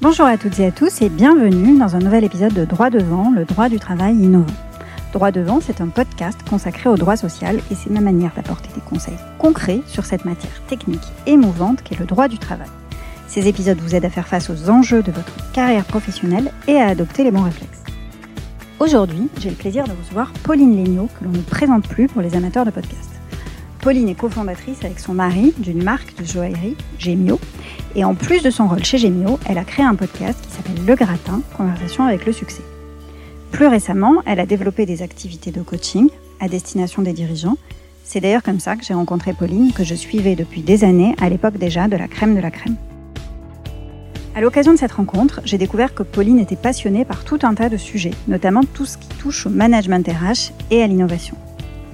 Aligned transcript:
Bonjour 0.00 0.26
à 0.26 0.38
toutes 0.38 0.60
et 0.60 0.66
à 0.66 0.70
tous 0.70 1.02
et 1.02 1.08
bienvenue 1.08 1.76
dans 1.76 1.96
un 1.96 1.98
nouvel 1.98 2.22
épisode 2.22 2.54
de 2.54 2.64
Droit 2.64 2.88
devant, 2.88 3.32
le 3.32 3.44
droit 3.44 3.68
du 3.68 3.80
travail 3.80 4.14
innovant. 4.14 4.46
Droit 5.12 5.32
devant, 5.32 5.60
c'est 5.60 5.80
un 5.80 5.88
podcast 5.88 6.38
consacré 6.48 6.88
au 6.88 6.94
droit 6.94 7.16
social 7.16 7.56
et 7.68 7.74
c'est 7.74 7.90
ma 7.90 8.00
manière 8.00 8.30
d'apporter 8.36 8.68
des 8.76 8.80
conseils 8.80 9.18
concrets 9.38 9.80
sur 9.88 10.04
cette 10.04 10.24
matière 10.24 10.62
technique 10.68 11.02
émouvante 11.26 11.82
qu'est 11.82 11.98
le 11.98 12.06
droit 12.06 12.28
du 12.28 12.38
travail. 12.38 12.68
Ces 13.26 13.48
épisodes 13.48 13.80
vous 13.80 13.96
aident 13.96 14.04
à 14.04 14.10
faire 14.10 14.28
face 14.28 14.50
aux 14.50 14.70
enjeux 14.70 15.02
de 15.02 15.10
votre 15.10 15.34
carrière 15.52 15.84
professionnelle 15.84 16.52
et 16.68 16.76
à 16.76 16.86
adopter 16.86 17.24
les 17.24 17.32
bons 17.32 17.42
réflexes. 17.42 17.82
Aujourd'hui, 18.78 19.28
j'ai 19.40 19.50
le 19.50 19.56
plaisir 19.56 19.82
de 19.82 19.92
recevoir 20.00 20.32
Pauline 20.44 20.76
Legnaud, 20.76 21.08
que 21.18 21.24
l'on 21.24 21.32
ne 21.32 21.42
présente 21.42 21.88
plus 21.88 22.06
pour 22.06 22.22
les 22.22 22.36
amateurs 22.36 22.64
de 22.64 22.70
podcast. 22.70 23.10
Pauline 23.80 24.08
est 24.08 24.14
cofondatrice 24.14 24.84
avec 24.84 25.00
son 25.00 25.14
mari 25.14 25.54
d'une 25.58 25.82
marque 25.82 26.14
de 26.16 26.24
joaillerie, 26.24 26.76
Gemio. 27.00 27.40
Et 27.94 28.04
en 28.04 28.14
plus 28.14 28.42
de 28.42 28.50
son 28.50 28.68
rôle 28.68 28.84
chez 28.84 28.98
Gemio, 28.98 29.38
elle 29.48 29.58
a 29.58 29.64
créé 29.64 29.84
un 29.84 29.94
podcast 29.94 30.38
qui 30.42 30.54
s'appelle 30.54 30.84
Le 30.86 30.94
Gratin, 30.94 31.40
Conversation 31.56 32.04
avec 32.04 32.26
le 32.26 32.32
succès. 32.32 32.62
Plus 33.50 33.66
récemment, 33.66 34.22
elle 34.26 34.40
a 34.40 34.46
développé 34.46 34.86
des 34.86 35.02
activités 35.02 35.50
de 35.50 35.62
coaching 35.62 36.08
à 36.40 36.48
destination 36.48 37.02
des 37.02 37.12
dirigeants. 37.12 37.56
C'est 38.04 38.20
d'ailleurs 38.20 38.42
comme 38.42 38.60
ça 38.60 38.76
que 38.76 38.84
j'ai 38.84 38.94
rencontré 38.94 39.32
Pauline, 39.32 39.72
que 39.72 39.84
je 39.84 39.94
suivais 39.94 40.36
depuis 40.36 40.62
des 40.62 40.84
années, 40.84 41.14
à 41.20 41.28
l'époque 41.28 41.58
déjà 41.58 41.88
de 41.88 41.96
la 41.96 42.08
crème 42.08 42.34
de 42.34 42.40
la 42.40 42.50
crème. 42.50 42.76
À 44.34 44.40
l'occasion 44.40 44.72
de 44.72 44.78
cette 44.78 44.92
rencontre, 44.92 45.40
j'ai 45.44 45.58
découvert 45.58 45.94
que 45.94 46.02
Pauline 46.02 46.38
était 46.38 46.56
passionnée 46.56 47.04
par 47.04 47.24
tout 47.24 47.38
un 47.42 47.54
tas 47.54 47.68
de 47.68 47.76
sujets, 47.76 48.14
notamment 48.28 48.62
tout 48.74 48.86
ce 48.86 48.98
qui 48.98 49.08
touche 49.18 49.46
au 49.46 49.50
management 49.50 50.06
RH 50.06 50.52
et 50.70 50.82
à 50.82 50.86
l'innovation 50.86 51.36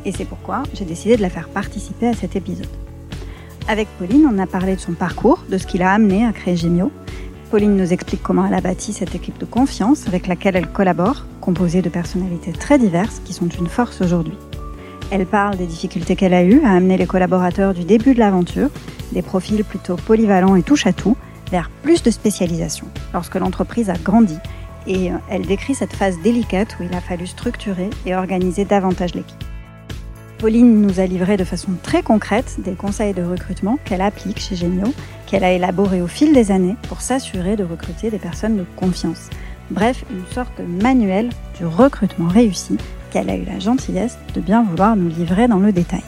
et 0.04 0.12
c'est 0.12 0.24
pourquoi 0.24 0.62
j'ai 0.74 0.84
décidé 0.84 1.16
de 1.16 1.22
la 1.22 1.30
faire 1.30 1.48
participer 1.48 2.08
à 2.08 2.14
cet 2.14 2.36
épisode. 2.36 2.68
Avec 3.66 3.88
Pauline, 3.98 4.28
on 4.30 4.38
a 4.38 4.46
parlé 4.46 4.76
de 4.76 4.80
son 4.80 4.92
parcours, 4.92 5.42
de 5.48 5.56
ce 5.56 5.66
qui 5.66 5.78
l'a 5.78 5.92
amené 5.92 6.26
à 6.26 6.32
créer 6.32 6.54
Gemio. 6.54 6.92
Pauline 7.50 7.76
nous 7.76 7.94
explique 7.94 8.22
comment 8.22 8.44
elle 8.46 8.54
a 8.54 8.60
bâti 8.60 8.92
cette 8.92 9.14
équipe 9.14 9.38
de 9.38 9.46
confiance 9.46 10.06
avec 10.06 10.26
laquelle 10.26 10.56
elle 10.56 10.70
collabore, 10.70 11.24
composée 11.40 11.80
de 11.80 11.88
personnalités 11.88 12.52
très 12.52 12.78
diverses 12.78 13.22
qui 13.24 13.32
sont 13.32 13.48
une 13.48 13.66
force 13.66 14.02
aujourd'hui. 14.02 14.36
Elle 15.10 15.24
parle 15.24 15.56
des 15.56 15.66
difficultés 15.66 16.14
qu'elle 16.14 16.34
a 16.34 16.42
eues 16.42 16.62
à 16.62 16.72
amener 16.72 16.98
les 16.98 17.06
collaborateurs 17.06 17.72
du 17.72 17.84
début 17.84 18.12
de 18.12 18.18
l'aventure, 18.18 18.68
des 19.12 19.22
profils 19.22 19.64
plutôt 19.64 19.96
polyvalents 19.96 20.56
et 20.56 20.62
touche 20.62 20.86
à 20.86 20.92
tout, 20.92 21.16
vers 21.50 21.70
plus 21.82 22.02
de 22.02 22.10
spécialisation 22.10 22.86
lorsque 23.14 23.36
l'entreprise 23.36 23.88
a 23.88 23.96
grandi. 23.96 24.36
Et 24.86 25.10
euh, 25.10 25.16
elle 25.30 25.46
décrit 25.46 25.74
cette 25.74 25.94
phase 25.94 26.18
délicate 26.22 26.76
où 26.78 26.82
il 26.82 26.94
a 26.94 27.00
fallu 27.00 27.26
structurer 27.26 27.88
et 28.04 28.14
organiser 28.14 28.66
davantage 28.66 29.14
l'équipe. 29.14 29.53
Pauline 30.44 30.82
nous 30.82 31.00
a 31.00 31.06
livré 31.06 31.38
de 31.38 31.44
façon 31.44 31.70
très 31.82 32.02
concrète 32.02 32.56
des 32.58 32.74
conseils 32.74 33.14
de 33.14 33.22
recrutement 33.22 33.78
qu'elle 33.82 34.02
applique 34.02 34.40
chez 34.40 34.56
Gemio, 34.56 34.92
qu'elle 35.26 35.42
a 35.42 35.52
élaboré 35.52 36.02
au 36.02 36.06
fil 36.06 36.34
des 36.34 36.52
années 36.52 36.76
pour 36.86 37.00
s'assurer 37.00 37.56
de 37.56 37.64
recruter 37.64 38.10
des 38.10 38.18
personnes 38.18 38.58
de 38.58 38.66
confiance. 38.76 39.30
Bref, 39.70 40.04
une 40.10 40.26
sorte 40.34 40.52
de 40.58 40.82
manuel 40.82 41.30
du 41.56 41.64
recrutement 41.64 42.28
réussi 42.28 42.76
qu'elle 43.10 43.30
a 43.30 43.36
eu 43.36 43.44
la 43.46 43.58
gentillesse 43.58 44.18
de 44.34 44.42
bien 44.42 44.62
vouloir 44.64 44.96
nous 44.96 45.08
livrer 45.08 45.48
dans 45.48 45.60
le 45.60 45.72
détail. 45.72 46.04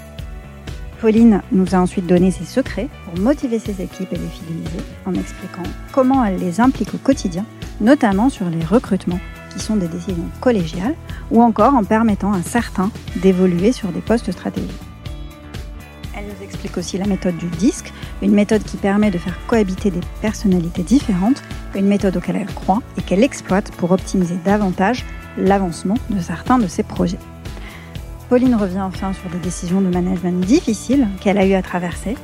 Pauline 1.00 1.40
nous 1.50 1.74
a 1.74 1.78
ensuite 1.78 2.06
donné 2.06 2.30
ses 2.30 2.44
secrets 2.44 2.90
pour 3.06 3.18
motiver 3.18 3.58
ses 3.58 3.80
équipes 3.80 4.12
et 4.12 4.18
les 4.18 4.28
fidéliser 4.28 4.84
en 5.06 5.14
expliquant 5.14 5.62
comment 5.92 6.22
elle 6.22 6.40
les 6.40 6.60
implique 6.60 6.92
au 6.92 6.98
quotidien, 6.98 7.46
notamment 7.80 8.28
sur 8.28 8.50
les 8.50 8.66
recrutements 8.66 9.20
qui 9.56 9.64
sont 9.64 9.76
des 9.76 9.88
décisions 9.88 10.28
collégiales, 10.40 10.94
ou 11.30 11.42
encore 11.42 11.74
en 11.74 11.84
permettant 11.84 12.32
à 12.32 12.42
certains 12.42 12.90
d'évoluer 13.16 13.72
sur 13.72 13.88
des 13.88 14.00
postes 14.00 14.30
stratégiques. 14.32 14.70
Elle 16.16 16.24
nous 16.24 16.44
explique 16.44 16.76
aussi 16.78 16.98
la 16.98 17.06
méthode 17.06 17.36
du 17.36 17.46
disque, 17.46 17.92
une 18.22 18.32
méthode 18.32 18.62
qui 18.62 18.76
permet 18.76 19.10
de 19.10 19.18
faire 19.18 19.38
cohabiter 19.46 19.90
des 19.90 20.00
personnalités 20.20 20.82
différentes, 20.82 21.42
une 21.74 21.86
méthode 21.86 22.16
auquel 22.16 22.36
elle 22.36 22.54
croit 22.54 22.82
et 22.96 23.02
qu'elle 23.02 23.22
exploite 23.22 23.70
pour 23.72 23.90
optimiser 23.90 24.36
davantage 24.44 25.04
l'avancement 25.36 25.96
de 26.10 26.20
certains 26.20 26.58
de 26.58 26.66
ses 26.66 26.82
projets. 26.82 27.18
Pauline 28.28 28.54
revient 28.54 28.80
enfin 28.80 29.12
sur 29.12 29.30
des 29.30 29.38
décisions 29.38 29.80
de 29.80 29.88
management 29.88 30.44
difficiles 30.44 31.06
qu'elle 31.20 31.38
a 31.38 31.46
eu 31.46 31.52
à 31.52 31.62
traverser 31.62 32.16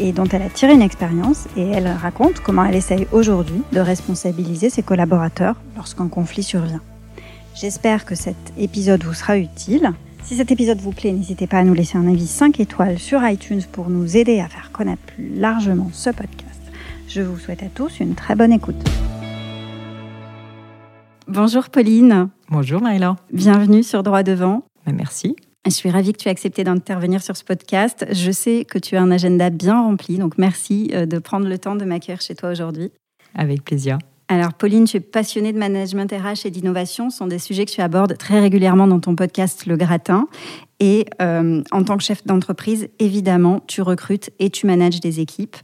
et 0.00 0.12
dont 0.12 0.24
elle 0.24 0.42
a 0.42 0.48
tiré 0.48 0.72
une 0.72 0.82
expérience 0.82 1.46
et 1.56 1.62
elle 1.62 1.86
raconte 1.86 2.40
comment 2.40 2.64
elle 2.64 2.74
essaye 2.74 3.06
aujourd'hui 3.12 3.62
de 3.72 3.80
responsabiliser 3.80 4.70
ses 4.70 4.82
collaborateurs 4.82 5.56
lorsqu'un 5.76 6.08
conflit 6.08 6.42
survient. 6.42 6.80
J'espère 7.54 8.04
que 8.04 8.14
cet 8.14 8.36
épisode 8.58 9.04
vous 9.04 9.14
sera 9.14 9.36
utile. 9.36 9.92
Si 10.24 10.36
cet 10.36 10.50
épisode 10.50 10.78
vous 10.78 10.92
plaît, 10.92 11.12
n'hésitez 11.12 11.46
pas 11.46 11.58
à 11.58 11.64
nous 11.64 11.74
laisser 11.74 11.98
un 11.98 12.08
avis 12.08 12.26
5 12.26 12.58
étoiles 12.60 12.98
sur 12.98 13.26
iTunes 13.26 13.62
pour 13.70 13.90
nous 13.90 14.16
aider 14.16 14.40
à 14.40 14.48
faire 14.48 14.72
connaître 14.72 15.02
plus 15.02 15.30
largement 15.34 15.90
ce 15.92 16.10
podcast. 16.10 16.60
Je 17.08 17.22
vous 17.22 17.38
souhaite 17.38 17.62
à 17.62 17.68
tous 17.68 18.00
une 18.00 18.14
très 18.14 18.34
bonne 18.34 18.52
écoute. 18.52 18.82
Bonjour 21.26 21.68
Pauline. 21.68 22.28
Bonjour 22.48 22.80
Maëla. 22.80 23.16
Bienvenue 23.32 23.82
sur 23.82 24.02
Droit 24.02 24.22
Devant. 24.22 24.64
Ben, 24.86 24.94
merci. 24.94 25.36
Je 25.66 25.72
suis 25.72 25.90
ravie 25.90 26.12
que 26.12 26.18
tu 26.18 26.28
aies 26.28 26.30
accepté 26.30 26.64
d'intervenir 26.64 27.22
sur 27.22 27.36
ce 27.36 27.44
podcast. 27.44 28.06
Je 28.10 28.30
sais 28.30 28.64
que 28.64 28.78
tu 28.78 28.96
as 28.96 29.02
un 29.02 29.10
agenda 29.10 29.50
bien 29.50 29.78
rempli, 29.80 30.16
donc 30.16 30.38
merci 30.38 30.90
euh, 30.94 31.04
de 31.04 31.18
prendre 31.18 31.46
le 31.46 31.58
temps 31.58 31.76
de 31.76 31.84
m'accueillir 31.84 32.22
chez 32.22 32.34
toi 32.34 32.50
aujourd'hui. 32.50 32.90
Avec 33.34 33.62
plaisir. 33.62 33.98
Alors 34.28 34.54
Pauline, 34.54 34.84
tu 34.84 34.96
es 34.96 35.00
passionnée 35.00 35.52
de 35.52 35.58
management 35.58 36.10
RH 36.10 36.46
et 36.46 36.50
d'innovation. 36.50 37.10
Ce 37.10 37.18
sont 37.18 37.26
des 37.26 37.38
sujets 37.38 37.66
que 37.66 37.72
tu 37.72 37.82
abordes 37.82 38.16
très 38.16 38.40
régulièrement 38.40 38.86
dans 38.86 39.00
ton 39.00 39.14
podcast 39.14 39.66
Le 39.66 39.76
Gratin. 39.76 40.28
Et 40.78 41.04
euh, 41.20 41.62
en 41.72 41.84
tant 41.84 41.98
que 41.98 42.04
chef 42.04 42.24
d'entreprise, 42.24 42.88
évidemment, 42.98 43.60
tu 43.66 43.82
recrutes 43.82 44.30
et 44.38 44.48
tu 44.48 44.66
manages 44.66 45.00
des 45.00 45.20
équipes. 45.20 45.56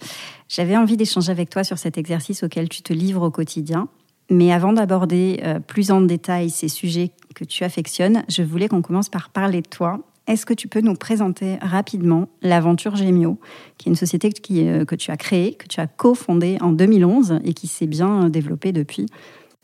J'avais 0.48 0.76
envie 0.76 0.98
d'échanger 0.98 1.30
avec 1.30 1.48
toi 1.48 1.64
sur 1.64 1.78
cet 1.78 1.96
exercice 1.96 2.42
auquel 2.42 2.68
tu 2.68 2.82
te 2.82 2.92
livres 2.92 3.22
au 3.22 3.30
quotidien. 3.30 3.88
Mais 4.30 4.52
avant 4.52 4.72
d'aborder 4.72 5.40
euh, 5.44 5.60
plus 5.60 5.90
en 5.90 6.00
détail 6.00 6.50
ces 6.50 6.68
sujets 6.68 7.12
que 7.34 7.44
tu 7.44 7.64
affectionnes, 7.64 8.24
je 8.28 8.42
voulais 8.42 8.68
qu'on 8.68 8.82
commence 8.82 9.08
par 9.08 9.30
parler 9.30 9.62
de 9.62 9.68
toi. 9.68 10.00
Est-ce 10.26 10.44
que 10.44 10.54
tu 10.54 10.66
peux 10.66 10.80
nous 10.80 10.94
présenter 10.94 11.56
rapidement 11.60 12.28
l'aventure 12.42 12.96
Gemio, 12.96 13.38
qui 13.78 13.88
est 13.88 13.90
une 13.90 13.96
société 13.96 14.30
euh, 14.50 14.84
que 14.84 14.96
tu 14.96 15.12
as 15.12 15.16
créée, 15.16 15.54
que 15.54 15.68
tu 15.68 15.78
as 15.78 15.86
cofondée 15.86 16.58
en 16.60 16.72
2011 16.72 17.40
et 17.44 17.54
qui 17.54 17.68
s'est 17.68 17.86
bien 17.86 18.28
développée 18.28 18.72
depuis? 18.72 19.06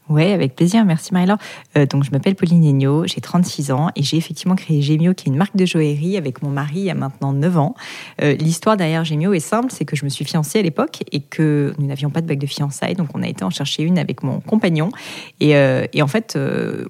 Oui, 0.09 0.33
avec 0.33 0.57
plaisir. 0.57 0.85
Merci 0.85 1.15
Marie-Laure. 1.15 1.39
Euh, 1.79 1.87
donc, 1.87 2.03
je 2.03 2.11
m'appelle 2.11 2.35
Pauline 2.35 2.65
Egno, 2.65 3.07
j'ai 3.07 3.21
36 3.21 3.71
ans 3.71 3.91
et 3.95 4.03
j'ai 4.03 4.17
effectivement 4.17 4.57
créé 4.57 4.83
Gemio, 4.83 5.15
qui 5.15 5.29
est 5.29 5.33
une 5.33 5.39
marque 5.39 5.57
de 5.57 5.65
joaillerie 5.65 6.17
avec 6.17 6.43
mon 6.43 6.51
mari 6.51 6.81
il 6.81 6.85
y 6.85 6.91
a 6.91 6.95
maintenant 6.95 7.33
9 7.33 7.57
ans. 7.57 7.75
Euh, 8.21 8.35
l'histoire 8.35 8.77
derrière 8.77 9.05
Gemio 9.05 9.33
est 9.33 9.41
simple, 9.41 9.69
c'est 9.71 9.85
que 9.85 9.95
je 9.95 10.05
me 10.05 10.11
suis 10.11 10.25
fiancée 10.25 10.59
à 10.59 10.63
l'époque 10.63 11.05
et 11.13 11.21
que 11.21 11.73
nous 11.79 11.87
n'avions 11.87 12.11
pas 12.11 12.21
de 12.21 12.27
bague 12.27 12.41
de 12.41 12.47
fiançailles, 12.47 12.95
donc 12.95 13.11
on 13.15 13.23
a 13.23 13.29
été 13.29 13.45
en 13.45 13.51
chercher 13.51 13.85
une 13.85 13.97
avec 13.97 14.25
mon 14.25 14.41
compagnon. 14.41 14.91
Et, 15.39 15.57
euh, 15.57 15.87
en 16.01 16.09
fait, 16.09 16.37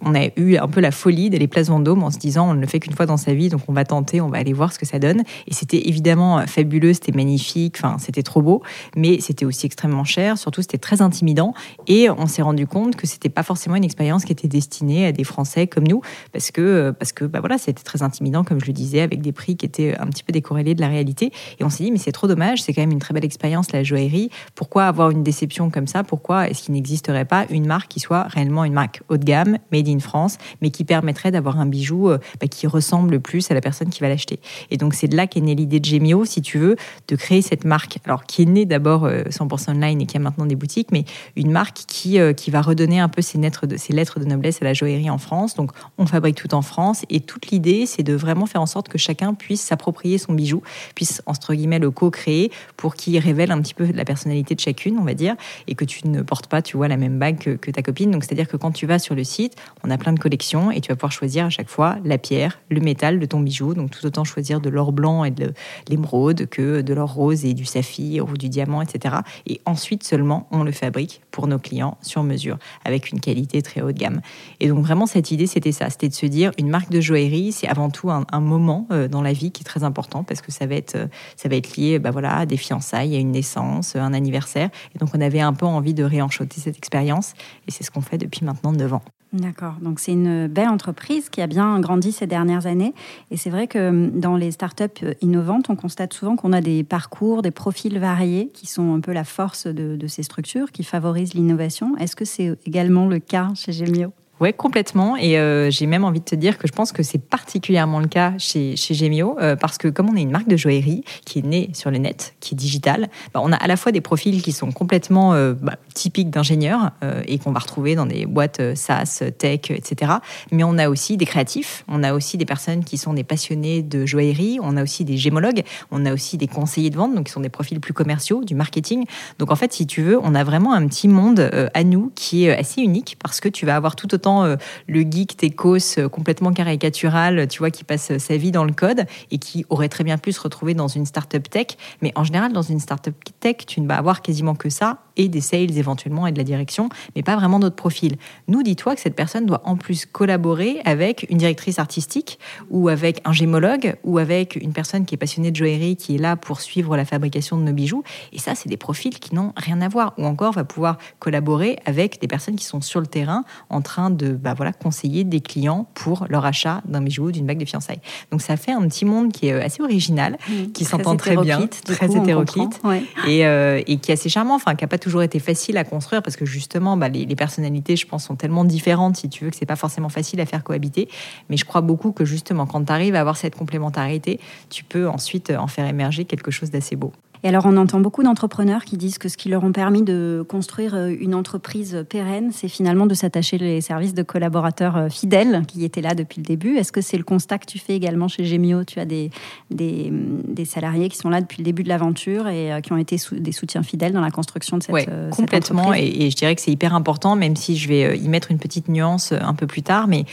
on 0.00 0.14
a 0.14 0.28
eu 0.36 0.56
un 0.56 0.68
peu 0.68 0.80
la 0.80 0.90
folie 0.90 1.28
d'aller 1.28 1.48
place 1.48 1.68
Vendôme 1.68 2.02
en 2.02 2.10
se 2.10 2.18
disant 2.18 2.48
on 2.48 2.54
ne 2.54 2.60
le 2.60 2.66
fait 2.66 2.80
qu'une 2.80 2.94
fois 2.94 3.04
dans 3.04 3.18
sa 3.18 3.34
vie, 3.34 3.50
donc 3.50 3.60
on 3.68 3.74
va 3.74 3.84
tenter, 3.84 4.22
on 4.22 4.28
va 4.28 4.38
aller 4.38 4.54
voir 4.54 4.72
ce 4.72 4.78
que 4.78 4.86
ça 4.86 4.98
donne. 4.98 5.22
Et 5.46 5.52
c'était 5.52 5.86
évidemment 5.86 6.46
fabuleux, 6.46 6.94
c'était 6.94 7.12
magnifique, 7.12 7.76
enfin 7.76 7.98
c'était 7.98 8.22
trop 8.22 8.40
beau, 8.40 8.62
mais 8.96 9.20
c'était 9.20 9.44
aussi 9.44 9.66
extrêmement 9.66 10.04
cher, 10.04 10.38
surtout 10.38 10.62
c'était 10.62 10.78
très 10.78 11.02
intimidant. 11.02 11.52
Et 11.86 12.08
on 12.08 12.26
s'est 12.26 12.42
rendu 12.42 12.66
compte 12.66 12.96
que 12.96 13.01
c'était 13.06 13.28
pas 13.28 13.42
forcément 13.42 13.76
une 13.76 13.84
expérience 13.84 14.24
qui 14.24 14.32
était 14.32 14.48
destinée 14.48 15.06
à 15.06 15.12
des 15.12 15.24
Français 15.24 15.66
comme 15.66 15.86
nous, 15.86 16.00
parce 16.32 16.50
que 16.50 16.90
parce 16.98 17.12
que 17.12 17.24
bah 17.24 17.40
voilà, 17.40 17.58
c'était 17.58 17.82
très 17.82 18.02
intimidant, 18.02 18.44
comme 18.44 18.60
je 18.60 18.66
le 18.66 18.72
disais, 18.72 19.00
avec 19.00 19.20
des 19.20 19.32
prix 19.32 19.56
qui 19.56 19.66
étaient 19.66 19.96
un 19.98 20.06
petit 20.06 20.22
peu 20.22 20.32
décorrélés 20.32 20.74
de 20.74 20.80
la 20.80 20.88
réalité. 20.88 21.32
Et 21.58 21.64
on 21.64 21.70
s'est 21.70 21.84
dit, 21.84 21.92
mais 21.92 21.98
c'est 21.98 22.12
trop 22.12 22.26
dommage, 22.26 22.62
c'est 22.62 22.72
quand 22.72 22.82
même 22.82 22.92
une 22.92 22.98
très 22.98 23.14
belle 23.14 23.24
expérience 23.24 23.72
la 23.72 23.82
joaillerie. 23.82 24.30
Pourquoi 24.54 24.84
avoir 24.84 25.10
une 25.10 25.22
déception 25.22 25.70
comme 25.70 25.86
ça? 25.86 26.04
Pourquoi 26.04 26.48
est-ce 26.48 26.62
qu'il 26.62 26.74
n'existerait 26.74 27.24
pas 27.24 27.46
une 27.50 27.66
marque 27.66 27.88
qui 27.88 28.00
soit 28.00 28.24
réellement 28.24 28.64
une 28.64 28.72
marque 28.72 29.02
haut 29.08 29.16
de 29.16 29.24
gamme, 29.24 29.58
made 29.70 29.88
in 29.88 29.98
France, 29.98 30.38
mais 30.60 30.70
qui 30.70 30.84
permettrait 30.84 31.30
d'avoir 31.30 31.58
un 31.58 31.66
bijou 31.66 32.10
euh, 32.10 32.18
bah, 32.40 32.46
qui 32.48 32.66
ressemble 32.66 33.20
plus 33.20 33.50
à 33.50 33.54
la 33.54 33.60
personne 33.60 33.88
qui 33.88 34.00
va 34.00 34.08
l'acheter? 34.08 34.40
Et 34.70 34.76
donc 34.76 34.94
c'est 34.94 35.08
de 35.08 35.16
là 35.16 35.26
qu'est 35.26 35.40
née 35.40 35.54
l'idée 35.54 35.80
de 35.80 35.84
Gemio, 35.84 36.24
si 36.24 36.42
tu 36.42 36.58
veux, 36.58 36.76
de 37.08 37.16
créer 37.16 37.42
cette 37.42 37.64
marque, 37.64 37.98
alors 38.04 38.24
qui 38.24 38.42
est 38.42 38.46
née 38.46 38.64
d'abord 38.64 39.08
100% 39.08 39.70
euh, 39.70 39.72
online 39.72 40.00
et 40.00 40.06
qui 40.06 40.16
a 40.16 40.20
maintenant 40.20 40.46
des 40.46 40.56
boutiques, 40.56 40.92
mais 40.92 41.04
une 41.36 41.50
marque 41.50 41.82
qui 41.86 42.18
euh, 42.18 42.32
qui 42.32 42.50
va 42.50 42.60
redonner 42.60 42.91
un 42.98 43.08
peu 43.08 43.22
ces 43.22 43.38
lettres, 43.38 43.66
de, 43.66 44.24
noblesse 44.24 44.60
à 44.62 44.64
la 44.64 44.74
joaillerie 44.74 45.10
en 45.10 45.18
France. 45.18 45.54
Donc, 45.54 45.72
on 45.98 46.06
fabrique 46.06 46.36
tout 46.36 46.54
en 46.54 46.62
France. 46.62 47.04
Et 47.10 47.20
toute 47.20 47.48
l'idée, 47.48 47.86
c'est 47.86 48.02
de 48.02 48.14
vraiment 48.14 48.46
faire 48.46 48.60
en 48.60 48.66
sorte 48.66 48.88
que 48.88 48.98
chacun 48.98 49.34
puisse 49.34 49.60
s'approprier 49.60 50.18
son 50.18 50.32
bijou, 50.32 50.62
puisse, 50.94 51.22
entre 51.26 51.54
guillemets, 51.54 51.78
le 51.78 51.90
co-créer 51.90 52.50
pour 52.76 52.94
qu'il 52.94 53.18
révèle 53.18 53.50
un 53.50 53.60
petit 53.60 53.74
peu 53.74 53.90
la 53.92 54.04
personnalité 54.04 54.54
de 54.54 54.60
chacune, 54.60 54.98
on 54.98 55.04
va 55.04 55.14
dire, 55.14 55.36
et 55.66 55.74
que 55.74 55.84
tu 55.84 56.08
ne 56.08 56.22
portes 56.22 56.46
pas, 56.46 56.62
tu 56.62 56.76
vois, 56.76 56.88
la 56.88 56.96
même 56.96 57.18
bague 57.18 57.38
que, 57.38 57.70
ta 57.70 57.82
copine. 57.82 58.10
Donc, 58.10 58.24
c'est-à-dire 58.24 58.48
que 58.48 58.56
quand 58.56 58.72
tu 58.72 58.86
vas 58.86 58.98
sur 58.98 59.14
le 59.14 59.24
site, 59.24 59.56
on 59.84 59.90
a 59.90 59.98
plein 59.98 60.12
de 60.12 60.18
collections 60.18 60.70
et 60.70 60.80
tu 60.80 60.88
vas 60.88 60.96
pouvoir 60.96 61.12
choisir 61.12 61.46
à 61.46 61.50
chaque 61.50 61.68
fois 61.68 61.96
la 62.04 62.18
pierre, 62.18 62.60
le 62.70 62.80
métal 62.80 63.18
de 63.18 63.26
ton 63.26 63.40
bijou. 63.40 63.74
Donc, 63.74 63.90
tout 63.90 64.04
autant 64.06 64.24
choisir 64.24 64.60
de 64.60 64.68
l'or 64.68 64.92
blanc 64.92 65.24
et 65.24 65.30
de 65.30 65.52
l'émeraude 65.88 66.46
que 66.46 66.80
de 66.80 66.94
l'or 66.94 67.12
rose 67.12 67.44
et 67.44 67.54
du 67.54 67.64
saphir 67.64 68.28
ou 68.28 68.36
du 68.36 68.48
diamant, 68.48 68.82
etc. 68.82 69.16
Et 69.46 69.60
ensuite 69.64 70.04
seulement, 70.04 70.46
on 70.50 70.64
le 70.64 70.72
fabrique 70.72 71.22
pour 71.30 71.46
nos 71.46 71.58
clients 71.58 71.96
sur 72.02 72.22
mesure, 72.22 72.58
avec 72.84 73.10
une 73.10 73.20
qualité 73.20 73.62
très 73.62 73.80
haut 73.80 73.92
de 73.92 73.98
gamme. 73.98 74.20
Et 74.60 74.68
donc 74.68 74.84
vraiment 74.84 75.06
cette 75.06 75.30
idée, 75.30 75.46
c'était 75.46 75.72
ça, 75.72 75.90
c'était 75.90 76.08
de 76.08 76.14
se 76.14 76.26
dire 76.26 76.52
une 76.58 76.68
marque 76.68 76.90
de 76.90 77.00
joaillerie, 77.00 77.52
c'est 77.52 77.68
avant 77.68 77.90
tout 77.90 78.10
un, 78.10 78.40
moment 78.40 78.86
euh, 78.90 79.08
dans 79.08 79.22
la 79.22 79.32
vie 79.32 79.50
qui 79.50 79.62
est 79.62 79.64
très 79.64 79.84
important 79.84 80.24
parce 80.24 80.40
que 80.40 80.52
ça 80.52 80.66
va 80.66 80.74
être, 80.74 81.08
ça 81.36 81.48
va 81.48 81.56
être 81.56 81.76
lié, 81.76 81.98
bah 81.98 82.10
voilà, 82.10 82.38
à 82.38 82.46
des 82.46 82.56
fiançailles, 82.56 83.16
à 83.16 83.18
une 83.18 83.32
naissance, 83.32 83.96
un 83.96 84.12
anniversaire. 84.12 84.70
Et 84.94 84.98
donc 84.98 85.10
on 85.14 85.20
avait 85.20 85.40
un 85.40 85.52
peu 85.52 85.66
envie 85.66 85.94
de 85.94 86.04
réenchanter 86.04 86.60
cette 86.60 86.76
expérience 86.76 87.34
et 87.66 87.70
c'est 87.70 87.84
ce 87.84 87.90
qu'on 87.90 88.00
fait 88.00 88.18
depuis 88.18 88.44
maintenant 88.44 88.72
9 88.72 88.94
ans. 88.94 89.02
D'accord. 89.32 89.76
Donc 89.80 89.98
c'est 89.98 90.12
une 90.12 90.46
belle 90.46 90.68
entreprise 90.68 91.30
qui 91.30 91.40
a 91.40 91.46
bien 91.46 91.80
grandi 91.80 92.12
ces 92.12 92.26
dernières 92.26 92.66
années. 92.66 92.92
Et 93.30 93.38
c'est 93.38 93.48
vrai 93.48 93.66
que 93.66 93.88
hum, 93.88 94.20
dans 94.20 94.36
les 94.36 94.50
startups 94.50 95.04
euh, 95.04 95.14
innovantes, 95.22 95.70
on 95.70 95.76
constate 95.76 96.12
souvent 96.12 96.36
qu'on 96.36 96.52
a 96.52 96.60
des 96.60 96.84
parcours, 96.84 97.40
des 97.40 97.50
profils 97.50 97.98
variés 97.98 98.50
qui 98.52 98.66
sont 98.66 98.94
un 98.94 99.00
peu 99.00 99.12
la 99.12 99.24
force 99.24 99.66
de, 99.66 99.96
de 99.96 100.06
ces 100.06 100.22
structures, 100.22 100.70
qui 100.70 100.84
favorisent 100.84 101.32
l'innovation. 101.32 101.96
Est-ce 101.96 102.14
que 102.14 102.26
c'est 102.26 102.58
également 102.66 103.08
le 103.08 103.20
cas 103.20 103.48
chez 103.54 103.72
Gemio? 103.72 104.12
Ouais, 104.42 104.52
complètement. 104.52 105.16
Et 105.16 105.38
euh, 105.38 105.70
j'ai 105.70 105.86
même 105.86 106.02
envie 106.02 106.18
de 106.18 106.24
te 106.24 106.34
dire 106.34 106.58
que 106.58 106.66
je 106.66 106.72
pense 106.72 106.90
que 106.90 107.04
c'est 107.04 107.18
particulièrement 107.18 108.00
le 108.00 108.08
cas 108.08 108.34
chez, 108.38 108.74
chez 108.74 108.92
Gemio, 108.92 109.36
euh, 109.40 109.54
parce 109.54 109.78
que 109.78 109.86
comme 109.86 110.10
on 110.10 110.16
est 110.16 110.22
une 110.22 110.32
marque 110.32 110.48
de 110.48 110.56
joaillerie 110.56 111.04
qui 111.24 111.38
est 111.38 111.46
née 111.46 111.70
sur 111.74 111.92
le 111.92 111.98
net, 111.98 112.34
qui 112.40 112.54
est 112.54 112.56
digitale, 112.56 113.08
bah, 113.32 113.40
on 113.44 113.52
a 113.52 113.56
à 113.56 113.68
la 113.68 113.76
fois 113.76 113.92
des 113.92 114.00
profils 114.00 114.42
qui 114.42 114.50
sont 114.50 114.72
complètement 114.72 115.32
euh, 115.32 115.54
bah, 115.54 115.76
typiques 115.94 116.30
d'ingénieurs 116.30 116.90
et 117.28 117.38
qu'on 117.38 117.52
va 117.52 117.60
retrouver 117.60 117.94
dans 117.94 118.06
des 118.06 118.26
boîtes 118.26 118.74
SaaS, 118.74 119.22
tech, 119.38 119.70
etc. 119.70 120.14
Mais 120.50 120.64
on 120.64 120.76
a 120.76 120.88
aussi 120.88 121.16
des 121.16 121.26
créatifs, 121.26 121.84
on 121.86 122.02
a 122.02 122.12
aussi 122.12 122.36
des 122.36 122.44
personnes 122.44 122.82
qui 122.82 122.98
sont 122.98 123.12
des 123.12 123.22
passionnés 123.22 123.82
de 123.82 124.06
joaillerie, 124.06 124.58
on 124.60 124.76
a 124.76 124.82
aussi 124.82 125.04
des 125.04 125.18
gémologues, 125.18 125.62
on 125.92 126.04
a 126.04 126.12
aussi 126.12 126.36
des 126.36 126.48
conseillers 126.48 126.90
de 126.90 126.96
vente, 126.96 127.14
donc 127.14 127.26
qui 127.26 127.32
sont 127.32 127.40
des 127.40 127.48
profils 127.48 127.78
plus 127.78 127.92
commerciaux, 127.92 128.42
du 128.42 128.56
marketing. 128.56 129.04
Donc 129.38 129.52
en 129.52 129.56
fait, 129.56 129.72
si 129.72 129.86
tu 129.86 130.02
veux, 130.02 130.18
on 130.20 130.34
a 130.34 130.42
vraiment 130.42 130.72
un 130.72 130.84
petit 130.88 131.06
monde 131.06 131.48
à 131.74 131.84
nous 131.84 132.10
qui 132.16 132.46
est 132.46 132.58
assez 132.58 132.80
unique 132.80 133.16
parce 133.22 133.40
que 133.40 133.48
tu 133.48 133.66
vas 133.66 133.76
avoir 133.76 133.94
tout 133.94 134.12
autant 134.14 134.31
euh, 134.40 134.56
le 134.88 135.02
geek 135.02 135.36
techos 135.36 135.98
euh, 135.98 136.08
complètement 136.08 136.52
caricatural, 136.52 137.46
tu 137.48 137.58
vois, 137.58 137.70
qui 137.70 137.84
passe 137.84 138.16
sa 138.18 138.36
vie 138.36 138.50
dans 138.50 138.64
le 138.64 138.72
code 138.72 139.04
et 139.30 139.38
qui 139.38 139.66
aurait 139.68 139.88
très 139.88 140.04
bien 140.04 140.18
pu 140.18 140.32
se 140.32 140.40
retrouver 140.40 140.74
dans 140.74 140.88
une 140.88 141.06
startup 141.06 141.48
tech. 141.48 141.68
Mais 142.00 142.12
en 142.16 142.24
général, 142.24 142.52
dans 142.52 142.62
une 142.62 142.80
startup 142.80 143.14
tech, 143.40 143.58
tu 143.66 143.80
ne 143.80 143.88
vas 143.88 143.96
avoir 143.96 144.22
quasiment 144.22 144.54
que 144.54 144.70
ça 144.70 144.98
et 145.16 145.28
des 145.28 145.40
sales 145.40 145.76
éventuellement 145.76 146.26
et 146.26 146.32
de 146.32 146.38
la 146.38 146.44
direction, 146.44 146.88
mais 147.14 147.22
pas 147.22 147.36
vraiment 147.36 147.58
d'autres 147.58 147.76
profils. 147.76 148.16
Nous, 148.48 148.62
dis-toi 148.62 148.94
que 148.94 149.00
cette 149.00 149.14
personne 149.14 149.46
doit 149.46 149.60
en 149.64 149.76
plus 149.76 150.06
collaborer 150.06 150.80
avec 150.84 151.26
une 151.28 151.38
directrice 151.38 151.78
artistique 151.78 152.38
ou 152.70 152.88
avec 152.88 153.20
un 153.24 153.32
gémologue 153.32 153.96
ou 154.04 154.18
avec 154.18 154.56
une 154.56 154.72
personne 154.72 155.04
qui 155.04 155.14
est 155.14 155.18
passionnée 155.18 155.50
de 155.50 155.56
joaillerie 155.56 155.96
qui 155.96 156.14
est 156.14 156.18
là 156.18 156.36
pour 156.36 156.60
suivre 156.60 156.96
la 156.96 157.04
fabrication 157.04 157.58
de 157.58 157.62
nos 157.62 157.72
bijoux. 157.72 158.02
Et 158.32 158.38
ça, 158.38 158.54
c'est 158.54 158.68
des 158.68 158.76
profils 158.76 159.18
qui 159.18 159.34
n'ont 159.34 159.52
rien 159.56 159.80
à 159.80 159.88
voir. 159.88 160.14
Ou 160.18 160.24
encore, 160.24 160.52
va 160.52 160.64
pouvoir 160.64 160.98
collaborer 161.18 161.78
avec 161.84 162.20
des 162.20 162.28
personnes 162.28 162.56
qui 162.56 162.64
sont 162.64 162.80
sur 162.80 163.00
le 163.00 163.06
terrain 163.06 163.44
en 163.68 163.80
train 163.80 164.10
de 164.12 164.32
bah 164.32 164.54
voilà, 164.54 164.72
conseiller 164.72 165.24
des 165.24 165.40
clients 165.40 165.86
pour 165.94 166.26
leur 166.28 166.44
achat 166.44 166.82
d'un 166.86 167.00
bijou 167.00 167.26
ou 167.26 167.32
d'une 167.32 167.46
bague 167.46 167.58
de 167.58 167.64
fiançailles. 167.64 168.00
Donc 168.30 168.42
ça 168.42 168.56
fait 168.56 168.72
un 168.72 168.82
petit 168.88 169.04
monde 169.04 169.32
qui 169.32 169.48
est 169.48 169.52
euh, 169.52 169.64
assez 169.64 169.82
original, 169.82 170.38
mmh, 170.48 170.72
qui 170.72 170.84
s'entend 170.84 171.16
très 171.16 171.36
bien, 171.36 171.66
très 171.84 172.16
hétéroclite 172.16 172.80
et, 173.26 173.46
euh, 173.46 173.82
et, 173.86 173.96
qui 173.98 174.10
est 174.10 174.14
assez 174.14 174.28
charmant, 174.28 174.54
enfin 174.54 174.74
qui 174.74 174.84
n'a 174.84 174.88
pas 174.88 174.98
toujours 174.98 175.22
été 175.22 175.38
facile 175.38 175.76
à 175.76 175.84
construire 175.84 176.22
parce 176.22 176.36
que 176.36 176.46
justement, 176.46 176.96
bah, 176.96 177.08
les, 177.08 177.26
personnalités, 177.36 177.96
je 177.96 178.06
pense, 178.06 178.24
sont 178.24 178.36
tellement 178.36 178.64
différentes, 178.64 179.16
si 179.16 179.28
tu 179.28 179.44
veux, 179.44 179.50
que 179.50 179.56
c'est 179.56 179.66
pas 179.66 179.76
forcément 179.76 180.08
facile 180.08 180.40
à 180.40 180.46
faire 180.46 180.62
cohabiter. 180.62 181.08
Mais 181.48 181.56
je 181.56 181.64
crois 181.64 181.80
beaucoup 181.80 182.12
que 182.12 182.24
justement, 182.24 182.66
quand 182.66 182.84
tu 182.84 182.92
arrives 182.92 183.14
à 183.14 183.20
avoir 183.20 183.36
cette 183.36 183.56
complémentarité, 183.56 184.38
tu 184.70 184.84
peux 184.84 185.08
ensuite 185.08 185.50
en 185.50 185.66
faire 185.66 185.86
émerger 185.86 186.24
quelque 186.24 186.50
chose 186.50 186.70
d'assez 186.70 186.96
beau. 186.96 187.12
Et 187.44 187.48
alors, 187.48 187.66
on 187.66 187.76
entend 187.76 187.98
beaucoup 187.98 188.22
d'entrepreneurs 188.22 188.84
qui 188.84 188.96
disent 188.96 189.18
que 189.18 189.28
ce 189.28 189.36
qui 189.36 189.48
leur 189.48 189.64
ont 189.64 189.72
permis 189.72 190.02
de 190.02 190.44
construire 190.48 190.94
euh, 190.94 191.12
une 191.18 191.34
entreprise 191.34 192.04
pérenne, 192.08 192.50
c'est 192.52 192.68
finalement 192.68 193.06
de 193.06 193.14
s'attacher 193.14 193.58
les 193.58 193.80
services 193.80 194.14
de 194.14 194.22
collaborateurs 194.22 194.96
euh, 194.96 195.08
fidèles 195.08 195.62
qui 195.66 195.84
étaient 195.84 196.02
là 196.02 196.14
depuis 196.14 196.40
le 196.40 196.46
début. 196.46 196.76
Est-ce 196.76 196.92
que 196.92 197.00
c'est 197.00 197.16
le 197.16 197.24
constat 197.24 197.58
que 197.58 197.66
tu 197.66 197.78
fais 197.78 197.94
également 197.94 198.28
chez 198.28 198.44
Gemio? 198.44 198.84
Tu 198.84 199.00
as 199.00 199.06
des, 199.06 199.30
des, 199.70 200.10
des, 200.12 200.64
salariés 200.64 201.08
qui 201.08 201.16
sont 201.16 201.30
là 201.30 201.40
depuis 201.40 201.58
le 201.58 201.64
début 201.64 201.82
de 201.82 201.88
l'aventure 201.88 202.46
et 202.46 202.72
euh, 202.72 202.80
qui 202.80 202.92
ont 202.92 202.96
été 202.96 203.16
des 203.32 203.52
soutiens 203.52 203.82
fidèles 203.82 204.12
dans 204.12 204.20
la 204.20 204.30
construction 204.30 204.78
de 204.78 204.84
cette, 204.84 204.94
ouais, 204.94 205.08
complètement. 205.30 205.92
et, 205.94 206.30
je 206.30 206.36
dirais 206.36 206.54
que 206.54 206.60
c'est 206.60 206.70
hyper 206.70 206.94
important, 206.94 207.34
même 207.34 207.56
si 207.56 207.76
je 207.76 207.88
vais 207.88 208.16
y 208.18 208.28
mettre 208.28 208.52
une 208.52 208.58
petite 208.58 208.88
nuance 208.88 209.32
un 209.32 209.54
peu 209.54 209.66
plus 209.66 209.82
tard. 209.82 210.06
Mais 210.06 210.24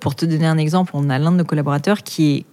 pour 0.00 0.14
te 0.14 0.24
donner 0.24 0.46
un 0.46 0.58
exemple, 0.58 0.92
on 0.94 1.10
a 1.10 1.18
l'un 1.18 1.32
de 1.32 1.38
nos 1.38 1.44
collaborateurs 1.44 2.02
qui 2.02 2.36
est 2.36 2.44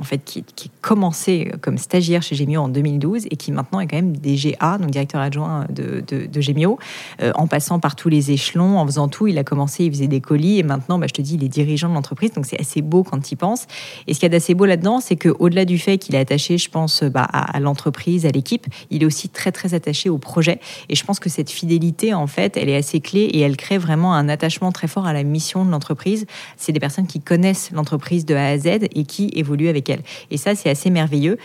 en 0.00 0.04
fait, 0.04 0.18
qui, 0.24 0.42
qui 0.42 0.70
commencé 0.80 1.52
comme 1.60 1.78
stagiaire 1.78 2.22
chez 2.22 2.34
Gemio 2.34 2.62
en 2.62 2.68
2012 2.68 3.26
et 3.30 3.36
qui 3.36 3.52
maintenant 3.52 3.80
est 3.80 3.86
quand 3.86 3.96
même 3.96 4.16
DGA, 4.16 4.78
donc 4.78 4.90
directeur 4.90 5.20
adjoint 5.20 5.66
de, 5.70 6.02
de, 6.06 6.40
Gemio, 6.40 6.78
euh, 7.20 7.32
en 7.34 7.46
passant 7.46 7.78
par 7.78 7.96
tous 7.96 8.08
les 8.08 8.30
échelons, 8.30 8.78
en 8.78 8.86
faisant 8.86 9.08
tout. 9.08 9.26
Il 9.26 9.38
a 9.38 9.44
commencé, 9.44 9.84
il 9.84 9.92
faisait 9.92 10.06
des 10.06 10.20
colis 10.20 10.58
et 10.58 10.62
maintenant, 10.62 10.98
bah, 10.98 11.06
je 11.08 11.14
te 11.14 11.22
dis, 11.22 11.34
il 11.34 11.44
est 11.44 11.48
dirigeant 11.48 11.88
de 11.88 11.94
l'entreprise, 11.94 12.32
donc 12.32 12.46
c'est 12.46 12.60
assez 12.60 12.82
beau 12.82 13.02
quand 13.02 13.30
il 13.30 13.36
pense. 13.36 13.66
Et 14.06 14.14
ce 14.14 14.20
qu'il 14.20 14.26
y 14.26 14.30
a 14.30 14.36
d'assez 14.36 14.54
beau 14.54 14.66
là-dedans, 14.66 15.00
c'est 15.00 15.16
qu'au-delà 15.16 15.64
du 15.64 15.78
fait 15.78 15.98
qu'il 15.98 16.14
est 16.14 16.20
attaché, 16.20 16.58
je 16.58 16.70
pense, 16.70 17.02
bah, 17.02 17.24
à, 17.24 17.58
l'entreprise, 17.60 18.26
à 18.26 18.30
l'équipe, 18.30 18.66
il 18.90 19.02
est 19.02 19.06
aussi 19.06 19.28
très 19.28 19.52
très 19.52 19.74
attaché 19.74 20.08
au 20.08 20.18
projet. 20.18 20.60
Et 20.88 20.94
je 20.94 21.04
pense 21.04 21.20
que 21.20 21.28
cette 21.28 21.50
fidélité, 21.50 22.14
en 22.14 22.26
fait, 22.26 22.56
elle 22.56 22.68
est 22.68 22.76
assez 22.76 23.00
clé 23.00 23.20
et 23.20 23.40
elle 23.40 23.56
crée 23.56 23.78
vraiment 23.78 24.14
un 24.14 24.28
attachement 24.28 24.72
très 24.72 24.88
fort 24.88 25.06
à 25.06 25.12
la 25.12 25.22
mission 25.22 25.64
de 25.64 25.70
l'entreprise. 25.70 26.26
C'est 26.56 26.72
des 26.72 26.80
personnes 26.80 27.06
qui 27.06 27.20
connaissent 27.20 27.70
l'entreprise 27.72 28.24
de 28.24 28.34
A 28.34 28.48
à 28.48 28.58
Z 28.58 28.66
et 28.66 29.04
qui 29.04 29.30
évoluent 29.34 29.68
avec 29.68 29.87
Et 30.30 30.36
ça, 30.36 30.54
c'est 30.54 30.70
assez 30.70 30.90
merveilleux. 30.90 31.38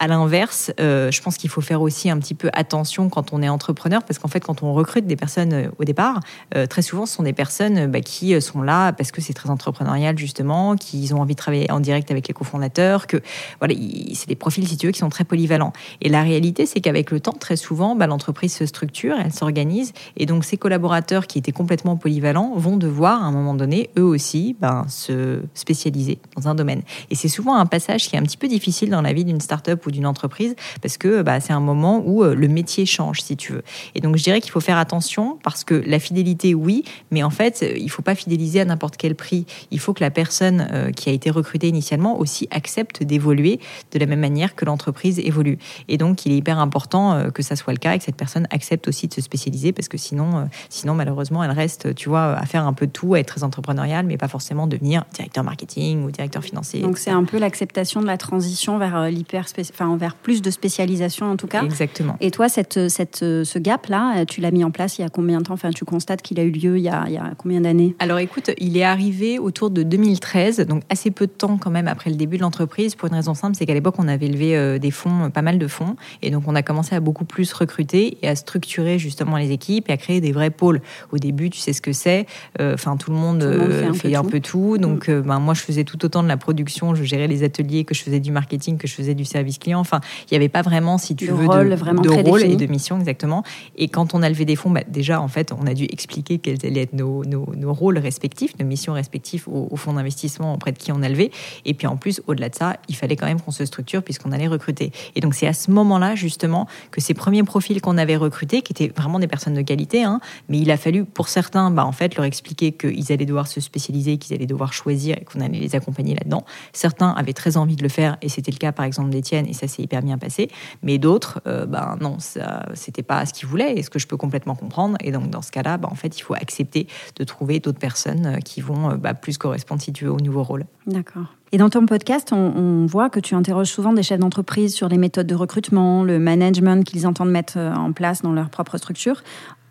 À 0.00 0.06
l'inverse, 0.06 0.70
euh, 0.78 1.10
je 1.10 1.20
pense 1.20 1.36
qu'il 1.36 1.50
faut 1.50 1.60
faire 1.60 1.82
aussi 1.82 2.08
un 2.08 2.18
petit 2.18 2.34
peu 2.34 2.50
attention 2.52 3.08
quand 3.08 3.32
on 3.32 3.42
est 3.42 3.48
entrepreneur, 3.48 4.04
parce 4.04 4.20
qu'en 4.20 4.28
fait, 4.28 4.38
quand 4.38 4.62
on 4.62 4.72
recrute 4.72 5.08
des 5.08 5.16
personnes 5.16 5.52
euh, 5.52 5.70
au 5.78 5.84
départ, 5.84 6.20
euh, 6.54 6.66
très 6.66 6.82
souvent, 6.82 7.04
ce 7.04 7.16
sont 7.16 7.24
des 7.24 7.32
personnes 7.32 7.86
bah, 7.86 8.00
qui 8.00 8.40
sont 8.40 8.62
là 8.62 8.92
parce 8.92 9.10
que 9.10 9.20
c'est 9.20 9.32
très 9.32 9.50
entrepreneurial 9.50 10.16
justement, 10.16 10.76
qu'ils 10.76 11.14
ont 11.14 11.20
envie 11.20 11.34
de 11.34 11.38
travailler 11.38 11.70
en 11.72 11.80
direct 11.80 12.12
avec 12.12 12.28
les 12.28 12.34
cofondateurs, 12.34 13.08
que 13.08 13.16
voilà, 13.58 13.74
c'est 14.14 14.28
des 14.28 14.36
profils 14.36 14.66
si 14.68 14.76
tu 14.76 14.86
veux 14.86 14.92
qui 14.92 15.00
sont 15.00 15.08
très 15.08 15.24
polyvalents. 15.24 15.72
Et 16.00 16.08
la 16.08 16.22
réalité, 16.22 16.64
c'est 16.66 16.80
qu'avec 16.80 17.10
le 17.10 17.18
temps, 17.18 17.32
très 17.32 17.56
souvent, 17.56 17.96
bah, 17.96 18.06
l'entreprise 18.06 18.54
se 18.54 18.66
structure, 18.66 19.16
elle 19.18 19.32
s'organise, 19.32 19.92
et 20.16 20.26
donc 20.26 20.44
ces 20.44 20.56
collaborateurs 20.56 21.26
qui 21.26 21.38
étaient 21.38 21.50
complètement 21.50 21.96
polyvalents 21.96 22.52
vont 22.54 22.76
devoir 22.76 23.24
à 23.24 23.26
un 23.26 23.32
moment 23.32 23.54
donné, 23.54 23.90
eux 23.98 24.04
aussi, 24.04 24.54
ben, 24.60 24.86
se 24.88 25.40
spécialiser 25.54 26.20
dans 26.36 26.46
un 26.46 26.54
domaine. 26.54 26.82
Et 27.10 27.16
c'est 27.16 27.28
souvent 27.28 27.56
un 27.56 27.66
passage 27.66 28.08
qui 28.08 28.14
est 28.14 28.18
un 28.18 28.22
petit 28.22 28.36
peu 28.36 28.46
difficile 28.46 28.90
dans 28.90 29.02
la 29.02 29.12
vie 29.12 29.24
d'une 29.24 29.40
startup 29.40 29.87
d'une 29.90 30.06
entreprise 30.06 30.54
parce 30.82 30.96
que 30.96 31.22
bah, 31.22 31.40
c'est 31.40 31.52
un 31.52 31.60
moment 31.60 32.02
où 32.04 32.24
euh, 32.24 32.34
le 32.34 32.48
métier 32.48 32.86
change, 32.86 33.22
si 33.22 33.36
tu 33.36 33.52
veux. 33.52 33.62
Et 33.94 34.00
donc, 34.00 34.16
je 34.16 34.22
dirais 34.22 34.40
qu'il 34.40 34.50
faut 34.50 34.60
faire 34.60 34.78
attention 34.78 35.38
parce 35.42 35.64
que 35.64 35.74
la 35.74 35.98
fidélité, 35.98 36.54
oui, 36.54 36.84
mais 37.10 37.22
en 37.22 37.30
fait, 37.30 37.60
euh, 37.62 37.76
il 37.76 37.90
faut 37.90 38.02
pas 38.02 38.14
fidéliser 38.14 38.60
à 38.60 38.64
n'importe 38.64 38.96
quel 38.96 39.14
prix. 39.14 39.46
Il 39.70 39.80
faut 39.80 39.92
que 39.92 40.02
la 40.02 40.10
personne 40.10 40.68
euh, 40.72 40.90
qui 40.90 41.08
a 41.08 41.12
été 41.12 41.30
recrutée 41.30 41.68
initialement 41.68 42.18
aussi 42.18 42.48
accepte 42.50 43.02
d'évoluer 43.02 43.60
de 43.92 43.98
la 43.98 44.06
même 44.06 44.20
manière 44.20 44.54
que 44.54 44.64
l'entreprise 44.64 45.18
évolue. 45.18 45.58
Et 45.88 45.98
donc, 45.98 46.26
il 46.26 46.32
est 46.32 46.36
hyper 46.36 46.58
important 46.58 47.30
que 47.32 47.42
ça 47.42 47.56
soit 47.56 47.72
le 47.72 47.78
cas 47.78 47.94
et 47.94 47.98
que 47.98 48.04
cette 48.04 48.16
personne 48.16 48.46
accepte 48.50 48.88
aussi 48.88 49.08
de 49.08 49.14
se 49.14 49.20
spécialiser 49.20 49.72
parce 49.72 49.88
que 49.88 49.98
sinon, 49.98 50.48
sinon 50.68 50.94
malheureusement, 50.94 51.42
elle 51.42 51.50
reste, 51.50 51.94
tu 51.94 52.08
vois, 52.08 52.36
à 52.36 52.46
faire 52.46 52.66
un 52.66 52.72
peu 52.72 52.86
de 52.86 52.92
tout, 52.92 53.14
à 53.14 53.20
être 53.20 53.28
très 53.28 53.44
entrepreneuriale, 53.44 54.06
mais 54.06 54.16
pas 54.16 54.28
forcément 54.28 54.66
devenir 54.66 55.04
directeur 55.14 55.44
marketing 55.44 56.04
ou 56.04 56.10
directeur 56.10 56.42
financier. 56.42 56.80
Donc, 56.80 56.98
c'est 56.98 57.10
un 57.10 57.24
peu 57.24 57.38
l'acceptation 57.38 58.00
de 58.00 58.06
la 58.06 58.16
transition 58.16 58.78
vers 58.78 59.08
l'hyper 59.10 59.48
enfin 59.78 59.96
vers 59.96 60.14
plus 60.14 60.42
de 60.42 60.50
spécialisation 60.50 61.30
en 61.30 61.36
tout 61.36 61.46
cas. 61.46 61.62
Exactement. 61.64 62.16
Et 62.20 62.30
toi, 62.30 62.48
cette, 62.48 62.88
cette, 62.88 63.18
ce 63.18 63.58
gap-là, 63.58 64.24
tu 64.26 64.40
l'as 64.40 64.50
mis 64.50 64.64
en 64.64 64.70
place 64.70 64.98
il 64.98 65.02
y 65.02 65.04
a 65.04 65.08
combien 65.08 65.38
de 65.38 65.44
temps? 65.44 65.54
Enfin, 65.54 65.70
tu 65.70 65.84
constates 65.84 66.22
qu'il 66.22 66.40
a 66.40 66.42
eu 66.42 66.50
lieu 66.50 66.78
il 66.78 66.84
y 66.84 66.88
a, 66.88 67.04
il 67.06 67.12
y 67.12 67.18
a 67.18 67.32
combien 67.36 67.60
d'années? 67.60 67.94
Alors 67.98 68.18
écoute, 68.18 68.50
il 68.58 68.76
est 68.76 68.84
arrivé 68.84 69.38
autour 69.38 69.70
de 69.70 69.82
2013, 69.82 70.60
donc 70.60 70.82
assez 70.90 71.10
peu 71.10 71.26
de 71.26 71.32
temps 71.32 71.58
quand 71.58 71.70
même 71.70 71.88
après 71.88 72.10
le 72.10 72.16
début 72.16 72.36
de 72.36 72.42
l'entreprise, 72.42 72.94
pour 72.94 73.08
une 73.08 73.14
raison 73.14 73.34
simple, 73.34 73.56
c'est 73.56 73.66
qu'à 73.66 73.74
l'époque, 73.74 73.96
on 73.98 74.08
avait 74.08 74.28
levé 74.28 74.56
euh, 74.56 74.78
des 74.78 74.90
fonds, 74.90 75.30
pas 75.30 75.42
mal 75.42 75.58
de 75.58 75.66
fonds, 75.66 75.96
et 76.22 76.30
donc 76.30 76.44
on 76.46 76.54
a 76.54 76.62
commencé 76.62 76.94
à 76.94 77.00
beaucoup 77.00 77.24
plus 77.24 77.52
recruter 77.52 78.18
et 78.22 78.28
à 78.28 78.36
structurer 78.36 78.98
justement 78.98 79.36
les 79.36 79.50
équipes 79.50 79.88
et 79.88 79.92
à 79.92 79.96
créer 79.96 80.20
des 80.20 80.32
vrais 80.32 80.50
pôles. 80.50 80.80
Au 81.12 81.18
début, 81.18 81.50
tu 81.50 81.58
sais 81.58 81.72
ce 81.72 81.82
que 81.82 81.92
c'est, 81.92 82.26
euh, 82.60 82.74
enfin 82.74 82.96
tout 82.96 83.10
le 83.10 83.16
monde, 83.16 83.42
euh, 83.42 83.92
fait, 83.92 84.14
un, 84.14 84.24
peu, 84.24 84.40
tout. 84.40 84.78
donc 84.78 85.08
mm. 85.08 85.22
ben, 85.22 85.38
moi 85.38 85.54
je 85.54 85.62
faisais 85.62 85.84
tout 85.84 86.04
autant 86.04 86.22
de 86.22 86.28
la 86.28 86.36
production, 86.36 86.94
je 86.94 87.04
gérais 87.04 87.28
les 87.28 87.42
ateliers, 87.42 87.84
que 87.84 87.94
je 87.94 88.02
faisais 88.02 88.20
du 88.20 88.32
marketing, 88.32 88.78
que 88.78 88.86
je 88.86 88.94
faisais 88.94 89.14
du 89.14 89.24
service 89.24 89.58
client, 89.58 89.67
enfin 89.74 90.00
il 90.24 90.34
n'y 90.34 90.36
avait 90.36 90.48
pas 90.48 90.62
vraiment, 90.62 90.98
si 90.98 91.16
tu 91.16 91.26
veux, 91.26 91.46
rôle, 91.46 91.70
de, 91.70 91.74
vraiment 91.74 92.02
de 92.02 92.08
rôle 92.08 92.42
et 92.42 92.56
de 92.56 92.66
mission 92.66 92.98
exactement. 92.98 93.42
Et 93.76 93.88
quand 93.88 94.14
on 94.14 94.22
a 94.22 94.28
levé 94.28 94.44
des 94.44 94.56
fonds, 94.56 94.70
bah, 94.70 94.82
déjà, 94.88 95.20
en 95.20 95.28
fait, 95.28 95.52
on 95.52 95.66
a 95.66 95.74
dû 95.74 95.84
expliquer 95.84 96.38
quels 96.38 96.64
allaient 96.64 96.82
être 96.82 96.92
nos, 96.92 97.24
nos, 97.24 97.72
rôles 97.72 97.98
respectifs, 97.98 98.58
nos 98.58 98.66
missions 98.66 98.92
respectives 98.92 99.48
au, 99.48 99.76
fonds 99.76 99.92
d'investissement 99.92 100.54
auprès 100.54 100.72
de 100.72 100.78
qui 100.78 100.92
on 100.92 101.02
a 101.02 101.08
levé. 101.08 101.30
Et 101.64 101.74
puis 101.74 101.86
en 101.86 101.96
plus, 101.96 102.20
au-delà 102.26 102.48
de 102.48 102.54
ça, 102.54 102.76
il 102.88 102.96
fallait 102.96 103.16
quand 103.16 103.26
même 103.26 103.40
qu'on 103.40 103.50
se 103.50 103.64
structure 103.64 104.02
puisqu'on 104.02 104.32
allait 104.32 104.48
recruter. 104.48 104.92
Et 105.14 105.20
donc 105.20 105.34
c'est 105.34 105.46
à 105.46 105.52
ce 105.52 105.70
moment-là, 105.70 106.14
justement, 106.14 106.66
que 106.90 107.00
ces 107.00 107.14
premiers 107.14 107.42
profils 107.42 107.80
qu'on 107.80 107.98
avait 107.98 108.16
recrutés, 108.16 108.62
qui 108.62 108.72
étaient 108.72 108.92
vraiment 108.94 109.18
des 109.18 109.26
personnes 109.26 109.54
de 109.54 109.62
qualité, 109.62 110.02
hein, 110.04 110.20
mais 110.48 110.58
il 110.58 110.70
a 110.70 110.76
fallu, 110.76 111.04
pour 111.04 111.28
certains, 111.28 111.70
bah, 111.70 111.84
en 111.84 111.92
fait, 111.92 112.16
leur 112.16 112.24
expliquer 112.24 112.72
qu'ils 112.72 113.12
allaient 113.12 113.26
devoir 113.26 113.46
se 113.46 113.60
spécialiser, 113.60 114.18
qu'ils 114.18 114.34
allaient 114.34 114.46
devoir 114.46 114.72
choisir 114.72 115.16
et 115.16 115.24
qu'on 115.24 115.40
allait 115.40 115.58
les 115.58 115.74
accompagner 115.74 116.14
là-dedans. 116.14 116.44
Certains 116.72 117.10
avaient 117.10 117.32
très 117.32 117.56
envie 117.56 117.76
de 117.76 117.82
le 117.82 117.88
faire, 117.88 118.16
et 118.22 118.28
c'était 118.28 118.50
le 118.50 118.58
cas, 118.58 118.72
par 118.72 118.84
exemple, 118.84 119.10
d'Étienne, 119.10 119.46
et 119.46 119.52
ça 119.58 119.68
s'est 119.68 119.82
hyper 119.82 120.02
bien 120.02 120.18
passé. 120.18 120.48
Mais 120.82 120.98
d'autres, 120.98 121.40
ben 121.44 121.96
non, 122.00 122.18
ça, 122.18 122.66
c'était 122.74 123.02
pas 123.02 123.26
ce 123.26 123.32
qu'ils 123.32 123.48
voulaient 123.48 123.74
et 123.76 123.82
ce 123.82 123.90
que 123.90 123.98
je 123.98 124.06
peux 124.06 124.16
complètement 124.16 124.54
comprendre. 124.54 124.96
Et 125.00 125.12
donc, 125.12 125.30
dans 125.30 125.42
ce 125.42 125.50
cas-là, 125.52 125.76
ben, 125.78 125.88
en 125.90 125.94
fait, 125.94 126.18
il 126.18 126.22
faut 126.22 126.34
accepter 126.34 126.86
de 127.16 127.24
trouver 127.24 127.60
d'autres 127.60 127.78
personnes 127.78 128.38
qui 128.44 128.60
vont 128.60 128.96
bah, 128.96 129.14
plus 129.14 129.38
correspondre, 129.38 129.82
si 129.82 129.92
tu 129.92 130.04
veux, 130.04 130.12
au 130.12 130.20
nouveau 130.20 130.42
rôle. 130.42 130.66
D'accord. 130.86 131.34
Et 131.52 131.58
dans 131.58 131.70
ton 131.70 131.86
podcast, 131.86 132.32
on, 132.32 132.86
voit 132.86 133.08
que 133.10 133.20
tu 133.20 133.34
interroges 133.34 133.68
souvent 133.68 133.92
des 133.92 134.02
chefs 134.02 134.20
d'entreprise 134.20 134.74
sur 134.74 134.88
les 134.88 134.98
méthodes 134.98 135.26
de 135.26 135.34
recrutement, 135.34 136.04
le 136.04 136.18
management 136.18 136.84
qu'ils 136.84 137.06
entendent 137.06 137.30
mettre 137.30 137.58
en 137.58 137.92
place 137.92 138.22
dans 138.22 138.32
leur 138.32 138.50
propre 138.50 138.76
structure. 138.76 139.22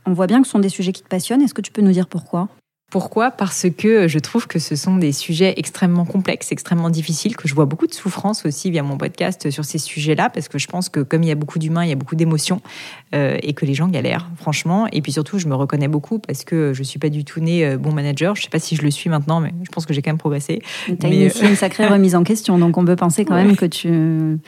On 0.06 0.14
voit 0.14 0.28
bien 0.28 0.42
que 0.42 0.48
ce 0.48 0.52
sont 0.52 0.60
des 0.60 0.70
sujets 0.70 0.94
qui 0.94 1.04
te 1.04 1.08
passionnent. 1.08 1.42
Est-ce 1.42 1.54
que 1.54 1.62
tu 1.62 1.72
peux 1.72 1.82
nous 1.82 1.92
dire 1.92 2.08
pourquoi? 2.08 2.48
Pourquoi? 2.90 3.32
Parce 3.32 3.66
que 3.78 4.08
je 4.08 4.18
trouve 4.18 4.48
que 4.48 4.60
ce 4.60 4.78
sont 4.78 4.96
des 4.96 5.12
sujets 5.12 5.56
extrêmement 5.58 6.06
complexes, 6.06 6.54
extrêmement 6.54 6.90
difficiles, 6.90 7.36
que 7.36 7.46
je 7.46 7.54
vois 7.54 7.66
beaucoup 7.66 7.86
de 7.86 7.94
souffrance 7.94 8.46
aussi 8.46 8.72
via 8.72 8.82
mon 8.82 8.98
podcast 8.98 9.50
sur 9.50 9.66
ces 9.66 9.78
sujets-là, 9.78 10.30
parce 10.30 10.48
que 10.48 10.58
je 10.58 10.68
pense 10.68 10.88
que 10.88 11.02
comme 11.02 11.22
il 11.22 11.28
y 11.28 11.32
a 11.32 11.36
beaucoup 11.36 11.60
d'humains, 11.60 11.84
il 11.84 11.90
y 11.90 11.92
a 11.92 11.98
beaucoup 11.98 12.16
d'émotions, 12.16 12.62
euh, 13.14 13.38
et 13.44 13.52
que 13.52 13.66
les 13.66 13.74
gens 13.74 13.90
galèrent, 13.90 14.30
franchement. 14.38 14.88
Et 14.94 15.02
puis 15.02 15.12
surtout, 15.12 15.38
je 15.38 15.50
me 15.50 15.56
reconnais 15.56 15.90
beaucoup 15.90 16.20
parce 16.20 16.46
que 16.46 16.72
je 16.74 16.82
suis 16.82 16.98
pas 16.98 17.10
du 17.10 17.26
tout 17.26 17.42
né 17.42 17.66
euh, 17.66 17.78
bon 17.78 17.92
manager. 17.92 18.38
Je 18.38 18.44
sais 18.44 18.50
pas 18.50 18.60
si 18.60 18.78
je 18.78 18.82
le 18.84 18.92
suis 18.92 19.10
maintenant, 19.10 19.42
mais 19.42 19.54
je 19.64 19.70
pense 19.70 19.86
que 19.86 19.94
j'ai 19.94 20.02
quand 20.02 20.12
même 20.12 20.18
progressé. 20.18 20.62
Tu 20.86 20.96
as 21.06 21.10
initié 21.10 21.50
une 21.50 21.58
sacrée 21.58 21.88
remise 21.88 22.16
en 22.16 22.24
question, 22.24 22.58
donc 22.58 22.78
on 22.78 22.86
peut 22.86 22.96
penser 22.96 23.26
quand 23.26 23.36
même 23.36 23.58
que 23.58 23.66
tu, 23.66 24.40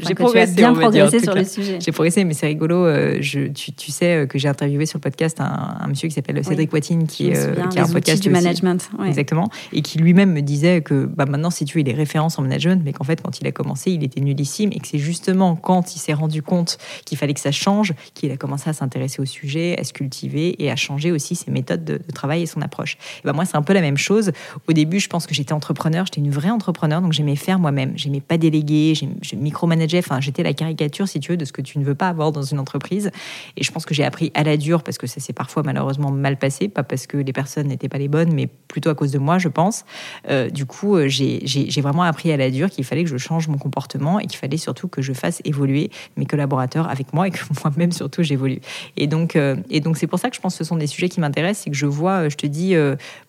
j'ai 0.00 0.14
progressé, 0.16 0.52
as 0.52 0.56
bien 0.56 0.74
progressé 0.74 1.20
sur 1.20 1.34
le 1.34 1.44
sujet. 1.44 1.78
J'ai 1.80 1.92
progressé, 1.92 2.24
mais 2.24 2.34
c'est 2.34 2.46
rigolo. 2.46 2.86
Euh, 2.86 3.18
je, 3.20 3.46
tu, 3.46 3.72
tu, 3.72 3.92
sais 3.92 4.26
que 4.28 4.36
j'ai 4.36 4.48
interviewé 4.48 4.84
sur 4.84 4.98
le 4.98 5.02
podcast 5.02 5.40
un, 5.40 5.76
un 5.80 5.86
monsieur 5.86 6.08
qui 6.08 6.14
s'appelle 6.14 6.44
Cédric 6.44 6.72
Watine, 6.72 7.06
qui, 7.06 7.30
qui 7.70 7.83
un 7.84 7.92
podcast 7.92 8.22
du 8.22 8.30
management. 8.30 8.90
Exactement. 9.06 9.48
Et 9.72 9.82
qui 9.82 9.98
lui-même 9.98 10.32
me 10.32 10.40
disait 10.40 10.80
que 10.82 11.06
bah, 11.06 11.26
maintenant, 11.26 11.50
si 11.50 11.64
tu 11.64 11.78
es, 11.78 11.82
il 11.82 11.88
est 11.88 11.94
références 11.94 12.38
en 12.38 12.42
management, 12.42 12.82
mais 12.84 12.92
qu'en 12.92 13.04
fait, 13.04 13.22
quand 13.22 13.40
il 13.40 13.46
a 13.46 13.52
commencé, 13.52 13.90
il 13.90 14.02
était 14.02 14.20
nullissime 14.20 14.70
et 14.72 14.80
que 14.80 14.88
c'est 14.88 14.98
justement 14.98 15.56
quand 15.56 15.94
il 15.94 15.98
s'est 15.98 16.12
rendu 16.12 16.42
compte 16.42 16.78
qu'il 17.04 17.18
fallait 17.18 17.34
que 17.34 17.40
ça 17.40 17.52
change 17.52 17.94
qu'il 18.14 18.30
a 18.30 18.36
commencé 18.36 18.70
à 18.70 18.72
s'intéresser 18.72 19.20
au 19.20 19.24
sujet, 19.24 19.78
à 19.78 19.84
se 19.84 19.92
cultiver 19.92 20.62
et 20.62 20.70
à 20.70 20.76
changer 20.76 21.12
aussi 21.12 21.34
ses 21.36 21.50
méthodes 21.50 21.84
de, 21.84 22.00
travail 22.14 22.42
et 22.42 22.46
son 22.46 22.62
approche. 22.62 22.96
Et 23.18 23.26
bah, 23.26 23.32
moi, 23.32 23.44
c'est 23.44 23.56
un 23.56 23.62
peu 23.62 23.72
la 23.72 23.80
même 23.80 23.96
chose. 23.96 24.32
Au 24.68 24.72
début, 24.72 25.00
je 25.00 25.08
pense 25.08 25.26
que 25.26 25.34
j'étais 25.34 25.52
entrepreneur, 25.52 26.06
j'étais 26.06 26.20
une 26.20 26.30
vraie 26.30 26.50
entrepreneur, 26.50 27.00
donc 27.00 27.12
j'aimais 27.12 27.36
faire 27.36 27.58
moi-même. 27.58 27.92
J'aimais 27.96 28.20
pas 28.20 28.38
déléguer, 28.38 28.94
je 28.94 29.36
micromanageais, 29.36 29.98
enfin, 29.98 30.20
j'étais 30.20 30.42
la 30.42 30.54
caricature, 30.54 31.08
si 31.08 31.20
tu 31.20 31.32
veux, 31.32 31.36
de 31.36 31.44
ce 31.44 31.52
que 31.52 31.62
tu 31.62 31.78
ne 31.78 31.84
veux 31.84 31.94
pas 31.94 32.08
avoir 32.08 32.32
dans 32.32 32.42
une 32.42 32.58
entreprise. 32.58 33.10
Et 33.56 33.64
je 33.64 33.70
pense 33.72 33.84
que 33.84 33.94
j'ai 33.94 34.04
appris 34.04 34.30
à 34.34 34.42
la 34.42 34.56
dure 34.56 34.82
parce 34.82 34.98
que 34.98 35.06
ça 35.06 35.20
s'est 35.20 35.32
parfois 35.32 35.62
malheureusement 35.62 36.10
mal 36.10 36.36
passé, 36.36 36.68
pas 36.68 36.82
parce 36.82 37.06
que 37.06 37.16
les 37.16 37.32
personnes 37.32 37.70
n'étaient 37.74 37.88
pas 37.88 37.98
les 37.98 38.08
bonnes, 38.08 38.32
mais 38.32 38.48
plutôt 38.74 38.90
à 38.90 38.94
cause 38.96 39.12
de 39.12 39.18
moi, 39.18 39.38
je 39.38 39.48
pense. 39.48 39.84
Euh, 40.28 40.50
du 40.50 40.66
coup, 40.66 40.96
euh, 40.96 41.06
j'ai 41.06 41.80
vraiment 41.80 42.02
appris 42.02 42.32
à 42.32 42.36
la 42.36 42.50
dure 42.50 42.68
qu'il 42.68 42.84
fallait 42.84 43.04
que 43.04 43.10
je 43.10 43.16
change 43.16 43.46
mon 43.46 43.56
comportement 43.56 44.18
et 44.18 44.26
qu'il 44.26 44.38
fallait 44.38 44.56
surtout 44.56 44.88
que 44.88 45.00
je 45.00 45.12
fasse 45.12 45.40
évoluer 45.44 45.90
mes 46.16 46.26
collaborateurs 46.26 46.88
avec 46.90 47.12
moi 47.12 47.28
et 47.28 47.30
que 47.30 47.38
moi-même 47.64 47.92
surtout 47.92 48.24
j'évolue. 48.24 48.58
Et 48.96 49.06
donc, 49.06 49.36
euh, 49.36 49.54
et 49.70 49.80
donc 49.80 49.96
c'est 49.96 50.08
pour 50.08 50.18
ça 50.18 50.28
que 50.28 50.34
je 50.34 50.40
pense 50.40 50.54
que 50.54 50.64
ce 50.64 50.68
sont 50.68 50.76
des 50.76 50.88
sujets 50.88 51.08
qui 51.08 51.20
m'intéressent, 51.20 51.64
c'est 51.64 51.70
que 51.70 51.76
je 51.76 51.86
vois, 51.86 52.28
je 52.28 52.34
te 52.34 52.46
dis, 52.48 52.74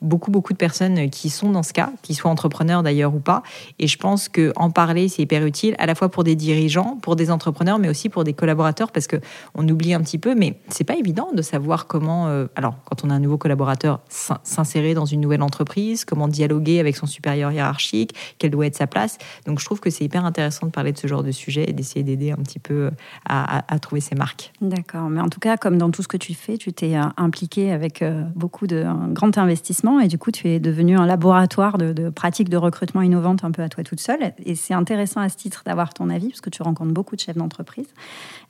beaucoup 0.02 0.32
beaucoup 0.32 0.54
de 0.54 0.58
personnes 0.58 1.12
qui 1.12 1.30
sont 1.30 1.52
dans 1.52 1.62
ce 1.62 1.74
cas, 1.74 1.92
qui 2.02 2.16
soient 2.16 2.32
entrepreneurs 2.32 2.82
d'ailleurs 2.82 3.14
ou 3.14 3.20
pas. 3.20 3.44
Et 3.78 3.86
je 3.86 3.98
pense 4.00 4.30
que 4.30 4.52
en 4.56 4.72
parler 4.72 5.10
c'est 5.10 5.22
hyper 5.22 5.46
utile, 5.46 5.76
à 5.78 5.86
la 5.86 5.94
fois 5.94 6.10
pour 6.10 6.24
des 6.24 6.36
dirigeants, 6.36 6.98
pour 7.02 7.16
des 7.16 7.30
entrepreneurs, 7.30 7.78
mais 7.78 7.90
aussi 7.90 8.10
pour 8.10 8.24
des 8.24 8.34
collaborateurs, 8.34 8.92
parce 8.92 9.06
que 9.06 9.18
on 9.54 9.68
oublie 9.70 9.94
un 9.94 10.02
petit 10.02 10.18
peu, 10.18 10.34
mais 10.34 10.58
c'est 10.70 10.84
pas 10.84 10.96
évident 10.96 11.30
de 11.36 11.42
savoir 11.44 11.86
comment. 11.86 12.46
alors, 12.56 12.76
quand 12.86 13.04
on 13.04 13.12
a 13.12 13.14
un 13.14 13.20
nouveau 13.20 13.38
collaborateur, 13.38 14.00
s'insérer 14.44 14.94
dans 14.94 15.06
une 15.06 15.22
nouvelle 15.22 15.42
entreprise, 15.42 16.06
comment 16.06 16.28
dialoguer 16.28 16.80
avec 16.80 16.96
son 16.96 17.06
supérieur 17.06 17.52
hiérarchique, 17.52 18.16
quelle 18.38 18.52
doit 18.52 18.66
être 18.66 18.76
sa 18.76 18.88
place. 18.88 19.18
Donc 19.46 19.60
je 19.60 19.66
trouve 19.66 19.80
que 19.80 19.90
c'est 19.90 20.04
hyper 20.04 20.26
intéressant 20.26 20.68
de 20.68 20.72
parler 20.72 20.92
de 20.92 20.98
ce 20.98 21.08
genre 21.08 21.24
de 21.24 21.32
sujet 21.32 21.66
et 21.68 21.74
d'essayer 21.74 22.04
d'aider 22.04 22.32
un 22.32 22.38
petit 22.38 22.60
peu 22.60 22.92
à, 23.26 23.64
trouver 23.80 24.02
ses 24.02 24.16
marques. 24.16 24.52
D'accord, 24.62 25.10
mais 25.10 25.22
en 25.22 25.30
tout 25.30 25.40
cas, 25.40 25.58
comme 25.58 25.78
dans 25.78 25.92
tout 25.92 26.02
ce 26.02 26.08
que 26.08 26.18
tu 26.18 26.34
fais, 26.34 26.58
tu 26.58 26.74
t'es 26.74 26.96
euh, 26.96 27.04
impliqué 27.18 27.72
avec 27.72 28.02
euh, 28.02 28.24
beaucoup 28.36 28.68
de 28.68 28.84
un 28.84 29.10
grand 29.10 29.38
investissement 29.38 30.00
et 30.00 30.08
du 30.08 30.18
coup 30.18 30.32
tu 30.32 30.48
es 30.48 30.60
devenu 30.60 30.98
un 30.98 31.06
laboratoire 31.06 31.78
de, 31.78 31.94
de 31.94 32.10
pratiques 32.10 32.50
de 32.50 32.58
recrutement 32.58 33.02
innovantes 33.02 33.44
un 33.44 33.52
peu 33.52 33.62
à 33.62 33.70
toi 33.70 33.84
toute 33.84 34.00
seule. 34.00 34.34
Et 34.46 34.56
c'est 34.56 34.74
intéressant 34.74 35.22
à 35.22 35.30
ce 35.30 35.38
titre 35.38 35.64
d'avoir 35.66 35.94
ton 35.94 36.10
avis 36.10 36.30
parce 36.30 36.42
que 36.42 36.50
tu 36.50 36.64
rencontres 36.64 36.94
beaucoup 36.94 37.16
de 37.16 37.22
chefs 37.22 37.38
d'entreprise. 37.38 37.88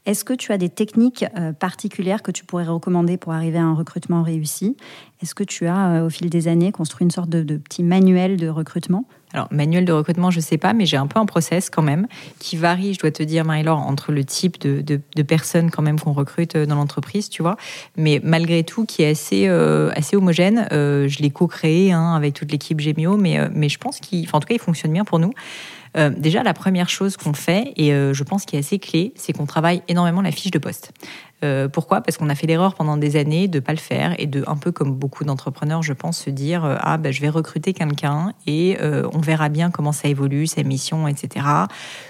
Est-ce 0.05 0.23
que 0.23 0.33
tu 0.33 0.51
as 0.51 0.57
des 0.57 0.69
techniques 0.69 1.25
euh, 1.37 1.51
particulières 1.51 2.21
que 2.21 2.31
tu 2.31 2.45
pourrais 2.45 2.65
recommander 2.65 3.17
pour 3.17 3.33
arriver 3.33 3.57
à 3.57 3.63
un 3.63 3.73
recrutement 3.73 4.21
réussi? 4.21 4.77
Est-ce 5.21 5.33
que 5.33 5.43
tu 5.43 5.65
as, 5.65 6.03
au 6.05 6.09
fil 6.09 6.29
des 6.29 6.47
années, 6.47 6.71
construit 6.71 7.05
une 7.05 7.11
sorte 7.11 7.29
de, 7.29 7.57
petit 7.57 7.81
manuel 7.81 8.37
de 8.37 8.47
recrutement? 8.47 9.05
Alors, 9.33 9.47
manuel 9.51 9.83
de 9.83 9.91
recrutement, 9.91 10.29
je 10.29 10.37
ne 10.37 10.43
sais 10.43 10.57
pas, 10.57 10.73
mais 10.73 10.85
j'ai 10.85 10.97
un 10.97 11.07
peu 11.07 11.19
un 11.19 11.25
process 11.25 11.69
quand 11.69 11.81
même 11.81 12.07
qui 12.39 12.55
varie, 12.55 12.93
je 12.93 12.99
dois 12.99 13.11
te 13.11 13.23
dire, 13.23 13.43
Marie-Laure, 13.43 13.79
entre 13.79 14.11
le 14.11 14.23
type 14.23 14.59
de, 14.59 15.23
personnes 15.23 15.71
quand 15.71 15.81
même 15.81 15.99
qu'on 15.99 16.13
recrute 16.13 16.55
euh, 16.55 16.65
dans 16.65 16.75
l'entreprise, 16.75 17.29
tu 17.29 17.41
vois. 17.41 17.57
Mais 17.97 18.21
malgré 18.23 18.63
tout, 18.63 18.85
qui 18.85 19.01
est 19.01 19.09
assez, 19.09 19.47
euh, 19.47 19.89
assez 19.95 20.15
homogène. 20.15 20.67
je 20.71 21.17
l'ai 21.19 21.31
co-créé 21.31 21.91
hein, 21.91 22.13
avec 22.13 22.35
toute 22.35 22.51
l'équipe 22.51 22.79
Gemio, 22.79 23.17
mais, 23.17 23.39
mais 23.51 23.69
je 23.69 23.79
pense 23.79 23.99
qu'il, 23.99 24.27
en 24.31 24.39
tout 24.39 24.47
cas, 24.47 24.53
il 24.53 24.59
fonctionne 24.59 24.93
bien 24.93 25.03
pour 25.03 25.17
nous. 25.17 25.31
Euh, 25.97 26.09
déjà, 26.15 26.43
la 26.43 26.53
première 26.53 26.89
chose 26.89 27.17
qu'on 27.17 27.33
fait, 27.33 27.73
et 27.77 27.93
euh, 27.93 28.13
je 28.13 28.23
pense 28.23 28.45
qui 28.45 28.55
est 28.55 28.59
assez 28.59 28.79
clé, 28.79 29.13
c'est 29.15 29.33
qu'on 29.33 29.45
travaille 29.45 29.81
énormément 29.87 30.21
la 30.21 30.31
fiche 30.31 30.51
de 30.51 30.59
poste. 30.59 30.91
Euh, 31.43 31.67
pourquoi? 31.67 32.01
Parce 32.01 32.17
qu'on 32.17 32.29
a 32.29 32.35
fait 32.35 32.47
l'erreur 32.47 32.75
pendant 32.75 32.97
des 32.97 33.17
années 33.17 33.47
de 33.47 33.59
pas 33.59 33.73
le 33.73 33.77
faire 33.77 34.15
et 34.19 34.27
de, 34.27 34.43
un 34.47 34.57
peu 34.57 34.71
comme 34.71 34.93
beaucoup 34.93 35.23
d'entrepreneurs, 35.23 35.83
je 35.83 35.93
pense, 35.93 36.17
se 36.19 36.29
dire 36.29 36.63
ah 36.81 36.97
ben 36.97 37.11
je 37.11 37.21
vais 37.21 37.29
recruter 37.29 37.73
quelqu'un 37.73 38.33
et 38.47 38.77
on 38.81 39.19
verra 39.19 39.49
bien 39.49 39.69
comment 39.71 39.91
ça 39.91 40.07
évolue, 40.07 40.47
sa 40.47 40.63
mission, 40.63 41.07
etc. 41.07 41.45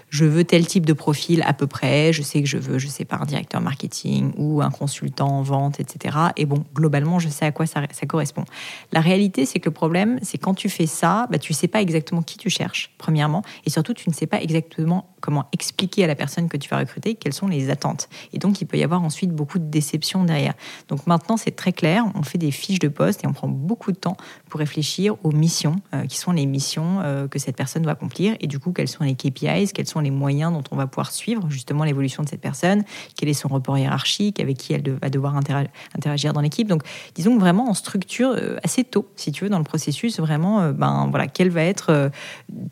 Je 0.09 0.23
veux 0.23 0.45
tel 0.45 0.65
type 0.65 0.85
de 0.85 0.93
profil 0.93 1.43
à 1.45 1.53
peu 1.53 1.67
près. 1.67 2.13
Je 2.13 2.21
sais 2.21 2.41
que 2.41 2.47
je 2.47 2.57
veux, 2.57 2.77
je 2.77 2.87
sais 2.87 3.03
pas, 3.03 3.17
un 3.17 3.25
directeur 3.25 3.59
marketing 3.59 4.31
ou 4.37 4.61
un 4.61 4.69
consultant 4.69 5.27
en 5.27 5.41
vente, 5.41 5.79
etc. 5.79 6.17
Et 6.37 6.45
bon, 6.45 6.63
globalement, 6.73 7.19
je 7.19 7.27
sais 7.27 7.45
à 7.45 7.51
quoi 7.51 7.65
ça, 7.65 7.81
correspond. 8.07 8.45
La 8.93 9.01
réalité, 9.01 9.45
c'est 9.45 9.59
que 9.59 9.67
le 9.67 9.73
problème, 9.73 10.19
c'est 10.21 10.37
quand 10.37 10.53
tu 10.53 10.69
fais 10.69 10.85
ça, 10.85 11.27
bah, 11.31 11.37
tu 11.37 11.53
sais 11.53 11.67
pas 11.67 11.81
exactement 11.81 12.21
qui 12.21 12.37
tu 12.37 12.49
cherches, 12.49 12.93
premièrement, 12.97 13.41
et 13.65 13.69
surtout, 13.69 13.93
tu 13.93 14.09
ne 14.09 14.13
sais 14.13 14.27
pas 14.27 14.41
exactement 14.41 15.09
comment 15.19 15.45
expliquer 15.51 16.03
à 16.03 16.07
la 16.07 16.15
personne 16.15 16.47
que 16.47 16.57
tu 16.57 16.69
vas 16.69 16.77
recruter 16.77 17.15
quelles 17.15 17.33
sont 17.33 17.47
les 17.47 17.69
attentes. 17.69 18.07
Et 18.31 18.37
donc, 18.37 18.61
il 18.61 18.65
peut 18.65 18.77
y 18.77 18.83
avoir 18.83 19.01
ensuite 19.15 19.31
beaucoup 19.31 19.59
de 19.59 19.65
déceptions 19.65 20.25
derrière. 20.25 20.53
Donc 20.89 21.07
maintenant, 21.07 21.37
c'est 21.37 21.55
très 21.55 21.71
clair, 21.71 22.03
on 22.15 22.23
fait 22.23 22.37
des 22.37 22.51
fiches 22.51 22.79
de 22.79 22.89
poste 22.89 23.23
et 23.23 23.27
on 23.27 23.31
prend 23.31 23.47
beaucoup 23.47 23.93
de 23.93 23.97
temps 23.97 24.17
pour 24.49 24.59
réfléchir 24.59 25.15
aux 25.23 25.31
missions, 25.31 25.77
euh, 25.93 26.05
qui 26.05 26.17
sont 26.17 26.33
les 26.33 26.45
missions 26.45 26.99
euh, 27.01 27.29
que 27.29 27.39
cette 27.39 27.55
personne 27.55 27.83
doit 27.83 27.93
accomplir, 27.93 28.35
et 28.41 28.47
du 28.47 28.59
coup, 28.59 28.73
quels 28.73 28.89
sont 28.89 29.05
les 29.05 29.15
KPIs, 29.15 29.71
quels 29.73 29.87
sont 29.87 30.01
les 30.01 30.11
moyens 30.11 30.51
dont 30.51 30.63
on 30.71 30.75
va 30.75 30.85
pouvoir 30.85 31.11
suivre 31.11 31.49
justement 31.49 31.85
l'évolution 31.85 32.23
de 32.23 32.29
cette 32.29 32.41
personne, 32.41 32.83
quel 33.15 33.29
est 33.29 33.33
son 33.33 33.47
report 33.47 33.77
hiérarchique, 33.77 34.41
avec 34.41 34.57
qui 34.57 34.73
elle 34.73 34.83
va 35.01 35.09
devoir 35.09 35.35
interagir 35.37 36.33
dans 36.33 36.41
l'équipe. 36.41 36.67
Donc, 36.67 36.83
disons 37.15 37.37
vraiment, 37.37 37.69
on 37.69 37.73
structure 37.73 38.31
euh, 38.35 38.57
assez 38.63 38.83
tôt, 38.83 39.07
si 39.15 39.31
tu 39.31 39.45
veux, 39.45 39.49
dans 39.49 39.59
le 39.59 39.63
processus, 39.63 40.19
vraiment, 40.19 40.71
ben 40.71 41.07
voilà, 41.09 41.27
quel 41.27 41.49
va 41.49 41.63
être 41.63 42.11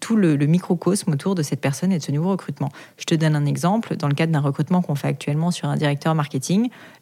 tout 0.02 0.18
le, 0.18 0.36
le 0.36 0.46
microcosme 0.46 1.12
autour 1.14 1.36
de 1.36 1.44
cette 1.44 1.62
personne 1.62 1.92
et 1.92 2.00
de 2.00 2.04
ce 2.04 2.12
nouveau 2.12 2.32
recrutement 2.32 2.70
je 2.98 3.06
te 3.06 3.16
donne 3.16 3.36
un 3.36 3.46
exemple. 3.46 3.96
Dans 3.98 4.08
le 4.08 4.14
cadre 4.14 4.32
d'un 4.32 4.40
recrutement 4.40 4.82
qu'on 4.82 4.96
fait 4.96 5.08
actuellement 5.08 5.52
sur 5.52 5.68
un 5.68 5.76
directeur 5.76 6.16
marketing, 6.16 6.33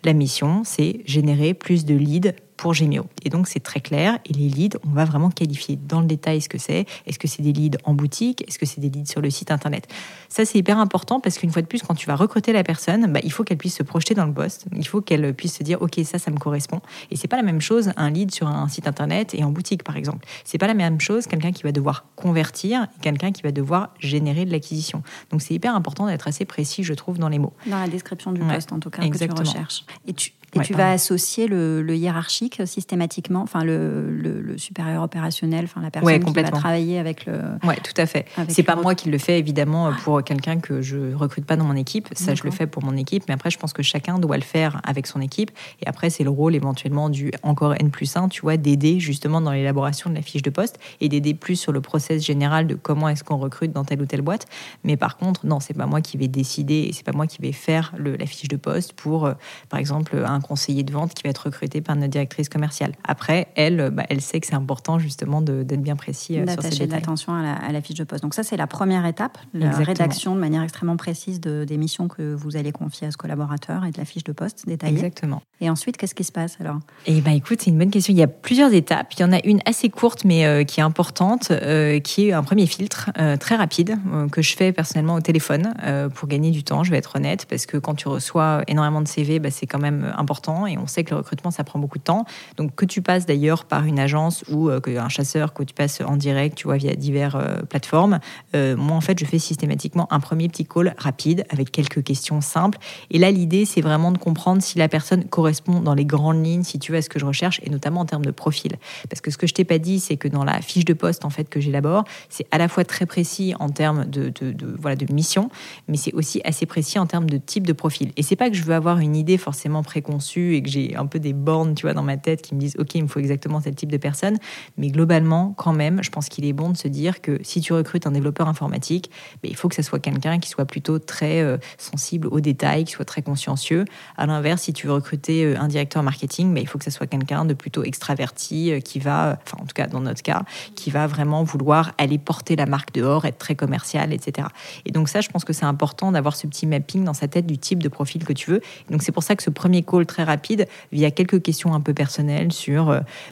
la 0.03 0.13
mission, 0.13 0.63
c'est 0.63 1.01
générer 1.05 1.53
plus 1.53 1.85
de 1.85 1.95
leads 1.95 2.33
pour 2.61 2.75
Gemio. 2.75 3.07
Et 3.23 3.29
donc, 3.29 3.47
c'est 3.47 3.59
très 3.59 3.79
clair. 3.79 4.19
Et 4.23 4.33
les 4.33 4.47
leads, 4.47 4.77
on 4.85 4.91
va 4.91 5.03
vraiment 5.03 5.31
qualifier 5.31 5.77
dans 5.77 5.99
le 5.99 6.05
détail 6.05 6.41
ce 6.41 6.47
que 6.47 6.59
c'est. 6.59 6.85
Est-ce 7.07 7.17
que 7.17 7.27
c'est 7.27 7.41
des 7.41 7.53
leads 7.53 7.79
en 7.85 7.95
boutique? 7.95 8.47
Est-ce 8.47 8.59
que 8.59 8.67
c'est 8.67 8.79
des 8.79 8.91
leads 8.91 9.09
sur 9.09 9.19
le 9.19 9.31
site 9.31 9.49
internet? 9.49 9.87
Ça, 10.29 10.45
c'est 10.45 10.59
hyper 10.59 10.77
important 10.77 11.19
parce 11.19 11.39
qu'une 11.39 11.49
fois 11.49 11.63
de 11.63 11.67
plus, 11.67 11.81
quand 11.81 11.95
tu 11.95 12.05
vas 12.05 12.15
recruter 12.15 12.53
la 12.53 12.61
personne, 12.61 13.11
bah, 13.11 13.19
il 13.23 13.31
faut 13.31 13.43
qu'elle 13.43 13.57
puisse 13.57 13.75
se 13.77 13.81
projeter 13.81 14.13
dans 14.13 14.27
le 14.27 14.33
poste. 14.33 14.67
Il 14.75 14.85
faut 14.85 15.01
qu'elle 15.01 15.33
puisse 15.33 15.57
se 15.57 15.63
dire, 15.63 15.81
OK, 15.81 15.99
ça, 16.03 16.19
ça 16.19 16.29
me 16.29 16.37
correspond. 16.37 16.81
Et 17.09 17.15
c'est 17.15 17.27
pas 17.27 17.35
la 17.37 17.41
même 17.41 17.61
chose 17.61 17.93
un 17.97 18.11
lead 18.11 18.29
sur 18.31 18.47
un 18.47 18.67
site 18.67 18.87
internet 18.87 19.33
et 19.33 19.43
en 19.43 19.49
boutique, 19.49 19.81
par 19.83 19.97
exemple. 19.97 20.27
C'est 20.45 20.59
pas 20.59 20.67
la 20.67 20.75
même 20.75 21.01
chose 21.01 21.25
quelqu'un 21.25 21.53
qui 21.53 21.63
va 21.63 21.71
devoir 21.71 22.05
convertir 22.15 22.83
et 22.83 23.01
quelqu'un 23.01 23.31
qui 23.31 23.41
va 23.41 23.51
devoir 23.51 23.89
générer 23.97 24.45
de 24.45 24.51
l'acquisition. 24.51 25.01
Donc, 25.31 25.41
c'est 25.41 25.55
hyper 25.55 25.73
important 25.73 26.05
d'être 26.05 26.27
assez 26.27 26.45
précis, 26.45 26.83
je 26.83 26.93
trouve, 26.93 27.17
dans 27.17 27.29
les 27.29 27.39
mots. 27.39 27.53
Dans 27.65 27.79
la 27.79 27.87
description 27.87 28.31
du 28.31 28.41
poste, 28.41 28.71
en 28.71 28.79
tout 28.79 28.91
cas, 28.91 29.01
Exactement. 29.01 29.39
que 29.41 29.47
tu 29.47 29.49
recherches. 29.49 29.83
Et 30.05 30.13
tu, 30.13 30.33
et 30.53 30.59
tu 30.61 30.73
vas 30.73 30.91
associer 30.91 31.47
le, 31.47 31.95
hiérarchique 31.95 32.61
systématiquement, 32.65 33.41
enfin 33.41 33.63
le, 33.63 34.09
le, 34.11 34.57
supérieur 34.57 35.03
opérationnel, 35.03 35.65
enfin 35.65 35.81
la 35.81 35.91
personne 35.91 36.23
qui 36.23 36.33
va 36.33 36.43
travailler 36.51 36.99
avec 36.99 37.25
le. 37.25 37.39
Oui, 37.63 37.75
tout 37.83 37.93
à 37.97 38.05
fait. 38.05 38.25
C'est 38.47 38.63
pas 38.63 38.75
moi 38.75 38.95
qui 38.95 39.09
le 39.09 39.17
fais 39.17 39.39
évidemment 39.39 39.91
pour 40.03 40.23
quelqu'un 40.23 40.59
que 40.59 40.81
je 40.81 41.13
recrute 41.13 41.45
pas 41.45 41.55
dans 41.55 41.65
mon 41.65 41.75
équipe. 41.75 42.09
Ça, 42.13 42.35
je 42.35 42.43
le 42.43 42.51
fais 42.51 42.67
pour 42.67 42.83
mon 42.83 42.95
équipe, 42.97 43.23
mais 43.27 43.33
après, 43.33 43.49
je 43.49 43.57
pense 43.57 43.73
que 43.73 43.83
chacun 43.83 44.19
doit 44.19 44.37
le 44.37 44.43
faire 44.43 44.81
avec 44.83 45.07
son 45.07 45.21
équipe. 45.21 45.51
Et 45.81 45.87
après, 45.87 46.09
c'est 46.09 46.23
le 46.23 46.29
rôle 46.29 46.55
éventuellement 46.55 47.09
du 47.09 47.31
encore 47.43 47.75
N 47.75 47.89
plus 47.89 48.15
1, 48.15 48.29
tu 48.29 48.41
vois, 48.41 48.57
d'aider 48.57 48.99
justement 48.99 49.41
dans 49.41 49.51
l'élaboration 49.51 50.09
de 50.09 50.15
la 50.15 50.21
fiche 50.21 50.41
de 50.41 50.49
poste 50.49 50.79
et 50.99 51.09
d'aider 51.09 51.33
plus 51.33 51.55
sur 51.55 51.71
le 51.71 51.81
process 51.81 52.23
général 52.23 52.67
de 52.67 52.75
comment 52.75 53.09
est-ce 53.09 53.23
qu'on 53.23 53.37
recrute 53.37 53.71
dans 53.71 53.83
telle 53.83 54.01
ou 54.01 54.05
telle 54.05 54.21
boîte. 54.21 54.47
Mais 54.83 54.97
par 54.97 55.17
contre, 55.17 55.45
non, 55.45 55.59
c'est 55.59 55.73
pas 55.73 55.85
moi 55.85 56.01
qui 56.01 56.17
vais 56.17 56.27
décider 56.27 56.87
et 56.89 56.93
c'est 56.93 57.05
pas 57.05 57.11
moi 57.11 57.27
qui 57.27 57.41
vais 57.41 57.51
faire 57.51 57.93
le, 57.97 58.15
la 58.15 58.25
fiche 58.25 58.47
de 58.47 58.57
poste 58.57 58.93
pour, 58.93 59.25
euh, 59.25 59.33
par 59.69 59.79
exemple, 59.79 60.21
un 60.25 60.40
conseiller 60.41 60.83
de 60.83 60.91
vente 60.91 61.13
qui 61.13 61.23
va 61.23 61.29
être 61.29 61.45
recruté 61.45 61.81
par 61.81 61.95
notre 61.95 62.11
directrice 62.11 62.49
commerciale. 62.49 62.93
Après, 63.03 63.47
elle, 63.55 63.89
bah, 63.91 64.03
elle 64.09 64.21
sait 64.21 64.39
que 64.39 64.47
c'est 64.47 64.55
important 64.55 64.99
justement 64.99 65.41
d'être 65.41 65.81
bien 65.81 65.95
précis 65.95 66.39
euh, 66.39 66.45
sur 66.47 66.61
ces 66.61 66.69
détails. 66.69 66.87
de 66.87 66.93
l'attention 66.93 67.33
à, 67.33 67.71
la 67.71 67.81
fiche 67.81 67.97
de 67.97 68.03
poste. 68.03 68.23
Donc 68.23 68.33
ça, 68.33 68.43
c'est 68.43 68.57
la 68.57 68.67
première 68.67 69.05
étape, 69.05 69.37
la 69.53 69.71
rédaction 69.71 70.35
de 70.35 70.39
manière 70.39 70.63
extrêmement 70.63 70.97
précise 70.97 71.39
de, 71.39 71.63
des 71.63 71.77
missions 71.77 72.07
que 72.07 72.33
vous 72.33 72.57
allez 72.57 72.71
confier 72.71 73.07
à 73.07 73.11
ce 73.11 73.17
collaborateur 73.17 73.85
et 73.85 73.91
de 73.91 73.97
la 73.97 74.05
fiche 74.05 74.23
de 74.23 74.31
poste 74.31 74.65
détaillée. 74.67 74.95
Exactement. 74.95 75.41
Et 75.59 75.69
ensuite, 75.69 75.97
qu'est-ce 75.97 76.15
qui 76.15 76.23
se 76.23 76.31
passe 76.31 76.57
alors? 76.59 76.79
Eh 77.05 77.21
ben, 77.21 77.31
écoute, 77.31 77.61
c'est 77.61 77.69
une 77.69 77.77
bonne 77.77 77.91
question. 77.91 78.13
Il 78.13 78.17
y 78.17 78.23
a 78.23 78.27
plusieurs 78.27 78.73
étapes. 78.73 79.13
Il 79.17 79.21
y 79.21 79.23
en 79.23 79.31
a 79.31 79.39
une 79.45 79.61
assez 79.65 79.89
courte, 79.89 80.25
mais 80.25 80.45
euh, 80.45 80.63
qui 80.63 80.79
est 80.79 80.83
importante, 80.83 81.51
euh, 81.51 81.99
qui 81.99 82.27
est 82.27 82.33
un 82.33 82.43
premier 82.43 82.65
filtre 82.65 83.11
très 83.39 83.55
rapide 83.55 83.97
que 84.31 84.41
je 84.41 84.55
fais 84.55 84.71
personnellement 84.71 85.15
au 85.15 85.21
téléphone 85.21 85.73
pour 86.15 86.27
gagner 86.27 86.51
du 86.51 86.63
temps. 86.63 86.83
Je 86.83 86.91
vais 86.91 86.97
être 86.97 87.15
honnête, 87.15 87.45
parce 87.45 87.65
que 87.65 87.77
quand 87.77 87.95
tu 87.95 88.07
reçois 88.07 88.63
énormément 88.67 89.01
de 89.01 89.07
CV, 89.07 89.39
bah, 89.39 89.51
c'est 89.51 89.67
quand 89.67 89.79
même 89.79 90.13
important 90.17 90.30
et 90.67 90.77
on 90.77 90.87
sait 90.87 91.03
que 91.03 91.11
le 91.11 91.17
recrutement, 91.17 91.51
ça 91.51 91.63
prend 91.63 91.79
beaucoup 91.79 91.97
de 91.97 92.03
temps. 92.03 92.25
Donc, 92.57 92.75
que 92.75 92.85
tu 92.85 93.01
passes 93.01 93.25
d'ailleurs 93.25 93.65
par 93.65 93.85
une 93.85 93.99
agence 93.99 94.43
ou 94.49 94.69
que 94.81 94.97
un 94.97 95.09
chasseur, 95.09 95.53
que 95.53 95.63
tu 95.63 95.73
passes 95.73 96.01
en 96.01 96.15
direct, 96.15 96.57
tu 96.57 96.67
vois, 96.67 96.77
via 96.77 96.95
diverses 96.95 97.37
plateformes, 97.69 98.19
moi, 98.53 98.95
en 98.95 99.01
fait, 99.01 99.19
je 99.19 99.25
fais 99.25 99.39
systématiquement 99.39 100.07
un 100.11 100.19
premier 100.19 100.47
petit 100.47 100.65
call 100.65 100.95
rapide 100.97 101.45
avec 101.49 101.71
quelques 101.71 102.03
questions 102.03 102.41
simples. 102.41 102.77
Et 103.09 103.19
là, 103.19 103.31
l'idée, 103.31 103.65
c'est 103.65 103.81
vraiment 103.81 104.11
de 104.11 104.17
comprendre 104.17 104.61
si 104.61 104.77
la 104.77 104.87
personne 104.87 105.25
correspond 105.25 105.79
dans 105.79 105.93
les 105.93 106.05
grandes 106.05 106.43
lignes, 106.45 106.63
si 106.63 106.79
tu 106.79 106.91
veux, 106.91 106.97
à 106.97 107.01
ce 107.01 107.09
que 107.09 107.19
je 107.19 107.25
recherche, 107.25 107.59
et 107.63 107.69
notamment 107.69 108.01
en 108.01 108.05
termes 108.05 108.25
de 108.25 108.31
profil. 108.31 108.73
Parce 109.09 109.21
que 109.21 109.31
ce 109.31 109.37
que 109.37 109.47
je 109.47 109.53
t'ai 109.53 109.65
pas 109.65 109.79
dit, 109.79 109.99
c'est 109.99 110.17
que 110.17 110.27
dans 110.27 110.43
la 110.43 110.61
fiche 110.61 110.85
de 110.85 110.93
poste 110.93 111.25
en 111.25 111.29
fait 111.29 111.49
que 111.49 111.59
j'élabore, 111.59 112.03
c'est 112.29 112.45
à 112.51 112.57
la 112.57 112.67
fois 112.67 112.85
très 112.85 113.05
précis 113.05 113.53
en 113.59 113.69
termes 113.69 114.05
de, 114.05 114.29
de 114.29 114.75
voilà 114.79 114.95
de 114.95 115.11
mission, 115.13 115.49
mais 115.87 115.97
c'est 115.97 116.13
aussi 116.13 116.41
assez 116.43 116.65
précis 116.65 116.99
en 116.99 117.05
termes 117.05 117.29
de 117.29 117.37
type 117.37 117.65
de 117.67 117.73
profil. 117.73 118.11
Et 118.17 118.23
c'est 118.23 118.35
pas 118.35 118.49
que 118.49 118.55
je 118.55 118.63
veux 118.63 118.73
avoir 118.73 118.99
une 118.99 119.15
idée 119.15 119.37
forcément 119.37 119.83
préconçue 119.83 120.20
et 120.37 120.61
que 120.61 120.69
j'ai 120.69 120.95
un 120.95 121.05
peu 121.05 121.19
des 121.19 121.33
bornes, 121.33 121.75
tu 121.75 121.83
vois, 121.83 121.93
dans 121.93 122.03
ma 122.03 122.17
tête 122.17 122.41
qui 122.41 122.55
me 122.55 122.59
disent 122.59 122.75
ok, 122.77 122.95
il 122.95 123.03
me 123.03 123.07
faut 123.07 123.19
exactement 123.19 123.61
tel 123.61 123.75
type 123.75 123.91
de 123.91 123.97
personne, 123.97 124.37
mais 124.77 124.89
globalement, 124.89 125.53
quand 125.57 125.73
même, 125.73 126.03
je 126.03 126.09
pense 126.09 126.29
qu'il 126.29 126.45
est 126.45 126.53
bon 126.53 126.69
de 126.69 126.77
se 126.77 126.87
dire 126.87 127.21
que 127.21 127.39
si 127.43 127.61
tu 127.61 127.73
recrutes 127.73 128.07
un 128.07 128.11
développeur 128.11 128.47
informatique, 128.47 129.11
ben, 129.43 129.49
il 129.49 129.55
faut 129.55 129.69
que 129.69 129.75
ce 129.75 129.81
soit 129.81 129.99
quelqu'un 129.99 130.39
qui 130.39 130.49
soit 130.49 130.65
plutôt 130.65 130.99
très 130.99 131.41
euh, 131.41 131.57
sensible 131.77 132.27
aux 132.27 132.39
détails, 132.39 132.85
qui 132.85 132.93
soit 132.93 133.05
très 133.05 133.21
consciencieux. 133.21 133.85
À 134.17 134.25
l'inverse, 134.25 134.63
si 134.63 134.73
tu 134.73 134.87
veux 134.87 134.93
recruter 134.93 135.45
euh, 135.45 135.59
un 135.59 135.67
directeur 135.67 136.03
marketing, 136.03 136.51
mais 136.51 136.61
il 136.61 136.67
faut 136.67 136.77
que 136.77 136.85
ce 136.85 136.91
soit 136.91 137.07
quelqu'un 137.07 137.45
de 137.45 137.53
plutôt 137.53 137.83
extraverti, 137.83 138.71
euh, 138.71 138.79
qui 138.79 138.99
va, 138.99 139.39
enfin 139.43 139.57
en 139.61 139.65
tout 139.65 139.73
cas 139.73 139.87
dans 139.87 140.01
notre 140.01 140.21
cas, 140.21 140.43
qui 140.75 140.91
va 140.91 141.07
vraiment 141.07 141.43
vouloir 141.43 141.93
aller 141.97 142.17
porter 142.17 142.55
la 142.55 142.65
marque 142.65 142.93
dehors, 142.93 143.25
être 143.25 143.37
très 143.37 143.55
commercial, 143.55 144.13
etc. 144.13 144.47
Et 144.85 144.91
donc 144.91 145.09
ça, 145.09 145.21
je 145.21 145.29
pense 145.29 145.45
que 145.45 145.53
c'est 145.53 145.65
important 145.65 146.11
d'avoir 146.11 146.35
ce 146.35 146.47
petit 146.47 146.67
mapping 146.67 147.03
dans 147.03 147.13
sa 147.13 147.27
tête 147.27 147.45
du 147.45 147.57
type 147.57 147.81
de 147.81 147.89
profil 147.89 148.23
que 148.23 148.33
tu 148.33 148.51
veux. 148.51 148.61
donc 148.89 149.01
c'est 149.01 149.11
pour 149.11 149.23
ça 149.23 149.35
que 149.35 149.43
ce 149.43 149.49
premier 149.49 149.83
call 149.83 150.05
très 150.11 150.23
rapide, 150.23 150.67
via 150.91 151.09
quelques 151.09 151.41
questions 151.41 151.73
un 151.73 151.81
peu 151.81 151.93
personnelles 151.93 152.51
sur 152.51 152.87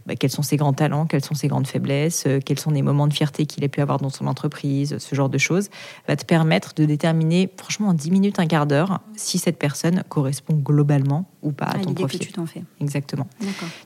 bah, 0.06 0.16
quels 0.16 0.32
sont 0.32 0.42
ses 0.42 0.58
grands 0.58 0.74
talents, 0.74 1.06
quelles 1.06 1.24
sont 1.24 1.36
ses 1.36 1.48
grandes 1.48 1.68
faiblesses, 1.68 2.26
quels 2.46 2.60
sont 2.60 2.72
les 2.72 2.82
moments 2.82 3.08
de 3.08 3.14
fierté 3.14 3.46
qu'il 3.46 3.64
a 3.64 3.68
pu 3.68 3.82
avoir 3.82 4.00
dans 4.00 4.10
son 4.10 4.28
entreprise, 4.28 4.98
ce 4.98 5.16
genre 5.16 5.30
de 5.30 5.38
choses, 5.38 5.70
va 6.08 6.16
te 6.16 6.26
permettre 6.26 6.74
de 6.74 6.86
déterminer, 6.86 7.50
franchement, 7.58 7.90
en 7.90 7.94
10 7.94 8.12
minutes, 8.12 8.40
un 8.40 8.48
quart 8.48 8.66
d'heure, 8.66 9.02
si 9.16 9.38
cette 9.38 9.58
personne 9.58 10.04
correspond 10.10 10.56
globalement 10.56 11.26
ou 11.42 11.52
pas 11.52 11.66
à, 11.66 11.80
ton 11.80 11.94
profil. 11.94 12.20
que 12.20 12.26
tu 12.26 12.34
t'en 12.34 12.46
fais. 12.46 12.64
Exactement. 12.82 13.28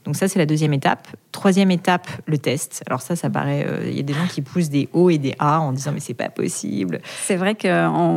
Donc 0.05 0.15
ça, 0.15 0.27
c'est 0.27 0.39
la 0.39 0.45
deuxième 0.45 0.73
étape. 0.73 1.07
Troisième 1.31 1.71
étape, 1.71 2.07
le 2.25 2.37
test. 2.37 2.83
Alors 2.87 3.01
ça, 3.01 3.15
ça 3.15 3.29
paraît... 3.29 3.65
Euh, 3.67 3.89
il 3.89 3.95
y 3.95 3.99
a 3.99 4.03
des 4.03 4.13
gens 4.13 4.27
qui 4.27 4.41
poussent 4.41 4.69
des 4.69 4.89
O 4.93 5.09
et 5.09 5.17
des 5.17 5.35
A 5.39 5.59
en 5.59 5.71
disant 5.71 5.91
mais 5.91 5.99
c'est 5.99 6.13
pas 6.13 6.29
possible. 6.29 7.01
C'est 7.21 7.35
vrai 7.35 7.55
que 7.55 7.67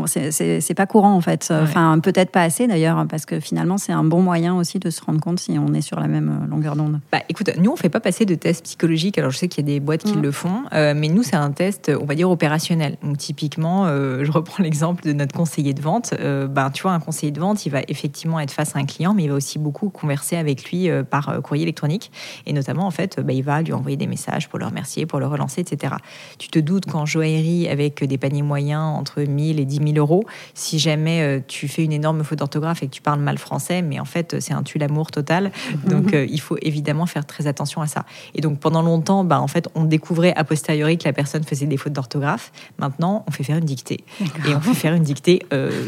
c'est 0.06 0.74
pas 0.74 0.86
courant 0.86 1.14
en 1.14 1.20
fait. 1.20 1.48
Enfin, 1.50 1.98
peut-être 2.00 2.30
pas 2.30 2.42
assez 2.42 2.66
d'ailleurs, 2.66 3.06
parce 3.08 3.26
que 3.26 3.40
finalement, 3.40 3.78
c'est 3.78 3.92
un 3.92 4.04
bon 4.04 4.22
moyen 4.22 4.56
aussi 4.56 4.78
de 4.78 4.90
se 4.90 5.02
rendre 5.02 5.20
compte 5.20 5.40
si 5.40 5.58
on 5.58 5.74
est 5.74 5.80
sur 5.80 6.00
la 6.00 6.08
même 6.08 6.42
euh, 6.42 6.46
longueur 6.46 6.76
d'onde. 6.76 7.00
Bah 7.12 7.20
écoute, 7.28 7.50
nous, 7.58 7.70
on 7.72 7.76
fait 7.76 7.88
pas 7.88 8.00
passer 8.00 8.24
de 8.24 8.34
tests 8.34 8.64
psychologiques. 8.64 9.18
Alors 9.18 9.30
je 9.30 9.38
sais 9.38 9.48
qu'il 9.48 9.68
y 9.68 9.70
a 9.70 9.74
des 9.74 9.80
boîtes 9.80 10.04
qui 10.04 10.16
mmh. 10.16 10.22
le 10.22 10.32
font, 10.32 10.62
euh, 10.72 10.94
mais 10.96 11.08
nous, 11.08 11.22
c'est 11.22 11.36
un 11.36 11.50
test, 11.50 11.90
on 12.00 12.04
va 12.04 12.14
dire, 12.14 12.30
opérationnel. 12.30 12.96
Donc 13.02 13.18
typiquement, 13.18 13.86
je 13.86 14.30
reprends 14.30 14.62
l'exemple 14.62 15.04
de 15.04 15.12
notre 15.12 15.34
conseiller 15.34 15.74
de 15.74 15.82
vente. 15.82 16.14
ben, 16.18 16.70
tu 16.70 16.82
vois, 16.82 16.92
un 16.92 17.00
conseiller 17.00 17.32
de 17.32 17.40
vente, 17.40 17.66
il 17.66 17.70
va 17.70 17.80
effectivement 17.88 18.40
être 18.40 18.50
face 18.50 18.74
à 18.76 18.78
un 18.78 18.84
client, 18.84 19.14
mais 19.14 19.25
il 19.26 19.30
va 19.30 19.34
aussi 19.34 19.58
beaucoup 19.58 19.90
converser 19.90 20.36
avec 20.36 20.70
lui 20.70 20.88
euh, 20.88 21.02
par 21.02 21.28
euh, 21.28 21.40
courrier 21.40 21.64
électronique. 21.64 22.12
Et 22.46 22.52
notamment, 22.52 22.86
en 22.86 22.90
fait, 22.90 23.20
bah, 23.20 23.32
il 23.32 23.42
va 23.42 23.60
lui 23.60 23.72
envoyer 23.72 23.96
des 23.96 24.06
messages 24.06 24.48
pour 24.48 24.58
le 24.58 24.66
remercier, 24.66 25.04
pour 25.04 25.18
le 25.18 25.26
relancer, 25.26 25.60
etc. 25.60 25.94
Tu 26.38 26.48
te 26.48 26.58
doutes 26.58 26.86
qu'en 26.86 27.04
joaillerie, 27.04 27.68
avec 27.68 28.02
des 28.04 28.18
paniers 28.18 28.42
moyens 28.42 28.82
entre 28.82 29.22
1000 29.22 29.58
et 29.58 29.64
10 29.64 29.94
000 29.94 29.96
euros, 29.96 30.24
si 30.54 30.78
jamais 30.78 31.22
euh, 31.22 31.40
tu 31.46 31.66
fais 31.66 31.84
une 31.84 31.92
énorme 31.92 32.22
faute 32.22 32.38
d'orthographe 32.38 32.82
et 32.82 32.86
que 32.86 32.92
tu 32.92 33.02
parles 33.02 33.20
mal 33.20 33.38
français, 33.38 33.82
mais 33.82 33.98
en 33.98 34.04
fait, 34.04 34.40
c'est 34.40 34.54
un 34.54 34.62
tue 34.62 34.78
l'amour 34.78 35.10
total. 35.10 35.50
Donc, 35.86 36.12
il 36.12 36.40
faut 36.40 36.56
évidemment 36.62 37.06
faire 37.06 37.26
très 37.26 37.46
attention 37.46 37.80
à 37.80 37.86
ça. 37.86 38.04
Et 38.34 38.40
donc, 38.40 38.60
pendant 38.60 38.82
longtemps, 38.82 39.24
bah, 39.24 39.40
en 39.40 39.48
fait, 39.48 39.68
on 39.74 39.84
découvrait 39.84 40.34
a 40.36 40.44
posteriori 40.44 40.98
que 40.98 41.04
la 41.04 41.12
personne 41.12 41.44
faisait 41.44 41.66
des 41.66 41.76
fautes 41.76 41.92
d'orthographe. 41.92 42.52
Maintenant, 42.78 43.24
on 43.26 43.30
fait 43.30 43.44
faire 43.44 43.56
une 43.56 43.64
dictée. 43.64 44.04
Et 44.20 44.54
on 44.54 44.60
fait 44.60 44.74
faire 44.74 44.94
une 44.94 45.02
dictée 45.02 45.42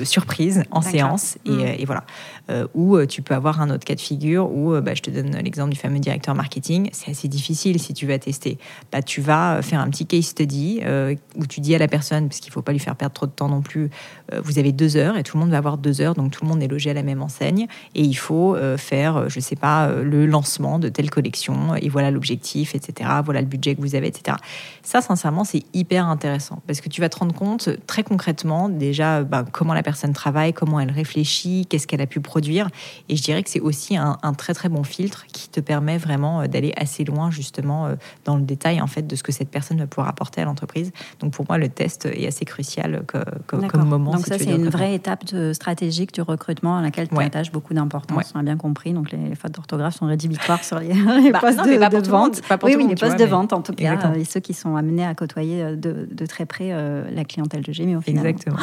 surprise 0.05 0.63
en 0.71 0.83
séance. 0.83 1.39
Et, 1.45 1.51
mm. 1.51 1.75
et 1.79 1.85
voilà. 1.85 2.05
Euh, 2.51 2.67
où 2.73 3.05
tu 3.05 3.21
peux 3.21 3.28
avoir 3.35 3.61
un 3.61 3.71
autre 3.71 3.85
cas 3.85 3.95
de 3.95 4.01
figure 4.01 4.51
où, 4.51 4.75
euh, 4.75 4.81
bah, 4.81 4.95
je 4.95 5.03
te 5.03 5.11
donne 5.11 5.37
l'exemple 5.37 5.73
du 5.73 5.79
fameux 5.79 5.99
directeur 5.99 6.35
marketing, 6.35 6.91
c'est 6.93 7.11
assez 7.11 7.29
difficile 7.29 7.81
si 7.81 7.95
tu 7.95 8.07
vas 8.07 8.19
tester. 8.19 8.59
Tu 9.07 9.21
vas 9.21 9.63
faire 9.63 9.81
un 9.81 9.89
petit 9.89 10.07
case 10.07 10.27
study 10.27 10.81
euh, 10.85 11.15
où 11.37 11.47
tu 11.47 11.61
dis 11.61 11.75
à 11.75 11.79
la 11.79 11.89
personne, 11.89 12.29
parce 12.29 12.41
qu'il 12.41 12.51
ne 12.51 12.55
faut 12.55 12.63
pas 12.63 12.73
lui 12.73 12.79
faire 12.79 12.97
perdre 12.97 13.15
trop 13.15 13.27
de 13.27 13.33
temps 13.33 13.49
non 13.49 13.63
plus, 13.63 13.91
euh, 14.33 14.41
vous 14.43 14.59
avez 14.59 14.73
deux 14.73 14.97
heures 14.97 15.17
et 15.17 15.23
tout 15.23 15.37
le 15.37 15.43
monde 15.43 15.51
va 15.51 15.59
avoir 15.59 15.79
deux 15.79 16.01
heures, 16.01 16.15
donc 16.15 16.33
tout 16.33 16.45
le 16.45 16.49
monde 16.49 16.63
est 16.63 16.69
logé 16.69 16.91
à 16.91 16.95
la 16.95 17.03
même 17.03 17.23
enseigne 17.23 17.67
et 17.95 18.03
il 18.03 18.15
faut 18.15 18.57
faire, 18.77 19.29
je 19.29 19.39
ne 19.39 19.43
sais 19.43 19.57
pas, 19.57 19.91
le 19.93 20.27
lancement 20.27 20.79
de 20.79 20.89
telle 20.89 21.11
collection 21.11 21.75
et 21.77 21.89
voilà 21.89 22.11
l'objectif, 22.11 22.75
etc. 22.75 23.11
Voilà 23.25 23.41
le 23.41 23.47
budget 23.47 23.75
que 23.75 23.81
vous 23.81 23.95
avez, 23.95 24.09
etc. 24.09 24.37
Ça, 24.83 25.01
sincèrement, 25.01 25.45
c'est 25.45 25.63
hyper 25.75 26.07
intéressant 26.07 26.63
parce 26.67 26.81
que 26.81 26.89
tu 26.89 27.01
vas 27.01 27.09
te 27.09 27.19
rendre 27.19 27.35
compte 27.35 27.71
très 27.87 28.03
concrètement 28.03 28.69
déjà 28.69 29.23
bah, 29.23 29.45
comment 29.51 29.75
la 29.75 29.83
personne 29.83 30.13
travaille, 30.13 30.53
comment 30.53 30.81
elle 30.81 30.91
réfléchit, 30.91 31.67
qu'est-ce 31.69 31.87
qu'elle 31.87 32.01
a 32.01 32.07
pu 32.07 32.21
produire. 32.21 32.69
Et 33.09 33.17
je 33.19 33.23
dirais 33.23 33.43
que 33.43 33.51
c'est 33.51 33.61
aussi 33.61 33.97
un, 33.97 34.17
très 34.37 34.55
très 34.55 34.69
bon 34.69 34.85
filtre 34.85 35.27
qui 35.27 35.49
te 35.49 35.61
permet 35.61 35.99
vraiment 35.99 36.41
euh, 36.41 36.47
d'aller 36.47 36.73
assez 36.77 37.05
loin 37.05 37.31
justement 37.31 37.87
euh, 37.87 37.95
dans 38.25 38.37
le 38.37 38.43
détail 38.43 38.81
en 38.81 38.87
fait 38.87 39.07
de 39.07 39.17
ce 39.17 39.23
que 39.23 39.33
cette 39.33 39.51
personne 39.51 39.79
va 39.79 39.87
pouvoir 39.87 40.09
apporter 40.09 40.41
à 40.41 40.45
l'entreprise. 40.45 40.93
Donc 41.19 41.33
pour 41.33 41.45
moi 41.49 41.59
le 41.59 41.69
test 41.69 42.07
est 42.07 42.27
assez 42.27 42.45
crucial 42.45 43.03
comme, 43.47 43.67
moment. 43.85 44.13
Donc 44.13 44.27
ça 44.27 44.39
c'est 44.39 44.55
une 44.55 44.69
vraie 44.69 44.95
étape 44.95 45.25
stratégique 45.53 46.15
du 46.15 46.23
recrutement 46.23 46.79
à 46.79 46.83
laquelle 46.83 47.09
tu 47.09 47.19
attaches 47.19 47.51
beaucoup 47.51 47.75
d'importance. 47.75 48.33
On 48.35 48.41
a 48.41 48.43
bien 48.43 48.57
compris. 48.57 48.93
Donc 48.93 49.11
les, 49.11 49.35
fautes 49.35 49.53
d'orthographe 49.53 49.97
sont 49.97 50.07
rédhibitoires 50.07 50.63
sur 50.63 50.79
les, 50.79 50.89
bah, 51.33 51.41
postes 51.41 51.59
de, 51.65 52.09
vente. 52.09 52.41
oui, 52.63 52.75
oui, 52.77 52.87
les 52.89 52.95
postes 52.95 53.19
de 53.19 53.25
vente 53.25 53.53
en 53.53 53.63
tout 53.63 53.73
cas 53.73 54.15
et 54.15 54.25
ceux 54.25 54.41
qui 54.41 54.55
sont 54.55 54.77
amenés 54.77 55.05
à 55.05 55.15
côtoyer 55.15 55.63
euh, 55.63 55.77
de, 55.77 56.27
très 56.27 56.47
près 56.47 56.71
la 57.11 57.25
clientèle 57.25 57.63
de 57.63 57.73
Gémio. 57.73 58.01
Exactement. 58.07 58.59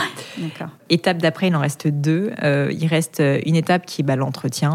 Étape 0.89 1.17
d'après 1.17 1.47
il 1.47 1.55
en 1.55 1.59
reste 1.59 1.87
deux. 1.87 2.31
il 2.41 2.87
reste 2.87 3.21
une 3.45 3.55
étape 3.55 3.85
qui 3.85 4.01
est 4.01 4.05
bah, 4.05 4.15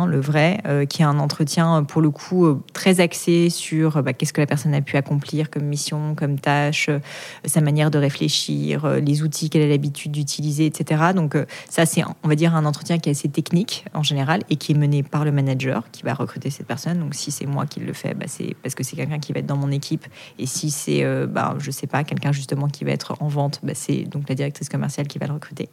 le 0.06 0.20
vrai, 0.20 0.60
euh, 0.66 0.84
qui 0.84 1.02
est 1.02 1.04
un 1.04 1.18
entretien 1.18 1.84
pour 1.84 2.02
le 2.02 2.10
coup 2.10 2.46
euh, 2.46 2.62
très 2.72 3.00
axé 3.00 3.50
sur 3.50 4.02
bah, 4.02 4.12
qu'est-ce 4.12 4.32
que 4.32 4.40
la 4.40 4.46
personne 4.46 4.74
a 4.74 4.80
pu 4.80 4.96
accomplir 4.96 5.50
comme 5.50 5.64
mission, 5.64 6.14
comme 6.14 6.38
tâche, 6.38 6.88
euh, 6.88 6.98
sa 7.44 7.60
manière 7.60 7.90
de 7.90 7.98
réfléchir, 7.98 8.86
les 9.00 9.22
outils 9.22 9.50
qu'elle 9.50 9.62
a 9.62 9.68
l'habitude 9.68 10.12
d'utiliser, 10.12 10.66
etc. 10.66 11.12
Donc 11.14 11.36
ça, 11.68 11.86
c'est, 11.86 12.02
on 12.22 12.28
va 12.28 12.34
dire, 12.34 12.54
un 12.54 12.64
entretien 12.64 12.98
qui 12.98 13.08
est 13.08 13.12
assez 13.12 13.28
technique 13.28 13.84
en 13.94 14.02
général 14.02 14.42
et 14.50 14.56
qui 14.56 14.72
est 14.72 14.74
mené 14.74 15.02
par 15.02 15.24
le 15.24 15.32
manager 15.32 15.84
qui 15.92 16.02
va 16.02 16.14
recruter 16.14 16.50
cette 16.50 16.66
personne. 16.66 16.98
Donc 16.98 17.14
si 17.14 17.30
c'est 17.30 17.46
moi 17.46 17.66
qui 17.66 17.80
le 17.80 17.92
fais, 17.92 18.14
bah, 18.14 18.26
c'est 18.28 18.56
parce 18.62 18.74
que 18.74 18.84
c'est 18.84 18.96
quelqu'un 18.96 19.18
qui 19.18 19.32
va 19.32 19.40
être 19.40 19.46
dans 19.46 19.56
mon 19.56 19.70
équipe. 19.70 20.06
Et 20.38 20.46
si 20.46 20.70
c'est, 20.70 21.04
bah, 21.26 21.56
je 21.58 21.70
sais 21.70 21.86
pas, 21.86 22.04
quelqu'un 22.04 22.32
justement 22.32 22.68
qui 22.68 22.84
va 22.84 22.92
être 22.92 23.14
en 23.20 23.28
vente, 23.28 23.60
c'est 23.74 24.04
donc 24.04 24.28
la 24.28 24.34
directrice 24.34 24.68
commerciale 24.68 25.06
qui 25.06 25.18
va 25.18 25.26
le 25.26 25.34
recruter. 25.34 25.68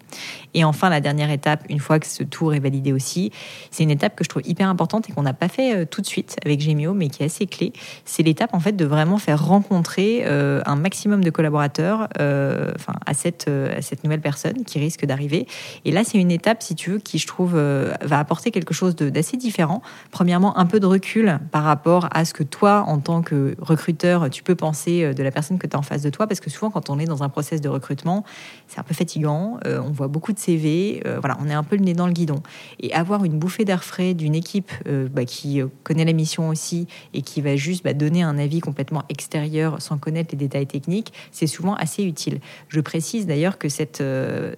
Et 0.54 0.64
enfin, 0.64 0.90
la 0.90 1.02
dernière 1.02 1.32
étape, 1.32 1.64
une 1.70 1.80
fois 1.80 2.00
que 2.00 2.08
ce 2.08 2.24
tour 2.24 2.54
est 2.54 2.60
validé 2.60 2.94
aussi, 2.94 3.32
c'est 3.72 3.84
une 3.88 3.92
étape 3.92 4.18
que 4.18 4.24
je 4.26 4.30
trouve 4.30 4.42
hyper 4.46 4.68
importante 4.68 5.10
et 5.10 5.14
qu'on 5.14 5.24
n'a 5.24 5.34
pas 5.34 5.48
fait 5.48 5.74
euh, 5.74 5.86
tout 5.86 6.02
de 6.02 6.06
suite 6.06 6.36
avec 6.46 6.60
Gemio, 6.60 6.94
mais 6.94 7.08
qui 7.08 7.24
est 7.24 7.28
assez 7.28 7.48
clé. 7.48 7.72
C'est 8.04 8.22
l'étape 8.22 8.54
en 8.54 8.60
fait 8.60 8.74
de 8.74 8.84
vraiment 8.84 9.18
faire 9.18 9.46
rencontrer 9.46 10.24
euh, 10.26 10.62
un 10.66 10.76
maximum 10.76 11.24
de 11.24 11.30
collaborateurs 11.30 12.10
euh, 12.20 12.74
à, 13.06 13.14
cette, 13.14 13.50
cette 13.82 14.04
nouvelle 14.04 14.20
personne 14.20 14.66
qui 14.66 14.80
risque 14.80 15.06
d'arriver. 15.06 15.48
Et 15.86 15.92
là, 15.92 16.04
c'est 16.04 16.18
une 16.18 16.32
étape, 16.32 16.62
si 16.62 16.76
tu 16.76 16.92
veux, 16.92 17.00
qui 17.00 17.18
je 17.18 17.28
trouve 17.28 17.54
va 17.56 18.20
apporter 18.20 18.52
quelque 18.52 18.74
chose 18.74 18.96
d'assez 18.96 19.38
différent. 19.38 19.82
Premièrement, 20.12 20.58
un 20.58 20.66
peu 20.66 20.80
de 20.80 20.86
recul 20.86 21.40
par 21.52 21.64
rapport 21.64 22.10
à 22.12 22.26
ce 22.26 22.34
que 22.34 22.44
toi, 22.44 22.84
en 22.88 23.00
tant 23.00 23.22
que 23.22 23.56
recruteur, 23.60 24.30
tu 24.30 24.44
peux 24.44 24.56
penser 24.56 25.14
de 25.14 25.24
la 25.24 25.32
personne 25.32 25.58
que 25.58 25.68
tu 25.68 25.76
as 25.76 25.80
en 25.80 25.84
face 25.84 26.02
de 26.02 26.10
toi, 26.10 26.28
parce 26.28 26.40
que 26.40 26.50
souvent, 26.50 26.72
quand 26.72 26.90
on 26.90 27.00
est 27.00 27.06
dans 27.06 27.24
un 27.24 27.30
process 27.30 27.62
de 27.62 27.70
recrutement, 27.70 28.26
c'est 28.68 28.80
un 28.80 28.84
peu 28.84 28.94
fatigant. 28.94 29.60
on 29.66 29.92
voit 29.92 30.08
beaucoup 30.08 30.34
de 30.34 30.40
CV. 30.40 31.02
voilà, 31.20 31.38
on 31.42 31.50
est 31.50 31.54
un 31.54 31.64
peu 31.64 31.76
le 31.76 31.84
nez 31.84 31.94
dans 31.94 32.08
le 32.08 32.14
guidon. 32.14 32.42
Et 32.80 32.94
avoir 32.94 33.24
une 33.24 33.38
bouffée 33.40 33.66
d'air 33.66 33.84
frais 33.84 34.14
d'une 34.14 34.36
équipe 34.36 34.72
euh, 34.88 35.08
bah, 35.12 35.26
qui 35.26 35.62
connaît 35.84 36.06
la 36.06 36.14
mission 36.14 36.50
aussi 36.50 36.88
et 37.14 37.22
qui 37.22 37.42
va 37.42 37.56
juste 37.56 37.84
bah, 37.84 37.94
donner 37.94 38.24
un 38.24 38.38
avis 38.38 38.60
complètement 38.60 39.04
extérieur 39.10 39.82
sans 39.82 39.98
connaître 39.98 40.30
les 40.32 40.38
détails 40.38 40.68
techniques, 40.68 41.14
c'est 41.32 41.48
souvent 41.48 41.76
assez 41.76 42.04
utile. 42.04 42.40
Je 42.70 42.80
précise 42.80 43.26
d'ailleurs 43.26 43.58
que 43.58 43.70
cette, 43.70 44.04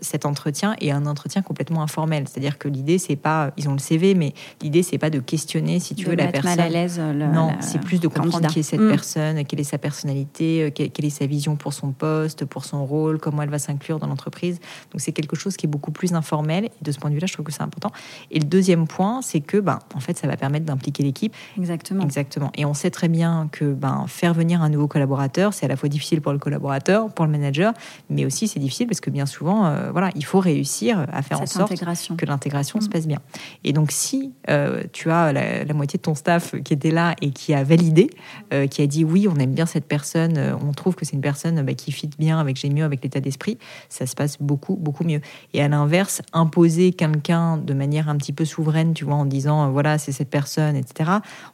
cet 0.02 0.26
entretien 0.26 0.76
est 0.82 0.91
un 0.91 1.06
entretien 1.06 1.41
complètement 1.41 1.82
informel, 1.82 2.26
c'est-à-dire 2.28 2.58
que 2.58 2.67
l'idée 2.67 2.98
c'est 2.98 3.15
pas, 3.15 3.52
ils 3.58 3.69
ont 3.69 3.74
le 3.74 3.80
CV, 3.80 4.15
mais 4.15 4.34
l'idée 4.62 4.84
c'est 4.84 4.98
pas 4.98 5.10
de 5.10 5.19
questionner 5.19 5.80
si 5.80 5.95
tu 5.95 6.06
veux 6.06 6.15
la 6.15 6.28
personne. 6.28 6.58
Mal 6.58 6.60
à 6.60 6.69
l'aise. 6.69 7.00
Non, 7.00 7.52
c'est 7.60 7.82
plus 7.82 8.00
de 8.00 8.08
comprendre 8.08 8.48
qui 8.48 8.60
est 8.60 8.63
cette 8.63 8.80
mm. 8.80 8.89
personne, 8.89 9.45
quelle 9.45 9.60
est 9.60 9.63
sa 9.63 9.78
personnalité, 9.78 10.72
quelle 10.74 11.06
est 11.06 11.10
sa 11.10 11.26
vision 11.26 11.56
pour 11.56 11.74
son 11.74 11.91
poste, 11.91 12.45
pour 12.45 12.65
son 12.65 12.86
rôle, 12.86 13.19
comment 13.19 13.41
elle 13.41 13.50
va 13.50 13.60
s'inclure 13.60 13.98
dans 13.99 14.07
l'entreprise. 14.07 14.59
Donc 14.91 15.01
c'est 15.01 15.12
quelque 15.12 15.35
chose 15.35 15.57
qui 15.57 15.65
est 15.65 15.69
beaucoup 15.69 15.91
plus 15.91 16.13
informel. 16.13 16.65
Et 16.65 16.71
de 16.81 16.91
ce 16.91 16.99
point 16.99 17.09
de 17.09 17.15
vue-là, 17.15 17.27
je 17.27 17.33
trouve 17.33 17.45
que 17.45 17.51
c'est 17.51 17.63
important. 17.63 17.91
Et 18.31 18.39
le 18.39 18.45
deuxième 18.45 18.88
point, 18.88 19.21
c'est 19.21 19.41
que, 19.41 19.57
ben, 19.57 19.79
en 19.93 19.99
fait, 19.99 20.17
ça 20.17 20.27
va 20.27 20.38
permettre 20.38 20.65
d'impliquer 20.65 21.03
l'équipe. 21.03 21.35
Exactement. 21.57 22.03
Exactement. 22.03 22.51
Et 22.55 22.65
on 22.65 22.73
sait 22.73 22.91
très 22.91 23.07
bien 23.07 23.49
que 23.51 23.73
ben, 23.73 24.05
faire 24.07 24.33
venir 24.33 24.62
un 24.62 24.69
nouveau 24.69 24.88
collaborateur, 24.88 25.53
c'est 25.53 25.65
à 25.65 25.69
la 25.69 25.75
fois 25.75 25.89
difficile 25.89 26.21
pour 26.21 26.31
le 26.31 26.39
collaborateur, 26.39 27.12
pour 27.13 27.25
le 27.25 27.31
manager, 27.31 27.73
mais 28.09 28.25
aussi 28.25 28.47
c'est 28.47 28.59
difficile 28.59 28.88
parce 28.88 28.99
que 28.99 29.09
bien 29.09 29.25
souvent, 29.25 29.65
euh, 29.65 29.91
voilà, 29.91 30.09
il 30.15 30.25
faut 30.25 30.39
réussir 30.39 31.05
à 31.12 31.21
faire 31.21 31.41
en 31.41 31.45
sorte 31.45 31.73
que 32.17 32.25
l'intégration 32.25 32.81
se 32.81 32.88
mm. 32.88 32.89
passe 32.89 33.07
bien. 33.07 33.19
Et 33.63 33.73
donc, 33.73 33.91
si 33.91 34.33
euh, 34.49 34.83
tu 34.91 35.12
as 35.12 35.31
la, 35.33 35.73
moitié 35.73 35.97
de 35.97 36.01
ton 36.01 36.15
staff 36.15 36.55
qui 36.63 36.73
était 36.73 36.91
là 36.91 37.15
et 37.21 37.31
qui 37.31 37.53
a 37.53 37.63
validé, 37.63 38.09
euh, 38.53 38.67
qui 38.67 38.81
a 38.81 38.88
dit 38.88 39.03
oui, 39.03 39.27
on 39.27 39.35
aime 39.35 39.53
bien 39.53 39.65
cette 39.65 39.85
personne, 39.85 40.57
on 40.62 40.71
trouve 40.73 40.95
que 40.95 41.05
c'est 41.05 41.13
une 41.15 41.21
personne 41.21 41.62
bah, 41.62 41.73
qui 41.73 41.91
fit 41.91 42.09
bien 42.17 42.39
avec 42.39 42.57
Gémio, 42.57 42.85
avec 42.85 43.03
l'état 43.03 43.19
d'esprit, 43.19 43.57
ça 43.89 44.06
se 44.06 44.15
passe 44.15 44.38
beaucoup, 44.39 44.75
beaucoup 44.75 45.04
mieux. 45.04 45.21
Et 45.54 45.62
à 45.62 45.67
l'inverse, 45.67 46.21
imposer 46.34 46.93
quelqu'un 46.93 47.58
de 47.58 47.73
manière 47.73 48.10
un 48.10 48.15
petit 48.17 48.34
peu 48.34 48.45
souveraine, 48.45 48.93
tu 48.93 49.06
vois, 49.06 49.15
en 49.15 49.25
disant 49.25 49.65
euh, 49.65 49.69
voilà, 49.69 49.97
c'est 49.97 50.12
cette 50.12 50.30
personne, 50.30 50.75
etc., 50.75 51.12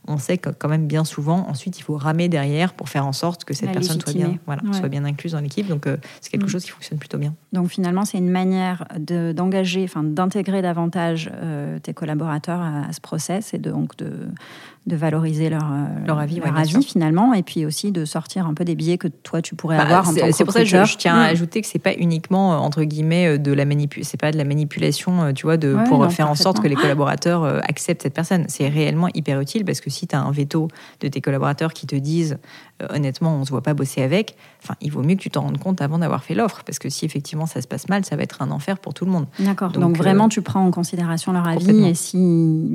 on 0.08 0.17
sait 0.17 0.38
que 0.38 0.50
quand 0.50 0.69
même 0.69 0.88
bien 0.88 1.06
souvent, 1.06 1.48
ensuite, 1.50 1.80
il 1.80 1.84
faut 1.84 1.98
ramer 1.98 2.30
derrière 2.30 2.74
pour 2.74 2.89
faire 2.89 3.06
en 3.06 3.13
sorte 3.13 3.45
que 3.45 3.54
cette 3.54 3.71
personne 3.71 4.00
soit 4.00 4.13
bien, 4.13 4.38
voilà, 4.45 4.62
soit 4.74 4.89
bien 4.89 5.06
incluse 5.06 5.32
dans 5.32 5.39
l'équipe. 5.39 5.67
Donc, 5.67 5.88
euh, 5.88 5.98
c'est 6.21 6.30
quelque 6.30 6.45
mm. 6.45 6.50
chose 6.50 6.65
qui 6.65 6.71
fonctionne 6.71 7.00
plutôt 7.00 7.17
bien. 7.17 7.34
Donc, 7.54 7.69
finalement, 7.69 8.06
c'est 8.06 8.17
une 8.17 8.30
manière 8.30 8.86
d'engager, 9.00 9.84
enfin, 9.84 10.04
d'intégrer 10.04 10.62
davantage 10.62 11.32
euh, 11.34 11.80
tes 11.80 11.93
collaborateurs 11.93 12.62
à, 12.62 12.91
ce 12.91 13.02
process 13.02 13.54
et 13.54 13.58
donc 13.58 13.98
de 13.98 14.12
de 14.86 14.95
valoriser 14.95 15.50
leur, 15.50 15.63
euh, 15.63 16.06
leur 16.06 16.19
avis, 16.19 16.39
leur 16.39 16.56
avis 16.56 16.84
finalement, 16.84 17.34
et 17.34 17.41
puis 17.41 17.65
aussi 17.65 17.91
de 17.91 18.06
sortir 18.06 18.45
un 18.45 18.54
peu 18.54 18.63
des 18.63 18.76
biais 18.76 18.98
que 18.98 19.08
toi 19.08 19.41
tu 19.41 19.56
pourrais 19.56 19.78
bah, 19.78 19.84
avoir 19.84 20.10
en 20.10 20.13
tant 20.13 20.28
que 20.28 20.32
C'est 20.32 20.43
pour 20.43 20.54
ça 20.54 20.60
que 20.60 20.65
je, 20.65 20.98
tiens 20.98 21.15
à 21.15 21.28
mm. 21.28 21.32
ajouter 21.32 21.62
que 21.62 21.67
c'est 21.67 21.80
pas 21.80 21.93
uniquement 21.93 22.54
euh, 22.54 22.58
entre 22.58 22.84
guillemets 22.84 23.36
euh, 23.36 23.38
de 23.38 23.52
la 23.52 23.65
manipulation, 23.65 24.08
c'est 24.10 24.19
pas 24.19 24.32
de 24.32 24.38
la 24.38 24.43
manipulation, 24.43 25.34
tu 25.34 25.48
vois, 25.48 25.58
de 25.58 25.76
pour 25.88 26.12
faire 26.12 26.30
en 26.30 26.36
sorte 26.36 26.62
que 26.62 26.67
les 26.67 26.76
collaborateurs 26.76 27.43
acceptent 27.67 28.04
cette 28.04 28.13
personne. 28.13 28.45
C'est 28.48 28.67
réellement 28.67 29.10
hyper 29.13 29.39
utile 29.39 29.65
parce 29.65 29.82
que 29.82 29.89
si 29.89 30.08
tu 30.08 30.15
as 30.15 30.21
un 30.21 30.32
veto 30.32 30.67
de 31.00 31.08
tes 31.08 31.21
collaborateurs 31.21 31.74
qui 31.74 31.88
te 31.88 31.95
disent 31.95 32.38
honnêtement 32.90 33.36
on 33.36 33.46
se 33.46 33.52
voit 33.52 33.62
pas 33.62 33.74
bosser 33.74 34.02
avec, 34.02 34.36
enfin 34.64 34.76
il 34.82 34.92
vaut 34.92 35.04
mieux 35.04 35.16
que 35.16 35.22
tu 35.22 35.30
t'en 35.30 35.42
rendes 35.42 35.58
compte 35.58 35.82
avant 35.82 36.00
d'avoir 36.00 36.24
fait 36.24 36.36
l'offre 36.36 36.64
parce 36.66 36.80
que 36.80 36.90
si 36.90 37.06
effectivement 37.06 37.46
ça 37.46 37.62
se 37.62 37.68
passe 37.68 37.90
mal, 37.90 38.06
ça 38.06 38.16
va 38.16 38.24
être 38.24 38.42
un 38.42 38.52
enfer 38.52 38.80
pour 38.80 38.94
tout 38.94 39.06
le 39.06 39.12
monde. 39.12 39.28
D'accord. 39.40 39.72
Donc, 39.72 39.98
vraiment 39.98 40.30
tu 40.30 40.42
prends 40.42 40.66
en 40.66 40.72
considération 40.72 41.32
leur 41.32 41.48
avis 41.48 41.86
et 41.86 41.94
si 41.94 42.18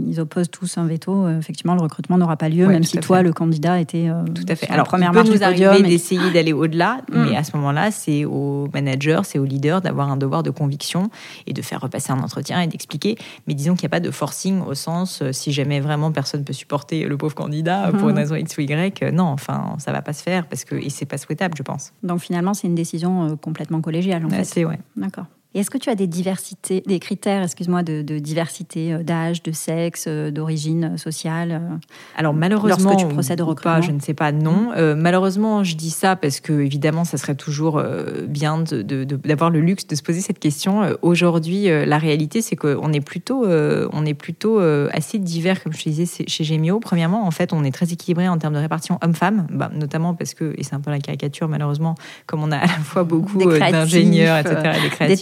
ils 0.09 0.21
opposent 0.21 0.51
tous 0.51 0.79
un 0.79 0.87
veto, 0.87 1.29
effectivement 1.29 1.75
le 1.75 1.83
recrutement 1.83 2.19
n'aura 2.19 2.37
pas 2.37 2.49
lieu, 2.49 2.67
même 2.67 2.85
si 2.85 2.99
toi, 2.99 3.23
le 3.23 3.33
candidat, 3.33 3.81
était 3.81 4.09
euh, 4.09 4.25
tout 4.25 4.45
à 4.49 4.57
fait. 4.57 4.71
Alors, 4.71 4.87
première 4.87 5.13
marche 5.13 5.29
nous 5.29 5.43
arriver 5.43 5.83
d'essayer 5.83 6.31
d'aller 6.31 6.53
au-delà, 6.53 7.01
mm. 7.11 7.25
mais 7.25 7.37
à 7.37 7.45
ce 7.45 7.57
moment-là, 7.57 7.91
c'est 7.91 8.25
au 8.25 8.69
manager, 8.73 9.25
c'est 9.25 9.39
au 9.39 9.45
leader 9.45 9.81
d'avoir 9.81 10.11
un 10.11 10.17
devoir 10.17 10.43
de 10.43 10.51
conviction 10.51 11.11
et 11.47 11.53
de 11.53 11.63
faire 11.63 11.81
repasser 11.81 12.13
un 12.13 12.21
entretien 12.21 12.61
et 12.61 12.67
d'expliquer. 12.67 13.17
Mais 13.47 13.55
disons 13.55 13.75
qu'il 13.75 13.83
n'y 13.83 13.91
a 13.91 13.97
pas 13.97 14.01
de 14.01 14.11
forcing 14.11 14.63
au 14.63 14.75
sens, 14.75 15.21
euh, 15.23 15.33
si 15.33 15.53
jamais 15.53 15.81
vraiment 15.81 16.13
personne 16.13 16.45
peut 16.45 16.53
supporter 16.53 17.05
le 17.05 17.17
pauvre 17.17 17.35
candidat 17.35 17.91
pour 17.99 18.09
une 18.09 18.17
mm. 18.17 18.19
raison 18.19 18.35
X 18.37 18.59
ou 18.59 18.61
Y, 18.63 19.03
euh, 19.03 19.11
non, 19.11 19.25
enfin, 19.25 19.77
ça 19.79 19.90
va 19.93 20.03
pas 20.03 20.13
se 20.13 20.23
faire 20.23 20.47
parce 20.47 20.65
que 20.65 20.75
et 20.75 20.91
c'est 20.91 21.07
pas 21.07 21.19
souhaitable, 21.19 21.55
je 21.57 21.63
pense. 21.63 21.93
Donc 22.03 22.21
finalement, 22.21 22.55
c'est 22.55 22.67
une 22.67 22.75
décision 22.75 23.37
complètement 23.37 23.81
collégiale, 23.81 24.25
en 24.25 24.31
fait. 24.31 24.45
C'est 24.45 24.65
ouais. 24.65 24.79
D'accord. 24.97 25.27
Et 25.53 25.61
est-ce 25.61 25.71
que 25.71 25.79
tu 25.79 25.91
as 25.91 25.97
des 25.97 26.07
diversités, 26.07 26.81
des 26.87 27.01
critères, 27.01 27.43
excuse-moi, 27.43 27.83
de, 27.83 28.03
diversité 28.19 28.93
euh, 28.93 29.03
d'âge, 29.03 29.43
de 29.43 29.51
sexe, 29.51 30.05
euh, 30.07 30.31
d'origine 30.31 30.97
sociale 30.97 31.51
euh, 31.51 31.77
Alors 32.17 32.35
malheureusement, 32.35 32.91
lorsque 32.91 33.09
tu 33.09 33.13
procèdes 33.13 33.41
au 33.41 33.47
recrutement, 33.47 33.83
je 33.83 33.91
ne 33.91 33.99
sais 33.99 34.15
pas, 34.15 34.31
non. 34.31 34.71
Malheureusement, 34.97 35.65
je 35.65 35.75
dis 35.75 35.91
ça 35.91 36.15
parce 36.15 36.41
que 36.41 36.53
évidemment, 36.53 37.05
ça 37.05 37.19
serait 37.19 37.35
toujours 37.35 37.83
bien 38.29 38.63
d'avoir 38.63 39.51
le 39.51 39.61
luxe 39.61 39.87
de 39.87 39.95
se 39.95 40.03
poser 40.03 40.21
cette 40.21 40.39
question. 40.39 40.83
Aujourd'hui, 41.03 41.65
la 41.65 41.99
réalité, 41.99 42.43
c'est 42.43 42.57
qu'on 42.57 42.93
est 42.93 43.01
plutôt, 43.01 43.45
on 43.47 44.07
est 44.07 44.15
plutôt 44.15 44.59
assez 44.59 45.19
divers, 45.19 45.63
comme 45.63 45.73
je 45.73 45.83
te 45.83 45.89
disais 45.89 46.25
chez 46.27 46.45
Gemio. 46.45 46.79
Premièrement, 46.81 47.27
en 47.27 47.31
fait, 47.31 47.53
on 47.53 47.65
est 47.65 47.71
très 47.73 47.93
équilibré 47.93 48.29
en 48.29 48.39
termes 48.39 48.55
de 48.55 48.59
répartition 48.59 48.99
homme-femme, 49.03 49.47
bah, 49.51 49.71
notamment 49.75 50.15
parce 50.15 50.35
que, 50.35 50.55
et 50.57 50.63
c'est 50.63 50.75
un 50.75 50.81
peu 50.81 50.91
la 50.91 50.99
caricature 50.99 51.49
malheureusement, 51.49 51.95
comme 52.27 52.43
on 52.43 52.53
a 52.53 52.59
à 52.59 52.67
la 52.67 52.69
fois 52.69 53.05
beaucoup 53.05 53.45
d'ingénieurs, 53.45 54.39
etc., 54.39 54.73
des 55.07 55.17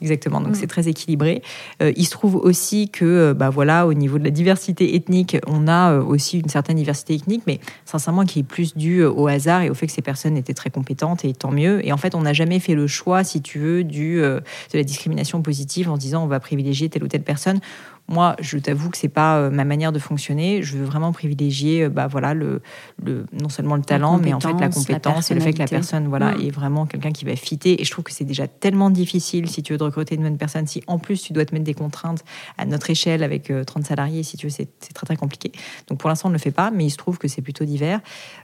Exactement. 0.00 0.40
Donc 0.40 0.52
mm. 0.52 0.54
c'est 0.54 0.66
très 0.66 0.88
équilibré. 0.88 1.42
Euh, 1.82 1.92
il 1.96 2.04
se 2.04 2.10
trouve 2.10 2.36
aussi 2.36 2.88
que, 2.88 3.04
euh, 3.04 3.34
bah 3.34 3.50
voilà, 3.50 3.86
au 3.86 3.94
niveau 3.94 4.18
de 4.18 4.24
la 4.24 4.30
diversité 4.30 4.94
ethnique, 4.94 5.36
on 5.46 5.68
a 5.68 5.92
euh, 5.92 6.02
aussi 6.02 6.38
une 6.38 6.48
certaine 6.48 6.76
diversité 6.76 7.14
ethnique, 7.14 7.42
mais 7.46 7.60
sincèrement 7.84 8.24
qui 8.24 8.40
est 8.40 8.44
plus 8.44 8.76
due 8.76 9.04
au 9.04 9.26
hasard 9.26 9.62
et 9.62 9.70
au 9.70 9.74
fait 9.74 9.86
que 9.86 9.92
ces 9.92 10.02
personnes 10.02 10.36
étaient 10.36 10.54
très 10.54 10.70
compétentes 10.70 11.24
et 11.24 11.32
tant 11.32 11.50
mieux. 11.50 11.86
Et 11.86 11.92
en 11.92 11.96
fait, 11.96 12.14
on 12.14 12.22
n'a 12.22 12.32
jamais 12.32 12.60
fait 12.60 12.74
le 12.74 12.86
choix, 12.86 13.24
si 13.24 13.42
tu 13.42 13.58
veux, 13.58 13.84
du 13.84 14.14
de 14.14 14.42
la 14.72 14.84
discrimination 14.84 15.42
positive 15.42 15.90
en 15.90 15.96
disant 15.96 16.24
on 16.24 16.26
va 16.26 16.40
privilégier 16.40 16.88
telle 16.88 17.04
ou 17.04 17.08
telle 17.08 17.22
personne. 17.22 17.60
Moi, 18.06 18.36
je 18.38 18.58
t'avoue 18.58 18.90
que 18.90 18.98
c'est 18.98 19.08
pas 19.08 19.38
euh, 19.38 19.50
ma 19.50 19.64
manière 19.64 19.90
de 19.90 19.98
fonctionner. 19.98 20.62
Je 20.62 20.76
veux 20.76 20.84
vraiment 20.84 21.12
privilégier, 21.12 21.84
euh, 21.84 21.88
bah 21.88 22.06
voilà, 22.06 22.34
le, 22.34 22.60
le 23.02 23.24
non 23.32 23.48
seulement 23.48 23.76
le 23.76 23.82
talent, 23.82 24.18
mais 24.18 24.34
en 24.34 24.40
fait 24.40 24.52
la 24.60 24.68
compétence 24.68 25.30
et 25.30 25.34
le 25.34 25.40
fait 25.40 25.54
que 25.54 25.58
la 25.58 25.66
personne, 25.66 26.06
voilà, 26.08 26.32
mm. 26.32 26.40
est 26.42 26.50
vraiment 26.50 26.84
quelqu'un 26.84 27.12
qui 27.12 27.24
va 27.24 27.34
fitter. 27.34 27.80
Et 27.80 27.84
je 27.84 27.90
trouve 27.90 28.04
que 28.04 28.12
c'est 28.12 28.26
déjà 28.26 28.46
tellement 28.46 28.90
difficile 28.90 29.48
si 29.48 29.62
tu 29.62 29.72
veux 29.72 29.78
de 29.78 29.84
recruter 29.84 30.16
une 30.16 30.22
bonne 30.22 30.36
personne. 30.36 30.66
Si 30.66 30.82
en 30.86 30.98
plus 30.98 31.22
tu 31.22 31.32
dois 31.32 31.46
te 31.46 31.54
mettre 31.54 31.64
des 31.64 31.72
contraintes 31.72 32.24
à 32.58 32.66
notre 32.66 32.90
échelle 32.90 33.22
avec 33.22 33.44
30 33.44 33.50
euh, 33.52 33.86
salariés, 33.86 34.22
si 34.22 34.36
tu 34.36 34.46
veux, 34.46 34.50
c'est 34.50 34.68
très 34.92 35.06
très 35.06 35.16
compliqué. 35.16 35.50
Donc 35.88 35.98
pour 35.98 36.10
l'instant, 36.10 36.28
on 36.28 36.30
ne 36.30 36.36
le 36.36 36.40
fait 36.40 36.50
pas, 36.50 36.70
mais 36.70 36.84
il 36.84 36.90
se 36.90 36.98
trouve 36.98 37.16
que 37.16 37.26
c'est 37.26 37.42
plutôt 37.42 37.64
divers. 37.64 38.00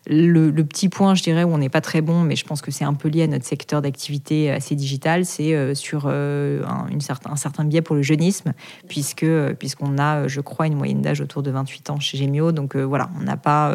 Le, 0.07 0.51
petit 0.63 0.89
point, 0.89 1.15
je 1.15 1.23
dirais, 1.23 1.45
où 1.45 1.53
on 1.53 1.59
n'est 1.59 1.69
pas 1.69 1.83
très 1.83 2.01
bon, 2.01 2.23
mais 2.23 2.37
je 2.37 2.47
pense 2.47 2.63
que 2.63 2.71
c'est 2.71 2.85
un 2.85 2.95
peu 2.95 3.09
lié 3.09 3.25
à 3.25 3.27
notre 3.27 3.45
secteur 3.45 3.83
d'activité 3.83 4.51
assez 4.51 4.75
digital, 4.75 5.27
c'est 5.27 5.75
sur 5.75 6.07
un, 6.07 6.87
une 6.91 7.01
certain, 7.01 7.33
un 7.33 7.37
certain 7.37 7.65
biais 7.65 7.83
pour 7.83 7.97
le 7.97 8.03
jeunisme, 8.03 8.53
puisque 8.89 9.27
puisqu'on 9.55 9.99
a, 9.99 10.23
euh, 10.23 10.29
je 10.29 10.41
crois, 10.41 10.67
une 10.67 10.77
moyenne 10.77 11.03
d'âge 11.03 11.21
autour 11.21 11.43
de 11.43 11.51
28 11.51 11.91
ans 11.91 12.01
chez 12.01 12.19
Gemio. 12.19 12.53
Donc 12.53 12.77
euh, 12.77 12.83
voilà, 12.83 13.11
on 13.19 13.23
n'a 13.23 13.37
pas, 13.37 13.75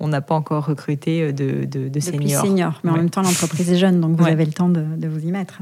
on 0.00 0.08
n'a 0.08 0.20
pas 0.20 0.34
encore 0.34 0.66
recruté 0.66 1.32
de, 1.32 1.64
de, 1.64 1.88
de 1.88 2.00
seniors. 2.00 2.80
Mais 2.84 2.90
en 2.90 2.96
même 2.96 3.10
temps, 3.10 3.22
l'entreprise 3.22 3.70
est 3.70 3.76
jeune, 3.76 4.00
donc 4.00 4.16
vous 4.16 4.26
avez 4.26 4.44
le 4.44 4.52
temps 4.52 4.68
de, 4.68 4.82
de, 4.96 5.08
vous 5.08 5.20
y 5.20 5.30
mettre. 5.30 5.58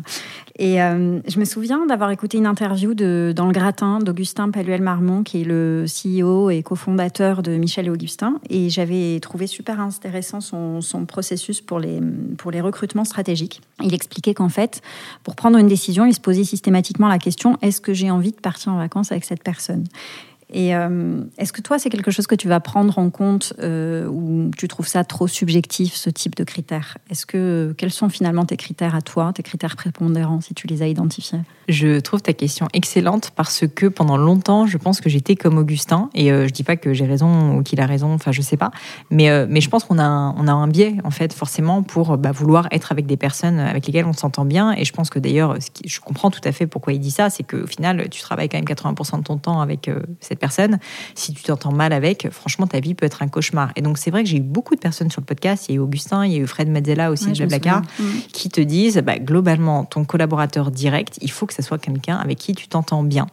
Et 0.58 0.76
je 0.76 1.38
me 1.38 1.44
souviens 1.44 1.86
d'avoir 1.86 2.10
écouté 2.10 2.38
une 2.38 2.46
interview 2.46 2.94
de, 2.94 3.32
dans 3.34 3.46
le 3.46 3.52
gratin 3.52 3.98
d'Augustin 3.98 4.50
Paluel-Marmont, 4.50 5.22
qui 5.22 5.42
est 5.42 5.44
le 5.44 5.84
CEO 5.86 6.50
et 6.50 6.62
cofondateur 6.62 7.42
de 7.42 7.56
Michel 7.56 7.86
et 7.86 7.90
Augustin. 7.90 8.40
Et 8.50 8.70
j'avais 8.70 9.18
trouvé 9.20 9.46
super 9.46 9.80
intéressant 9.80 10.40
son, 10.40 10.80
son 10.80 11.04
processus 11.04 11.60
pour 11.60 11.78
les, 11.78 12.00
pour 12.38 12.50
les 12.50 12.60
recrutements 12.60 13.04
stratégiques. 13.04 13.60
Il 13.82 13.94
expliquait 13.94 14.34
qu'en 14.34 14.48
fait, 14.48 14.82
pour 15.24 15.34
prendre 15.34 15.58
une 15.58 15.68
décision, 15.68 16.04
il 16.06 16.14
se 16.14 16.20
posait 16.20 16.44
systématiquement 16.44 17.08
la 17.08 17.18
question 17.18 17.58
est-ce 17.62 17.80
que 17.80 17.92
j'ai 17.92 18.10
envie 18.10 18.32
de 18.32 18.40
partir 18.40 18.72
en 18.72 18.78
vacances 18.78 19.12
avec 19.12 19.24
cette 19.24 19.42
personne 19.42 19.51
personne. 19.52 19.86
Et 20.52 20.76
euh, 20.76 21.22
est-ce 21.38 21.52
que 21.52 21.62
toi, 21.62 21.78
c'est 21.78 21.88
quelque 21.88 22.10
chose 22.10 22.26
que 22.26 22.34
tu 22.34 22.46
vas 22.46 22.60
prendre 22.60 22.98
en 22.98 23.08
compte 23.08 23.54
euh, 23.60 24.06
ou 24.06 24.50
tu 24.56 24.68
trouves 24.68 24.86
ça 24.86 25.02
trop 25.02 25.26
subjectif, 25.26 25.94
ce 25.94 26.10
type 26.10 26.34
de 26.36 26.44
critères? 26.44 26.98
Est-ce 27.10 27.24
que 27.24 27.74
quels 27.78 27.90
sont 27.90 28.10
finalement 28.10 28.44
tes 28.44 28.58
critères 28.58 28.94
à 28.94 29.00
toi, 29.00 29.32
tes 29.34 29.42
critères 29.42 29.76
prépondérants, 29.76 30.42
si 30.42 30.52
tu 30.52 30.66
les 30.66 30.82
as 30.82 30.88
identifiés? 30.88 31.40
Je 31.68 32.00
trouve 32.00 32.20
ta 32.20 32.34
question 32.34 32.68
excellente 32.74 33.30
parce 33.34 33.64
que 33.66 33.86
pendant 33.86 34.18
longtemps, 34.18 34.66
je 34.66 34.76
pense 34.76 35.00
que 35.00 35.08
j'étais 35.08 35.36
comme 35.36 35.56
Augustin 35.56 36.10
et 36.14 36.30
euh, 36.30 36.46
je 36.46 36.52
dis 36.52 36.64
pas 36.64 36.76
que 36.76 36.92
j'ai 36.92 37.06
raison 37.06 37.56
ou 37.56 37.62
qu'il 37.62 37.80
a 37.80 37.86
raison, 37.86 38.12
enfin 38.12 38.30
je 38.30 38.42
sais 38.42 38.58
pas, 38.58 38.70
mais 39.10 39.46
mais 39.46 39.60
je 39.60 39.70
pense 39.70 39.84
qu'on 39.84 39.98
a 39.98 40.04
un, 40.04 40.48
a 40.48 40.52
un 40.52 40.68
biais 40.68 40.96
en 41.04 41.10
fait 41.10 41.32
forcément 41.32 41.82
pour 41.82 42.18
bah, 42.18 42.32
vouloir 42.32 42.68
être 42.70 42.92
avec 42.92 43.06
des 43.06 43.16
personnes 43.16 43.58
avec 43.58 43.86
lesquelles 43.86 44.04
on 44.04 44.12
s'entend 44.12 44.44
bien. 44.44 44.72
Et 44.72 44.84
je 44.84 44.92
pense 44.92 45.08
que 45.08 45.18
d'ailleurs, 45.18 45.56
je 45.86 46.00
comprends 46.00 46.30
tout 46.30 46.40
à 46.44 46.52
fait 46.52 46.66
pourquoi 46.66 46.92
il 46.92 47.00
dit 47.00 47.10
ça, 47.10 47.30
c'est 47.30 47.42
qu'au 47.42 47.66
final, 47.66 48.08
tu 48.10 48.20
travailles 48.20 48.48
quand 48.48 48.58
même 48.58 48.66
80% 48.66 49.18
de 49.18 49.22
ton 49.22 49.38
temps 49.38 49.60
avec 49.60 49.90
cette 50.20 50.41
personne, 50.42 50.78
si 51.14 51.32
tu 51.32 51.42
t'entends 51.44 51.72
mal 51.72 51.92
avec, 51.92 52.28
franchement, 52.30 52.66
ta 52.66 52.80
vie 52.80 52.94
peut 52.94 53.06
être 53.06 53.22
un 53.22 53.28
cauchemar. 53.28 53.70
Et 53.76 53.80
donc, 53.80 53.96
c'est 53.96 54.10
vrai 54.10 54.24
que 54.24 54.28
j'ai 54.28 54.38
eu 54.38 54.42
beaucoup 54.42 54.74
de 54.74 54.80
personnes 54.80 55.10
sur 55.10 55.20
le 55.20 55.26
podcast. 55.26 55.66
Il 55.68 55.72
y 55.72 55.74
a 55.74 55.76
eu 55.76 55.80
Augustin, 55.80 56.26
il 56.26 56.32
y 56.32 56.36
a 56.36 56.38
eu 56.38 56.46
Fred 56.46 56.68
Mazzella 56.68 57.12
aussi 57.12 57.30
de 57.30 57.36
Blablacar, 57.36 57.82
mm. 57.82 58.04
qui 58.32 58.48
te 58.48 58.60
disent, 58.60 58.98
bah, 58.98 59.18
globalement, 59.18 59.84
ton 59.84 60.04
collaborateur 60.04 60.72
direct, 60.72 61.18
il 61.22 61.30
faut 61.30 61.46
que 61.46 61.54
ce 61.54 61.62
soit 61.62 61.78
quelqu'un 61.78 62.16
avec 62.16 62.38
qui 62.38 62.54
tu 62.54 62.66
t'entends 62.66 63.04
bien. 63.04 63.28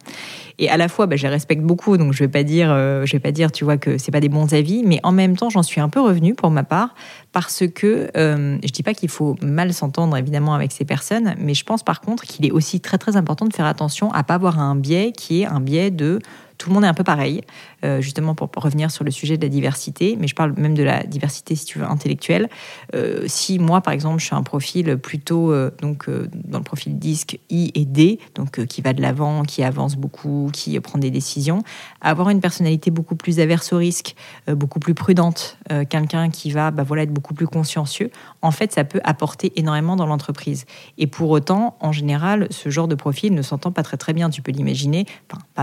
Et 0.60 0.68
à 0.68 0.76
la 0.76 0.88
fois, 0.88 1.06
bah, 1.06 1.16
je 1.16 1.22
les 1.22 1.30
respecte 1.30 1.62
beaucoup, 1.62 1.96
donc 1.96 2.12
je 2.12 2.18
vais 2.18 2.28
pas 2.28 2.42
dire, 2.42 2.70
euh, 2.70 3.06
je 3.06 3.12
vais 3.12 3.18
pas 3.18 3.32
dire, 3.32 3.50
tu 3.50 3.64
vois, 3.64 3.78
que 3.78 3.96
c'est 3.96 4.12
pas 4.12 4.20
des 4.20 4.28
bons 4.28 4.52
avis, 4.52 4.82
mais 4.84 5.00
en 5.02 5.10
même 5.10 5.34
temps, 5.34 5.48
j'en 5.48 5.62
suis 5.62 5.80
un 5.80 5.88
peu 5.88 6.02
revenue 6.02 6.34
pour 6.34 6.50
ma 6.50 6.64
part 6.64 6.94
parce 7.32 7.64
que 7.74 8.10
euh, 8.16 8.58
je 8.64 8.70
dis 8.70 8.82
pas 8.82 8.94
qu'il 8.94 9.08
faut 9.08 9.36
mal 9.42 9.72
s'entendre 9.72 10.16
évidemment 10.16 10.54
avec 10.54 10.72
ces 10.72 10.84
personnes, 10.84 11.34
mais 11.38 11.54
je 11.54 11.64
pense 11.64 11.82
par 11.82 12.00
contre 12.00 12.24
qu'il 12.24 12.44
est 12.46 12.50
aussi 12.50 12.80
très 12.80 12.98
très 12.98 13.16
important 13.16 13.46
de 13.46 13.54
faire 13.54 13.66
attention 13.66 14.12
à 14.12 14.22
pas 14.22 14.34
avoir 14.34 14.58
un 14.58 14.74
biais 14.74 15.12
qui 15.16 15.42
est 15.42 15.46
un 15.46 15.60
biais 15.60 15.90
de 15.90 16.18
tout 16.58 16.68
le 16.68 16.74
monde 16.74 16.84
est 16.84 16.88
un 16.88 16.94
peu 16.94 17.04
pareil, 17.04 17.40
euh, 17.86 18.02
justement 18.02 18.34
pour, 18.34 18.50
revenir 18.62 18.90
sur 18.90 19.02
le 19.02 19.10
sujet 19.10 19.38
de 19.38 19.42
la 19.42 19.48
diversité, 19.48 20.18
mais 20.20 20.26
je 20.26 20.34
parle 20.34 20.52
même 20.58 20.74
de 20.74 20.82
la 20.82 21.04
diversité, 21.04 21.54
si 21.54 21.64
tu 21.64 21.78
veux, 21.78 21.86
intellectuelle. 21.86 22.50
Euh, 22.94 23.22
si 23.28 23.58
moi, 23.58 23.80
par 23.80 23.94
exemple, 23.94 24.20
je 24.20 24.26
suis 24.26 24.34
un 24.34 24.42
profil 24.42 24.98
plutôt, 24.98 25.54
donc 25.80 26.10
dans 26.34 26.58
le 26.58 26.64
profil 26.64 26.98
disque 26.98 27.38
I 27.48 27.70
et 27.74 27.86
D, 27.86 28.18
donc 28.34 28.66
qui 28.66 28.82
va 28.82 28.92
de 28.92 29.00
l'avant, 29.00 29.44
qui 29.44 29.62
avance 29.62 29.96
beaucoup, 29.96 30.49
qui 30.50 30.78
prend 30.80 30.98
des 30.98 31.10
décisions, 31.10 31.62
avoir 32.00 32.30
une 32.30 32.40
personnalité 32.40 32.90
beaucoup 32.90 33.16
plus 33.16 33.40
averse 33.40 33.72
au 33.72 33.78
risque, 33.78 34.14
beaucoup 34.48 34.80
plus 34.80 34.94
prudente, 34.94 35.58
quelqu'un 35.88 36.30
qui 36.30 36.50
va 36.50 36.70
bah, 36.70 36.82
voilà, 36.82 37.02
être 37.02 37.12
beaucoup 37.12 37.34
plus 37.34 37.46
consciencieux, 37.46 38.10
en 38.42 38.50
fait, 38.50 38.72
ça 38.72 38.84
peut 38.84 39.00
apporter 39.04 39.52
énormément 39.56 39.96
dans 39.96 40.06
l'entreprise. 40.06 40.66
Et 40.98 41.06
pour 41.06 41.30
autant, 41.30 41.76
en 41.80 41.92
général, 41.92 42.48
ce 42.50 42.68
genre 42.70 42.88
de 42.88 42.94
profil 42.94 43.34
ne 43.34 43.42
s'entend 43.42 43.72
pas 43.72 43.82
très 43.82 43.96
très 43.96 44.12
bien. 44.12 44.30
Tu 44.30 44.42
peux 44.42 44.52
l'imaginer, 44.52 45.06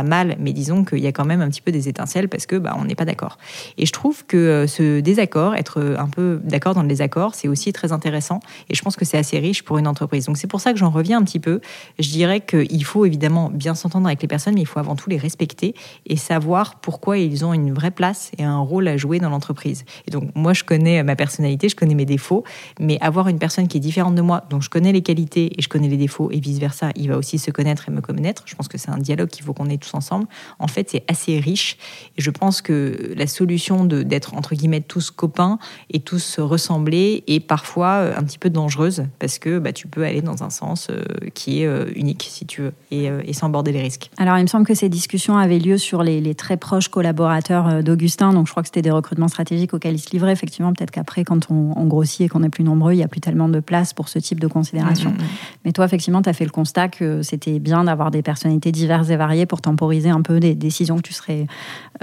mal, 0.04 0.36
mais 0.40 0.54
disons 0.54 0.84
qu'il 0.84 1.00
y 1.00 1.08
a 1.08 1.12
quand 1.12 1.26
même 1.26 1.42
un 1.42 1.50
petit 1.50 1.62
peu 1.62 1.72
des 1.72 1.88
étincelles 1.88 2.30
parce 2.30 2.46
que 2.46 2.56
bah, 2.56 2.76
on 2.80 2.86
n'est 2.86 2.96
pas 2.96 3.06
d'accord. 3.06 3.38
Et 3.78 3.86
je 3.86 3.92
trouve 3.92 4.26
que 4.26 4.38
euh, 4.38 4.68
ce 4.68 5.00
désaccord, 5.00 5.56
être 5.56 5.80
euh, 5.80 5.98
un 5.98 6.08
peu 6.08 6.40
d'accord 6.44 6.74
dans 6.74 6.82
le 6.82 6.88
désaccord, 6.88 7.36
c'est 7.36 7.48
aussi 7.48 7.74
très 7.74 7.92
intéressant. 7.92 8.40
Et 8.70 8.76
je 8.76 8.82
pense 8.82 8.96
que 8.96 9.06
c'est 9.06 9.18
assez 9.18 9.40
riche 9.40 9.64
pour 9.64 9.78
une 9.78 9.88
entreprise. 9.88 10.26
Donc 10.26 10.38
c'est 10.38 10.48
pour 10.48 10.62
ça 10.62 10.74
que 10.74 10.80
j'en 10.80 10.90
reviens 10.90 11.20
un 11.20 11.24
petit 11.24 11.40
peu. 11.40 11.62
Je 12.00 12.10
dirais 12.10 12.42
qu'il 12.42 12.84
faut 12.84 13.06
évidemment 13.06 13.50
bien 13.54 13.76
s'entendre 13.76 14.08
avec 14.08 14.22
les 14.22 14.28
personnes, 14.28 14.56
mais 14.56 14.62
il 14.62 14.68
faut 14.68 14.80
avant 14.80 14.96
tout 14.96 15.10
les 15.10 15.18
respecter 15.18 15.76
et 16.06 16.16
savoir 16.16 16.76
pourquoi 16.76 17.18
ils 17.18 17.46
ont 17.46 17.54
une 17.54 17.74
vraie 17.74 17.92
place 17.92 18.32
et 18.38 18.44
un 18.44 18.60
rôle 18.60 18.88
à 18.88 18.98
jouer 18.98 19.20
dans 19.20 19.30
l'entreprise. 19.30 19.86
Et 20.08 20.12
donc 20.12 20.30
moi, 20.36 20.54
je 20.54 20.64
connais 20.64 21.04
ma 21.04 21.16
personnalité, 21.16 21.70
je 21.70 21.76
connais 21.76 21.96
mes 21.96 22.06
défauts, 22.06 22.44
mais 22.80 22.98
avoir 23.02 23.28
une 23.28 23.40
personne 23.40 23.68
qui 23.68 23.78
est 23.78 23.82
différente 23.82 24.16
de 24.16 24.22
moi, 24.22 24.44
dont 24.50 24.62
je 24.62 24.70
connais 24.70 24.92
les 24.92 25.02
qualités 25.02 25.58
et 25.58 25.62
je 25.62 25.70
connais 25.70 25.88
les 25.88 25.98
défauts 25.98 26.30
et 26.32 26.40
vice 26.40 26.60
versa, 26.60 26.92
il 26.96 27.10
va 27.10 27.18
aussi 27.18 27.40
se 27.40 27.52
connaître 27.52 27.90
et 27.90 27.92
me 27.92 28.02
connaître. 28.02 28.44
Je 28.46 28.56
pense 28.56 28.68
que 28.68 28.78
c'est 28.78 28.90
un 28.90 28.98
dialogue 28.98 29.30
qu'il 29.30 29.44
faut 29.44 29.54
qu'on 29.54 29.70
ait 29.70 29.78
tous 29.88 29.96
ensemble. 29.96 30.28
En 30.60 30.68
fait, 30.68 30.90
c'est 30.90 31.04
assez 31.08 31.40
riche. 31.40 31.78
Et 32.18 32.22
je 32.22 32.32
pense 32.32 32.62
que 32.62 33.14
la 33.16 33.28
solution 33.28 33.86
d'être, 33.86 34.34
entre 34.36 34.56
guillemets, 34.56 34.82
tous 34.82 35.12
copains 35.12 35.60
et 35.92 36.00
tous 36.00 36.40
ressembler 36.40 37.24
est 37.28 37.40
parfois 37.40 37.88
euh, 37.88 38.14
un 38.18 38.24
petit 38.24 38.38
peu 38.38 38.50
dangereuse 38.50 39.06
parce 39.20 39.40
que 39.40 39.60
bah, 39.60 39.74
tu 39.74 39.88
peux 39.88 40.04
aller 40.04 40.22
dans 40.22 40.44
un 40.44 40.50
sens 40.50 40.88
euh, 40.90 41.04
qui 41.34 41.62
est 41.62 41.68
euh, 41.68 41.86
unique, 41.96 42.28
si 42.30 42.46
tu 42.46 42.62
veux, 42.62 42.74
et, 42.92 43.34
sans 43.34 43.50
border 43.50 43.72
les 43.72 43.82
risques. 43.82 44.10
Alors, 44.18 44.38
il 44.38 44.42
me 44.42 44.48
semble 44.48 44.66
que 44.66 44.74
ces 44.74 44.90
discussions 44.90 45.38
avaient 45.38 45.60
lieu 45.60 45.78
sur 45.78 46.02
les, 46.02 46.36
très 46.36 46.58
proches 46.58 46.90
collaborateurs 46.90 47.84
d'Augustin. 47.84 48.34
Donc, 48.34 48.48
je 48.48 48.52
crois 48.52 48.64
que 48.64 48.68
c'était 48.68 48.82
des 48.82 48.92
recrutements 48.92 49.28
stratégiques 49.28 49.74
auxquels 49.74 49.96
il 49.96 50.00
se 50.00 50.10
livrait. 50.12 50.32
Effectivement, 50.32 50.74
peut-être 50.74 50.92
qu'après, 50.92 51.24
quand 51.24 51.50
on, 51.52 51.86
grossit 51.86 52.22
et 52.22 52.30
qu'on 52.30 52.44
est 52.44 52.50
plus 52.50 52.64
nombreux, 52.64 52.94
il 52.94 52.98
n'y 52.98 53.04
a 53.04 53.08
plus 53.08 53.22
tellement 53.22 53.48
de 53.48 53.60
place 53.60 53.94
pour 53.94 54.10
ce 54.10 54.20
type 54.20 54.40
de 54.40 54.48
considération. 54.48 55.12
Mm, 55.12 55.14
mm, 55.14 55.18
mm. 55.18 55.28
Mais 55.66 55.72
toi, 55.72 55.86
effectivement, 55.86 56.22
tu 56.22 56.30
as 56.30 56.34
fait 56.34 56.44
le 56.44 56.52
constat 56.52 56.90
que 56.90 57.22
c'était 57.22 57.60
bien 57.60 57.86
d'avoir 57.86 58.12
des 58.12 58.22
personnalités 58.22 58.72
diverses 58.72 59.10
et 59.10 59.16
variées 59.16 59.46
pour 59.46 59.62
temporiser 59.78 60.10
un 60.10 60.22
peu 60.22 60.40
des 60.40 60.56
décisions 60.56 60.98
que 60.98 61.04
tu 61.04 61.14
serais 61.14 61.46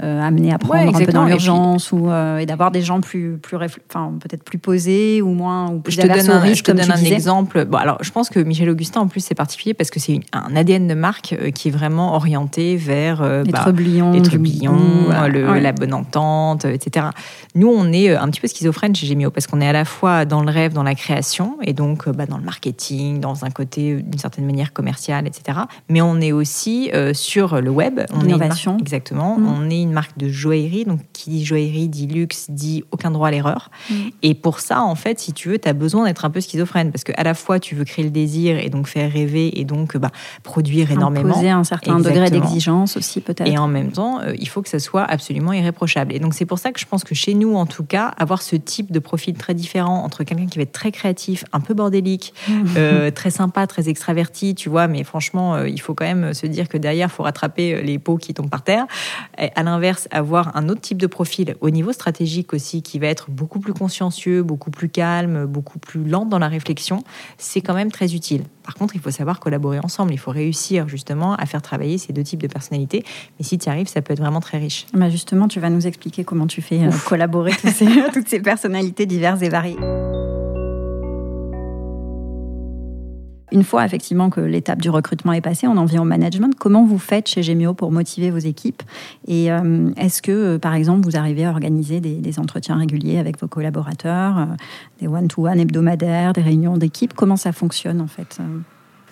euh, 0.03 0.21
amené 0.21 0.53
à 0.53 0.57
prendre 0.57 0.95
un 0.95 1.05
peu 1.05 1.11
dans 1.11 1.25
l'urgence 1.25 1.91
ou 1.91 2.09
euh, 2.09 2.39
et 2.39 2.45
d'avoir 2.45 2.71
des 2.71 2.81
gens 2.81 2.99
plus 2.99 3.37
plus 3.37 3.57
enfin 3.89 4.13
peut-être 4.19 4.43
plus 4.43 4.57
posés 4.57 5.21
ou 5.21 5.29
moins 5.29 5.71
ou 5.71 5.79
plus 5.79 5.93
je 5.93 6.01
te 6.01 6.07
donne 6.07 6.29
un, 6.29 6.53
je 6.53 6.63
te 6.63 6.71
donne 6.71 6.91
un 6.91 6.97
exemple. 6.97 7.65
Bon 7.65 7.77
alors 7.77 7.97
je 8.01 8.11
pense 8.11 8.29
que 8.29 8.39
Michel 8.39 8.69
Augustin 8.69 9.01
en 9.01 9.07
plus 9.07 9.21
c'est 9.21 9.35
particulier 9.35 9.73
parce 9.73 9.89
que 9.89 9.99
c'est 9.99 10.19
un 10.33 10.55
ADN 10.55 10.87
de 10.87 10.93
marque 10.93 11.33
euh, 11.33 11.51
qui 11.51 11.69
est 11.69 11.71
vraiment 11.71 12.15
orienté 12.15 12.75
vers 12.75 13.23
les 13.43 13.51
bah, 13.51 13.59
trublions, 13.59 14.11
la 15.09 15.71
bonne 15.71 15.93
entente 15.93 16.65
etc 16.65 17.07
nous 17.55 17.69
on 17.69 17.91
est 17.91 18.13
un 18.13 18.27
petit 18.29 18.41
peu 18.41 18.47
schizophrène 18.47 18.95
chez 18.95 19.07
Gemio 19.07 19.31
parce 19.31 19.47
qu'on 19.47 19.61
est 19.61 19.67
à 19.67 19.73
la 19.73 19.85
fois 19.85 20.25
dans 20.25 20.43
le 20.43 20.51
rêve 20.51 20.73
dans 20.73 20.83
la 20.83 20.95
création 20.95 21.57
et 21.61 21.73
donc 21.73 22.09
bah, 22.09 22.25
dans 22.25 22.37
le 22.37 22.43
marketing 22.43 23.19
dans 23.19 23.45
un 23.45 23.49
côté 23.49 24.01
d'une 24.01 24.19
certaine 24.19 24.45
manière 24.45 24.73
commercial 24.73 25.25
etc 25.25 25.59
mais 25.89 26.01
on 26.01 26.19
est 26.19 26.33
aussi 26.33 26.91
sur 27.13 27.54
le 27.61 27.69
web 27.69 28.01
on 28.13 28.27
est 28.27 28.79
exactement 28.79 29.37
mm. 29.37 29.47
on 29.47 29.69
est 29.69 29.81
une 29.81 29.91
marque 29.91 30.17
de 30.17 30.29
joaillerie. 30.29 30.85
Donc, 30.85 31.01
qui 31.13 31.29
dit 31.29 31.45
joaillerie 31.45 31.87
dit 31.87 32.07
luxe, 32.07 32.47
dit 32.49 32.83
aucun 32.91 33.11
droit 33.11 33.29
à 33.29 33.31
l'erreur. 33.31 33.69
Mm. 33.89 33.93
Et 34.23 34.33
pour 34.33 34.59
ça, 34.59 34.81
en 34.81 34.95
fait, 34.95 35.19
si 35.19 35.33
tu 35.33 35.49
veux, 35.49 35.59
tu 35.59 35.67
as 35.67 35.73
besoin 35.73 36.05
d'être 36.05 36.25
un 36.25 36.29
peu 36.29 36.41
schizophrène 36.41 36.91
parce 36.91 37.03
qu'à 37.03 37.23
la 37.23 37.33
fois, 37.33 37.59
tu 37.59 37.75
veux 37.75 37.83
créer 37.83 38.05
le 38.05 38.11
désir 38.11 38.57
et 38.57 38.69
donc 38.69 38.87
faire 38.87 39.11
rêver 39.11 39.59
et 39.59 39.65
donc 39.65 39.97
bah, 39.97 40.11
produire 40.43 40.91
énormément. 40.91 41.29
Imposer 41.29 41.49
un 41.49 41.63
certain 41.63 41.99
degré 41.99 42.29
d'exigence 42.29 42.97
aussi, 42.97 43.21
peut-être. 43.21 43.49
Et 43.49 43.57
en 43.57 43.67
même 43.67 43.91
temps, 43.91 44.19
euh, 44.21 44.33
il 44.37 44.47
faut 44.47 44.61
que 44.61 44.69
ça 44.69 44.79
soit 44.79 45.03
absolument 45.03 45.53
irréprochable. 45.53 46.13
Et 46.13 46.19
donc, 46.19 46.33
c'est 46.33 46.45
pour 46.45 46.59
ça 46.59 46.71
que 46.71 46.79
je 46.79 46.85
pense 46.85 47.03
que 47.03 47.15
chez 47.15 47.33
nous, 47.33 47.55
en 47.55 47.65
tout 47.65 47.83
cas, 47.83 48.13
avoir 48.17 48.41
ce 48.41 48.55
type 48.55 48.91
de 48.91 48.99
profil 48.99 49.35
très 49.35 49.53
différent 49.53 50.03
entre 50.03 50.23
quelqu'un 50.23 50.47
qui 50.47 50.57
va 50.57 50.63
être 50.63 50.71
très 50.71 50.91
créatif, 50.91 51.45
un 51.53 51.59
peu 51.59 51.73
bordélique, 51.73 52.33
mm. 52.47 52.63
euh, 52.77 53.11
très 53.11 53.29
sympa, 53.29 53.67
très 53.67 53.89
extraverti, 53.89 54.55
tu 54.55 54.69
vois, 54.69 54.87
mais 54.87 55.03
franchement, 55.03 55.55
euh, 55.55 55.69
il 55.69 55.79
faut 55.79 55.93
quand 55.93 56.05
même 56.05 56.33
se 56.33 56.47
dire 56.47 56.67
que 56.67 56.77
derrière, 56.77 57.07
il 57.11 57.15
faut 57.15 57.23
rattraper 57.23 57.44
les 57.57 57.99
pots 57.99 58.17
qui 58.17 58.33
tombent 58.33 58.49
par 58.49 58.63
terre. 58.63 58.85
Et 59.37 59.49
à 59.55 59.63
l'inverse, 59.63 60.07
avoir 60.11 60.55
un 60.55 60.69
autre 60.69 60.81
type 60.81 60.97
de 60.97 61.07
profil 61.07 61.55
au 61.61 61.69
niveau 61.69 61.91
stratégique 61.91 62.53
aussi, 62.53 62.81
qui 62.81 62.99
va 62.99 63.07
être 63.07 63.29
beaucoup 63.29 63.59
plus 63.59 63.73
consciencieux, 63.73 64.43
beaucoup 64.43 64.71
plus 64.71 64.89
calme, 64.89 65.45
beaucoup 65.45 65.79
plus 65.79 66.03
lent 66.03 66.25
dans 66.25 66.39
la 66.39 66.47
réflexion, 66.47 67.03
c'est 67.37 67.61
quand 67.61 67.73
même 67.73 67.91
très 67.91 68.15
utile. 68.15 68.43
Par 68.63 68.73
contre, 68.75 68.95
il 68.95 69.01
faut 69.01 69.11
savoir 69.11 69.39
collaborer 69.39 69.79
ensemble. 69.79 70.13
Il 70.13 70.17
faut 70.17 70.31
réussir 70.31 70.87
justement 70.87 71.35
à 71.35 71.45
faire 71.45 71.61
travailler 71.61 71.97
ces 71.97 72.13
deux 72.13 72.23
types 72.23 72.41
de 72.41 72.47
personnalités. 72.47 73.03
Mais 73.37 73.45
si 73.45 73.57
tu 73.57 73.67
y 73.67 73.69
arrives, 73.69 73.87
ça 73.87 74.01
peut 74.01 74.13
être 74.13 74.19
vraiment 74.19 74.41
très 74.41 74.57
riche. 74.57 74.87
Bah 74.93 75.09
justement, 75.09 75.47
tu 75.47 75.59
vas 75.59 75.69
nous 75.69 75.85
expliquer 75.85 76.23
comment 76.23 76.47
tu 76.47 76.61
fais 76.61 76.83
euh, 76.83 76.91
collaborer 77.05 77.51
toutes 78.13 78.27
ces 78.27 78.39
personnalités 78.39 79.05
diverses 79.05 79.41
et 79.41 79.49
variées. 79.49 79.77
Une 83.55 83.63
fois 83.63 83.85
effectivement 83.85 84.29
que 84.29 84.41
l'étape 84.41 84.81
du 84.81 84.89
recrutement 84.89 85.31
est 85.31 85.39
passée, 85.39 85.65
on 85.65 85.77
en 85.77 85.85
vient 85.85 86.01
au 86.01 86.05
management. 86.05 86.53
Comment 86.59 86.83
vous 86.85 86.97
faites 86.97 87.29
chez 87.29 87.41
Gemio 87.41 87.73
pour 87.73 87.89
motiver 87.89 88.29
vos 88.29 88.37
équipes 88.37 88.83
Et 89.29 89.49
euh, 89.49 89.91
est-ce 89.95 90.21
que, 90.21 90.31
euh, 90.33 90.59
par 90.59 90.73
exemple, 90.73 91.05
vous 91.05 91.15
arrivez 91.15 91.45
à 91.45 91.51
organiser 91.51 92.01
des, 92.01 92.37
entretiens 92.37 92.75
réguliers 92.75 93.17
avec 93.17 93.39
vos 93.39 93.47
collaborateurs, 93.47 94.39
euh, 94.39 94.45
des 94.99 95.07
one-to-one 95.07 95.57
hebdomadaires, 95.57 96.33
des 96.33 96.41
réunions 96.41 96.75
d'équipe? 96.75 97.13
Comment 97.13 97.37
ça 97.37 97.53
fonctionne 97.53 98.01
en 98.01 98.07
fait 98.07 98.41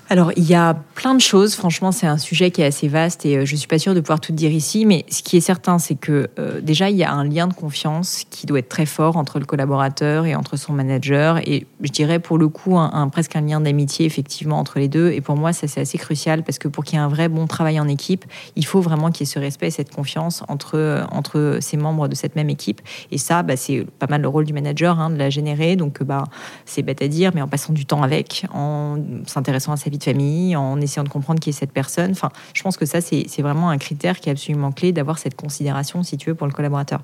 alors, 0.09 0.31
il 0.35 0.43
y 0.43 0.53
a 0.53 0.75
plein 0.95 1.15
de 1.15 1.21
choses. 1.21 1.55
Franchement, 1.55 1.91
c'est 1.91 2.07
un 2.07 2.17
sujet 2.17 2.51
qui 2.51 2.61
est 2.61 2.65
assez 2.65 2.87
vaste 2.87 3.25
et 3.25 3.37
euh, 3.37 3.45
je 3.45 3.55
suis 3.55 3.67
pas 3.67 3.79
sûre 3.79 3.95
de 3.95 4.01
pouvoir 4.01 4.19
tout 4.19 4.33
dire 4.33 4.51
ici. 4.51 4.85
Mais 4.85 5.05
ce 5.09 5.23
qui 5.23 5.37
est 5.37 5.41
certain, 5.41 5.79
c'est 5.79 5.95
que 5.95 6.29
euh, 6.39 6.59
déjà, 6.61 6.89
il 6.89 6.97
y 6.97 7.03
a 7.03 7.11
un 7.11 7.23
lien 7.23 7.47
de 7.47 7.53
confiance 7.53 8.25
qui 8.29 8.45
doit 8.45 8.59
être 8.59 8.69
très 8.69 8.85
fort 8.85 9.15
entre 9.15 9.39
le 9.39 9.45
collaborateur 9.45 10.25
et 10.25 10.35
entre 10.35 10.57
son 10.57 10.73
manager. 10.73 11.37
Et 11.47 11.65
je 11.81 11.89
dirais 11.89 12.19
pour 12.19 12.37
le 12.37 12.49
coup, 12.49 12.77
un, 12.77 13.07
presque 13.07 13.35
un 13.37 13.41
lien 13.41 13.61
d'amitié, 13.61 14.05
effectivement, 14.05 14.59
entre 14.59 14.77
les 14.77 14.89
deux. 14.89 15.11
Et 15.11 15.21
pour 15.21 15.37
moi, 15.37 15.53
ça, 15.53 15.67
c'est 15.67 15.81
assez 15.81 15.97
crucial 15.97 16.43
parce 16.43 16.59
que 16.59 16.67
pour 16.67 16.83
qu'il 16.83 16.95
y 16.95 17.01
ait 17.01 17.03
un 17.03 17.07
vrai 17.07 17.29
bon 17.29 17.47
travail 17.47 17.79
en 17.79 17.87
équipe, 17.87 18.25
il 18.57 18.65
faut 18.65 18.81
vraiment 18.81 19.09
qu'il 19.09 19.25
y 19.25 19.29
ait 19.29 19.33
ce 19.33 19.39
respect 19.39 19.67
et 19.67 19.71
cette 19.71 19.93
confiance 19.93 20.43
entre, 20.49 20.77
euh, 20.77 21.05
entre 21.11 21.59
ces 21.61 21.77
membres 21.77 22.09
de 22.09 22.15
cette 22.15 22.35
même 22.35 22.49
équipe. 22.49 22.81
Et 23.11 23.17
ça, 23.17 23.41
bah, 23.41 23.55
c'est 23.55 23.87
pas 23.99 24.07
mal 24.07 24.21
le 24.21 24.27
rôle 24.27 24.43
du 24.43 24.53
manager, 24.53 24.99
hein, 24.99 25.09
de 25.09 25.17
la 25.17 25.29
générer. 25.29 25.77
Donc, 25.77 26.03
bah, 26.03 26.25
c'est 26.65 26.81
bête 26.81 27.01
à 27.01 27.07
dire, 27.07 27.31
mais 27.33 27.41
en 27.41 27.47
passant 27.47 27.71
du 27.71 27.85
temps 27.85 28.03
avec, 28.03 28.45
en 28.53 28.97
s'intéressant 29.25 29.71
à 29.71 29.77
sa 29.77 29.89
vie 29.93 29.97
de 29.99 30.03
famille, 30.03 30.55
en 30.55 30.81
essayant 30.81 31.03
de 31.03 31.09
comprendre 31.09 31.39
qui 31.39 31.49
est 31.51 31.53
cette 31.53 31.71
personne. 31.71 32.11
Enfin, 32.11 32.29
je 32.53 32.61
pense 32.61 32.75
que 32.75 32.85
ça, 32.85 32.99
c'est 32.99 33.41
vraiment 33.41 33.69
un 33.69 33.77
critère 33.77 34.19
qui 34.19 34.29
est 34.29 34.31
absolument 34.33 34.71
clé 34.71 34.91
d'avoir 34.91 35.17
cette 35.17 35.35
considération, 35.35 36.03
si 36.03 36.17
tu 36.17 36.29
veux, 36.29 36.35
pour 36.35 36.47
le 36.47 36.53
collaborateur. 36.53 37.01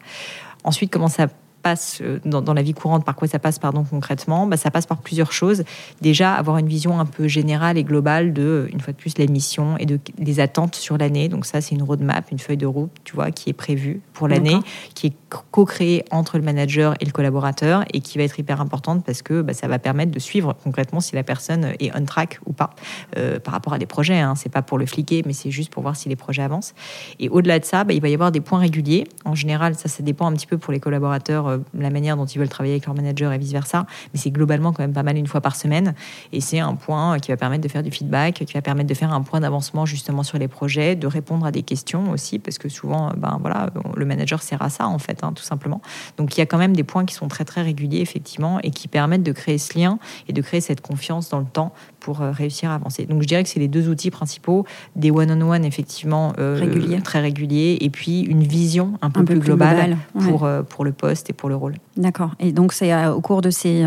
Ensuite, 0.63 0.91
comment 0.91 1.08
ça 1.08 1.28
passe 1.62 2.00
euh, 2.02 2.19
dans, 2.26 2.54
la 2.54 2.62
vie 2.62 2.74
courante, 2.74 3.06
par 3.06 3.15
quoi 3.15 3.28
ça 3.28 3.39
passe 3.39 3.60
pardon, 3.60 3.84
concrètement 3.84 4.48
bah, 4.48 4.58
Ça 4.58 4.72
passe 4.72 4.86
par 4.86 4.98
plusieurs 4.98 5.32
choses. 5.32 5.63
Déjà, 6.02 6.34
avoir 6.34 6.58
une 6.58 6.67
vision 6.67 7.00
un 7.00 7.06
peu 7.06 7.28
générale 7.28 7.78
et 7.78 7.84
globale 7.84 8.34
de, 8.34 8.67
une 8.72 8.80
fois 8.80 8.93
de 8.93 8.98
plus, 8.98 9.17
la 9.17 9.26
mission 9.26 9.78
et 9.78 9.86
de, 9.86 10.00
des 10.17 10.39
attentes 10.39 10.76
sur 10.76 10.98
l'année. 10.98 11.30
Donc 11.30 11.45
ça, 11.45 11.62
c'est 11.62 11.76
une 11.76 11.84
roadmap, 11.84 12.32
une 12.32 12.39
feuille 12.39 12.58
de 12.58 12.65
route, 12.65 12.91
tu 13.04 13.15
vois, 13.15 13.32
qui 13.32 13.50
est 13.50 13.54
prévue 13.54 14.02
pour 14.13 14.28
l'année, 14.28 14.60
qui 14.95 15.08
est 15.08 15.13
co-créée 15.52 16.06
entre 16.12 16.38
le 16.38 16.43
manager 16.43 16.95
et 17.00 17.06
le 17.06 17.12
collaborateur 17.12 17.86
et 17.93 18.02
qui 18.02 18.17
va 18.17 18.24
être 18.24 18.39
hyper 18.39 18.62
importante 18.62 19.04
parce 19.06 19.22
que 19.22 19.41
bah, 19.41 19.54
ça 19.54 19.67
va 19.67 19.80
permettre 19.80 20.12
de 20.12 20.19
suivre 20.19 20.56
concrètement 20.63 21.00
si 21.00 21.15
la 21.15 21.24
personne 21.24 21.74
est 21.80 21.91
on 21.95 22.06
track 22.06 22.39
ou 22.45 22.54
pas 22.54 22.72
euh, 23.17 23.39
par 23.39 23.54
rapport 23.54 23.74
à 23.74 23.78
des 23.78 23.86
projets. 23.86 24.19
Hein. 24.19 24.36
C'est 24.36 24.50
pas 24.50 24.62
pour 24.62 24.78
le 24.78 24.86
fliquer, 24.86 25.24
mais 25.26 25.34
c'est 25.34 25.52
juste 25.52 25.72
pour 25.72 25.84
voir 25.84 25.95
si 25.95 26.10
les 26.10 26.15
projets 26.15 26.41
avancent. 26.41 26.74
Et 27.19 27.30
au-delà 27.30 27.60
de 27.60 27.65
ça, 27.65 27.84
bah, 27.84 27.93
il 27.93 28.02
va 28.02 28.10
y 28.10 28.13
avoir 28.13 28.32
des 28.32 28.41
points 28.41 28.60
réguliers. 28.60 29.06
En 29.26 29.36
général, 29.36 29.76
ça, 29.76 29.89
ça 29.89 30.04
dépend 30.04 30.28
un 30.28 30.34
petit 30.34 30.48
peu 30.48 30.58
pour 30.58 30.74
les 30.74 30.80
collaborateurs 30.80 31.48
euh, 31.49 31.57
la 31.73 31.89
manière 31.89 32.17
dont 32.17 32.25
ils 32.25 32.38
veulent 32.39 32.49
travailler 32.49 32.73
avec 32.73 32.85
leur 32.85 32.95
manager 32.95 33.31
et 33.33 33.38
vice-versa. 33.38 33.85
Mais 34.13 34.19
c'est 34.19 34.31
globalement 34.31 34.73
quand 34.73 34.83
même 34.83 34.93
pas 34.93 35.03
mal 35.03 35.17
une 35.17 35.27
fois 35.27 35.41
par 35.41 35.55
semaine. 35.55 35.93
Et 36.31 36.41
c'est 36.41 36.59
un 36.59 36.75
point 36.75 37.19
qui 37.19 37.31
va 37.31 37.38
permettre 37.38 37.63
de 37.63 37.69
faire 37.69 37.83
du 37.83 37.91
feedback, 37.91 38.45
qui 38.45 38.53
va 38.53 38.62
permettre 38.62 38.89
de 38.89 38.93
faire 38.93 39.13
un 39.13 39.21
point 39.21 39.39
d'avancement 39.39 39.85
justement 39.85 40.23
sur 40.23 40.38
les 40.38 40.47
projets, 40.47 40.95
de 40.95 41.07
répondre 41.07 41.45
à 41.45 41.51
des 41.51 41.63
questions 41.63 42.12
aussi, 42.12 42.39
parce 42.39 42.57
que 42.57 42.69
souvent, 42.69 43.12
ben 43.17 43.38
voilà, 43.41 43.69
le 43.95 44.05
manager 44.05 44.41
sert 44.41 44.62
à 44.62 44.69
ça 44.69 44.88
en 44.88 44.99
fait, 44.99 45.23
hein, 45.23 45.33
tout 45.33 45.43
simplement. 45.43 45.81
Donc 46.17 46.35
il 46.35 46.39
y 46.39 46.43
a 46.43 46.45
quand 46.45 46.57
même 46.57 46.75
des 46.75 46.83
points 46.83 47.05
qui 47.05 47.15
sont 47.15 47.27
très 47.27 47.45
très 47.45 47.62
réguliers 47.62 48.01
effectivement 48.01 48.59
et 48.63 48.71
qui 48.71 48.88
permettent 48.88 49.23
de 49.23 49.31
créer 49.31 49.57
ce 49.57 49.77
lien 49.77 49.99
et 50.27 50.33
de 50.33 50.41
créer 50.41 50.62
cette 50.62 50.81
confiance 50.81 51.29
dans 51.29 51.39
le 51.39 51.45
temps 51.45 51.73
pour 51.99 52.21
euh, 52.21 52.31
réussir 52.31 52.71
à 52.71 52.75
avancer. 52.75 53.05
Donc 53.05 53.21
je 53.21 53.27
dirais 53.27 53.43
que 53.43 53.49
c'est 53.49 53.59
les 53.59 53.67
deux 53.67 53.89
outils 53.89 54.12
principaux, 54.12 54.65
des 54.95 55.12
one-on-one 55.12 55.65
effectivement 55.65 56.33
euh, 56.39 56.57
très 57.03 57.19
réguliers 57.19 57.77
et 57.81 57.89
puis 57.89 58.21
une 58.21 58.43
vision 58.43 58.93
un 59.01 59.09
peu, 59.09 59.23
plus, 59.23 59.39
globale, 59.39 59.97
pour, 60.19 60.45
euh, 60.45 60.63
pour 60.63 60.85
le 60.85 60.91
poste 60.91 61.29
et 61.29 61.33
pour 61.33 61.49
le 61.49 61.55
rôle. 61.55 61.75
D'accord. 61.97 62.31
Et 62.39 62.51
donc, 62.51 62.73
c'est 62.73 63.07
au 63.07 63.21
cours 63.21 63.41
de 63.41 63.49
ces 63.49 63.83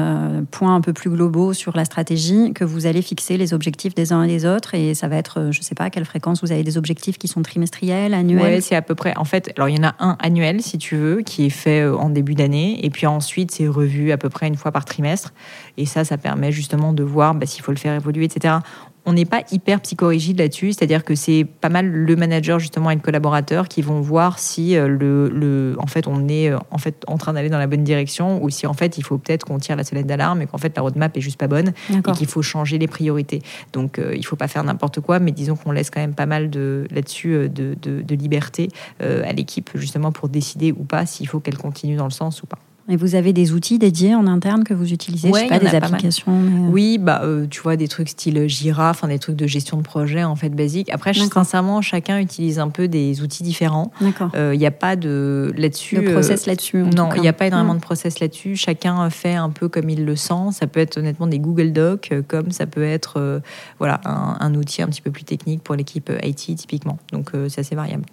points 0.50 0.74
un 0.74 0.80
peu 0.80 0.92
plus 0.92 1.10
globaux 1.10 1.52
sur 1.52 1.76
la 1.76 1.84
stratégie 1.84 2.52
que 2.52 2.64
vous 2.64 2.86
allez 2.86 3.02
fixer 3.02 3.36
les 3.36 3.54
objectifs 3.54 3.94
des 3.94 4.12
uns 4.12 4.22
et 4.22 4.28
des 4.28 4.44
autres. 4.46 4.74
Et 4.74 4.94
ça 4.94 5.08
va 5.08 5.16
être, 5.16 5.48
je 5.50 5.58
ne 5.58 5.62
sais 5.62 5.74
pas 5.74 5.84
à 5.84 5.90
quelle 5.90 6.04
fréquence 6.04 6.42
vous 6.42 6.52
avez 6.52 6.62
des 6.62 6.76
objectifs 6.76 7.18
qui 7.18 7.28
sont 7.28 7.42
trimestriels, 7.42 8.14
annuels? 8.14 8.56
Oui, 8.56 8.62
c'est 8.62 8.76
à 8.76 8.82
peu 8.82 8.94
près. 8.94 9.16
En 9.16 9.24
fait, 9.24 9.52
alors 9.56 9.68
il 9.68 9.76
y 9.76 9.80
en 9.80 9.88
a 9.88 9.94
un 9.98 10.16
annuel, 10.20 10.60
si 10.62 10.78
tu 10.78 10.96
veux, 10.96 11.22
qui 11.22 11.46
est 11.46 11.50
fait 11.50 11.86
en 11.86 12.10
début 12.10 12.34
d'année. 12.34 12.84
Et 12.84 12.90
puis 12.90 13.06
ensuite, 13.06 13.50
c'est 13.50 13.68
revu 13.68 14.12
à 14.12 14.18
peu 14.18 14.28
près 14.28 14.48
une 14.48 14.56
fois 14.56 14.72
par 14.72 14.84
trimestre. 14.84 15.32
Et 15.78 15.86
ça, 15.86 16.04
ça 16.04 16.18
permet 16.18 16.52
justement 16.52 16.92
de 16.92 17.02
voir 17.02 17.34
bah, 17.34 17.46
s'il 17.46 17.62
faut 17.62 17.72
le 17.72 17.78
faire 17.78 17.94
etc 18.10 18.58
on 19.04 19.12
n'est 19.12 19.24
pas 19.24 19.42
hyper 19.50 19.80
psychorigide 19.80 20.38
là-dessus, 20.38 20.72
c'est-à-dire 20.72 21.04
que 21.04 21.14
c'est 21.14 21.44
pas 21.44 21.68
mal 21.68 21.90
le 21.90 22.16
manager 22.16 22.58
justement 22.58 22.90
et 22.90 22.94
le 22.94 23.00
collaborateur 23.00 23.68
qui 23.68 23.82
vont 23.82 24.00
voir 24.00 24.38
si 24.38 24.76
euh, 24.76 24.86
le, 24.86 25.74
en 25.78 25.86
fait 25.86 26.06
on 26.06 26.28
est 26.28 26.50
euh, 26.50 26.58
en 26.70 26.78
fait 26.78 27.02
en 27.08 27.18
train 27.18 27.32
d'aller 27.32 27.48
dans 27.48 27.58
la 27.58 27.66
bonne 27.66 27.82
direction 27.82 28.42
ou 28.42 28.50
si 28.50 28.66
en 28.66 28.74
fait 28.74 28.98
il 28.98 29.04
faut 29.04 29.18
peut-être 29.18 29.44
qu'on 29.44 29.58
tire 29.58 29.76
la 29.76 29.84
sonnette 29.84 30.06
d'alarme 30.06 30.42
et 30.42 30.46
qu'en 30.46 30.58
fait 30.58 30.76
la 30.76 30.82
roadmap 30.82 31.16
est 31.16 31.20
juste 31.20 31.38
pas 31.38 31.48
bonne 31.48 31.72
et 31.90 32.12
qu'il 32.12 32.26
faut 32.26 32.42
changer 32.42 32.78
les 32.78 32.86
priorités. 32.86 33.42
Donc 33.72 33.96
il 33.98 34.04
euh, 34.04 34.16
il 34.22 34.24
faut 34.24 34.36
pas 34.36 34.46
faire 34.46 34.62
n'importe 34.62 35.00
quoi, 35.00 35.18
mais 35.18 35.32
disons 35.32 35.56
qu'on 35.56 35.72
laisse 35.72 35.90
quand 35.90 36.00
même 36.00 36.14
pas 36.14 36.26
mal 36.26 36.48
de 36.48 36.86
là-dessus 36.92 37.48
de, 37.48 37.74
de, 37.74 38.14
liberté 38.14 38.68
à 39.00 39.32
l'équipe 39.32 39.70
justement 39.74 40.12
pour 40.12 40.28
décider 40.28 40.70
ou 40.70 40.84
pas 40.84 41.06
s'il 41.06 41.26
faut 41.26 41.40
qu'elle 41.40 41.58
continue 41.58 41.96
dans 41.96 42.04
le 42.04 42.10
sens 42.10 42.40
ou 42.42 42.46
pas. 42.46 42.58
Et 42.88 42.96
vous 42.96 43.14
avez 43.14 43.32
des 43.32 43.52
outils 43.52 43.78
dédiés 43.78 44.14
en 44.14 44.26
interne 44.26 44.64
que 44.64 44.74
vous 44.74 44.92
utilisez 44.92 45.30
ouais, 45.30 45.44
Je 45.44 45.54
sais 45.54 45.60
pas, 45.60 45.70
des 45.70 45.74
applications 45.76 46.32
euh. 46.32 46.68
Oui, 46.70 46.98
bah, 46.98 47.20
euh, 47.22 47.46
tu 47.48 47.60
vois, 47.60 47.76
des 47.76 47.86
trucs 47.86 48.08
style 48.08 48.48
Jira, 48.48 48.90
enfin 48.90 49.08
des 49.08 49.20
trucs 49.20 49.36
de 49.36 49.46
gestion 49.46 49.76
de 49.76 49.82
projet 49.82 50.24
en 50.24 50.34
fait 50.34 50.48
basique. 50.48 50.90
Après, 50.90 51.14
sincèrement, 51.14 51.80
chacun 51.80 52.18
utilise 52.18 52.58
un 52.58 52.70
peu 52.70 52.88
des 52.88 53.22
outils 53.22 53.44
différents. 53.44 53.92
D'accord. 54.00 54.30
Il 54.34 54.38
euh, 54.38 54.56
n'y 54.56 54.66
a 54.66 54.72
pas 54.72 54.96
de 54.96 55.52
là-dessus. 55.56 55.96
De 55.96 56.12
process 56.12 56.46
là-dessus. 56.46 56.78
Non, 56.78 57.10
il 57.14 57.20
n'y 57.20 57.28
a 57.28 57.32
pas 57.32 57.46
énormément 57.46 57.74
de 57.74 57.80
process 57.80 58.18
là-dessus. 58.18 58.56
Chacun 58.56 59.08
fait 59.10 59.34
un 59.34 59.50
peu 59.50 59.68
comme 59.68 59.88
il 59.88 60.04
le 60.04 60.16
sent. 60.16 60.50
Ça 60.52 60.66
peut 60.66 60.80
être 60.80 60.98
honnêtement 60.98 61.28
des 61.28 61.38
Google 61.38 61.72
Docs, 61.72 62.12
comme 62.26 62.50
ça 62.50 62.66
peut 62.66 62.82
être 62.82 63.40
voilà 63.78 64.00
un, 64.04 64.36
un, 64.40 64.54
outil 64.54 64.82
un 64.82 64.88
petit 64.88 65.02
peu 65.02 65.10
plus 65.10 65.24
technique 65.24 65.62
pour 65.62 65.76
l'équipe 65.76 66.10
IT 66.22 66.56
typiquement. 66.56 66.98
Donc 67.12 67.30
c'est 67.48 67.60
assez 67.60 67.76
variable. 67.76 68.04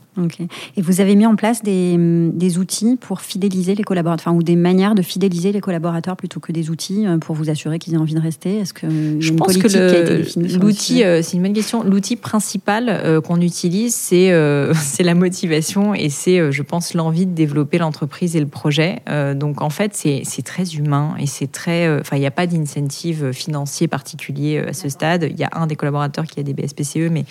Et 0.77 0.81
vous 0.81 1.01
avez 1.01 1.15
mis 1.15 1.25
en 1.25 1.35
place 1.35 1.63
des, 1.63 1.95
des 1.97 2.57
outils 2.57 2.97
pour 2.99 3.21
fidéliser 3.21 3.75
les 3.75 3.83
collaborateurs, 3.83 4.27
enfin, 4.27 4.37
ou 4.37 4.43
des 4.43 4.55
manière 4.59 4.93
de 4.95 5.01
fidéliser 5.01 5.51
les 5.51 5.61
collaborateurs 5.61 6.15
plutôt 6.15 6.39
que 6.39 6.51
des 6.51 6.69
outils 6.69 7.07
euh, 7.07 7.17
pour 7.17 7.35
vous 7.35 7.49
assurer 7.49 7.79
qu'ils 7.79 7.93
aient 7.93 7.97
envie 7.97 8.13
de 8.13 8.19
rester? 8.19 8.57
Est-ce 8.57 8.73
que 8.73 8.87
je 9.19 9.33
pense 9.33 9.57
que 9.57 10.57
l'outil, 10.57 11.03
euh, 11.03 11.21
c'est 11.21 11.37
une 11.37 11.43
bonne 11.43 11.53
question. 11.53 11.83
L'outil 11.83 12.15
principal 12.15 12.89
euh, 12.89 13.21
qu'on 13.21 13.41
utilise, 13.41 13.95
c'est 13.95 14.29
c'est 14.75 15.03
la 15.03 15.15
motivation 15.15 15.93
et 15.93 16.09
c'est, 16.09 16.51
je 16.51 16.61
pense, 16.61 16.93
l'envie 16.93 17.25
de 17.25 17.33
développer 17.33 17.77
l'entreprise 17.77 18.35
et 18.35 18.39
le 18.39 18.47
projet. 18.47 19.01
donc 19.35 19.61
en 19.61 19.69
fait, 19.69 19.95
c'est 19.95 20.41
très 20.43 20.75
humain 20.75 21.15
et 21.19 21.25
c'est 21.25 21.51
très, 21.51 21.99
enfin, 21.99 22.17
il 22.17 22.19
n'y 22.19 22.27
a 22.27 22.31
pas 22.31 22.47
d'incentive 22.47 23.31
financier 23.31 23.87
particulier 23.87 24.59
à 24.59 24.73
ce 24.73 24.89
stade. 24.89 25.27
Il 25.29 25.39
y 25.39 25.43
a 25.43 25.49
un 25.53 25.67
des 25.67 25.75
collaborateurs 25.75 26.25
qui 26.25 26.39
a 26.39 26.43
des 26.43 26.53
BSPCE, 26.53 27.09
mais 27.11 27.25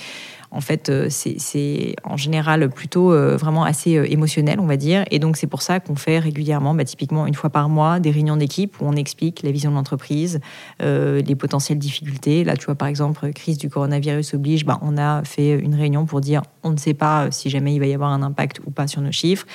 en 0.50 0.60
fait, 0.60 0.88
euh, 0.88 1.08
c'est 1.10 1.94
en 2.04 2.16
général 2.16 2.68
plutôt 2.70 3.12
euh, 3.12 3.36
vraiment 3.36 3.64
assez 3.64 3.96
euh, 3.96 4.10
émotionnel, 4.10 4.60
on 4.60 4.66
va 4.66 4.76
dire. 4.76 5.04
Et 5.10 5.18
donc, 5.18 5.36
c'est 5.36 5.46
pour 5.46 5.62
ça 5.62 5.78
qu'on 5.78 5.94
fait 5.94 6.18
régulièrement, 6.18 6.74
bah, 6.74 6.84
typiquement 6.84 7.26
une 7.26 7.34
fois 7.34 7.50
par 7.50 7.68
mois, 7.68 8.00
des 8.00 8.10
réunions 8.10 8.36
d'équipe 8.36 8.80
où 8.80 8.86
on 8.86 8.94
explique 8.94 9.42
la 9.42 9.50
vision 9.50 9.70
de 9.70 9.76
l'entreprise, 9.76 10.40
les 10.80 11.34
potentielles 11.34 11.78
difficultés. 11.78 12.44
Là, 12.44 12.56
tu 12.56 12.66
vois, 12.66 12.74
par 12.74 12.88
exemple, 12.88 13.30
crise 13.32 13.58
du 13.58 13.68
coronavirus 13.68 14.34
oblige, 14.34 14.64
bah, 14.64 14.78
on 14.82 14.96
a 14.96 15.22
fait 15.24 15.58
une 15.58 15.74
réunion 15.74 16.06
pour 16.06 16.20
dire 16.20 16.42
on 16.62 16.70
ne 16.70 16.76
sait 16.76 16.94
pas 16.94 17.30
si 17.30 17.50
jamais 17.50 17.74
il 17.74 17.78
va 17.78 17.86
y 17.86 17.94
avoir 17.94 18.10
un 18.10 18.22
impact 18.22 18.60
ou 18.66 18.70
pas 18.70 18.86
sur 18.86 19.00
nos 19.00 19.12
chiffres. 19.12 19.46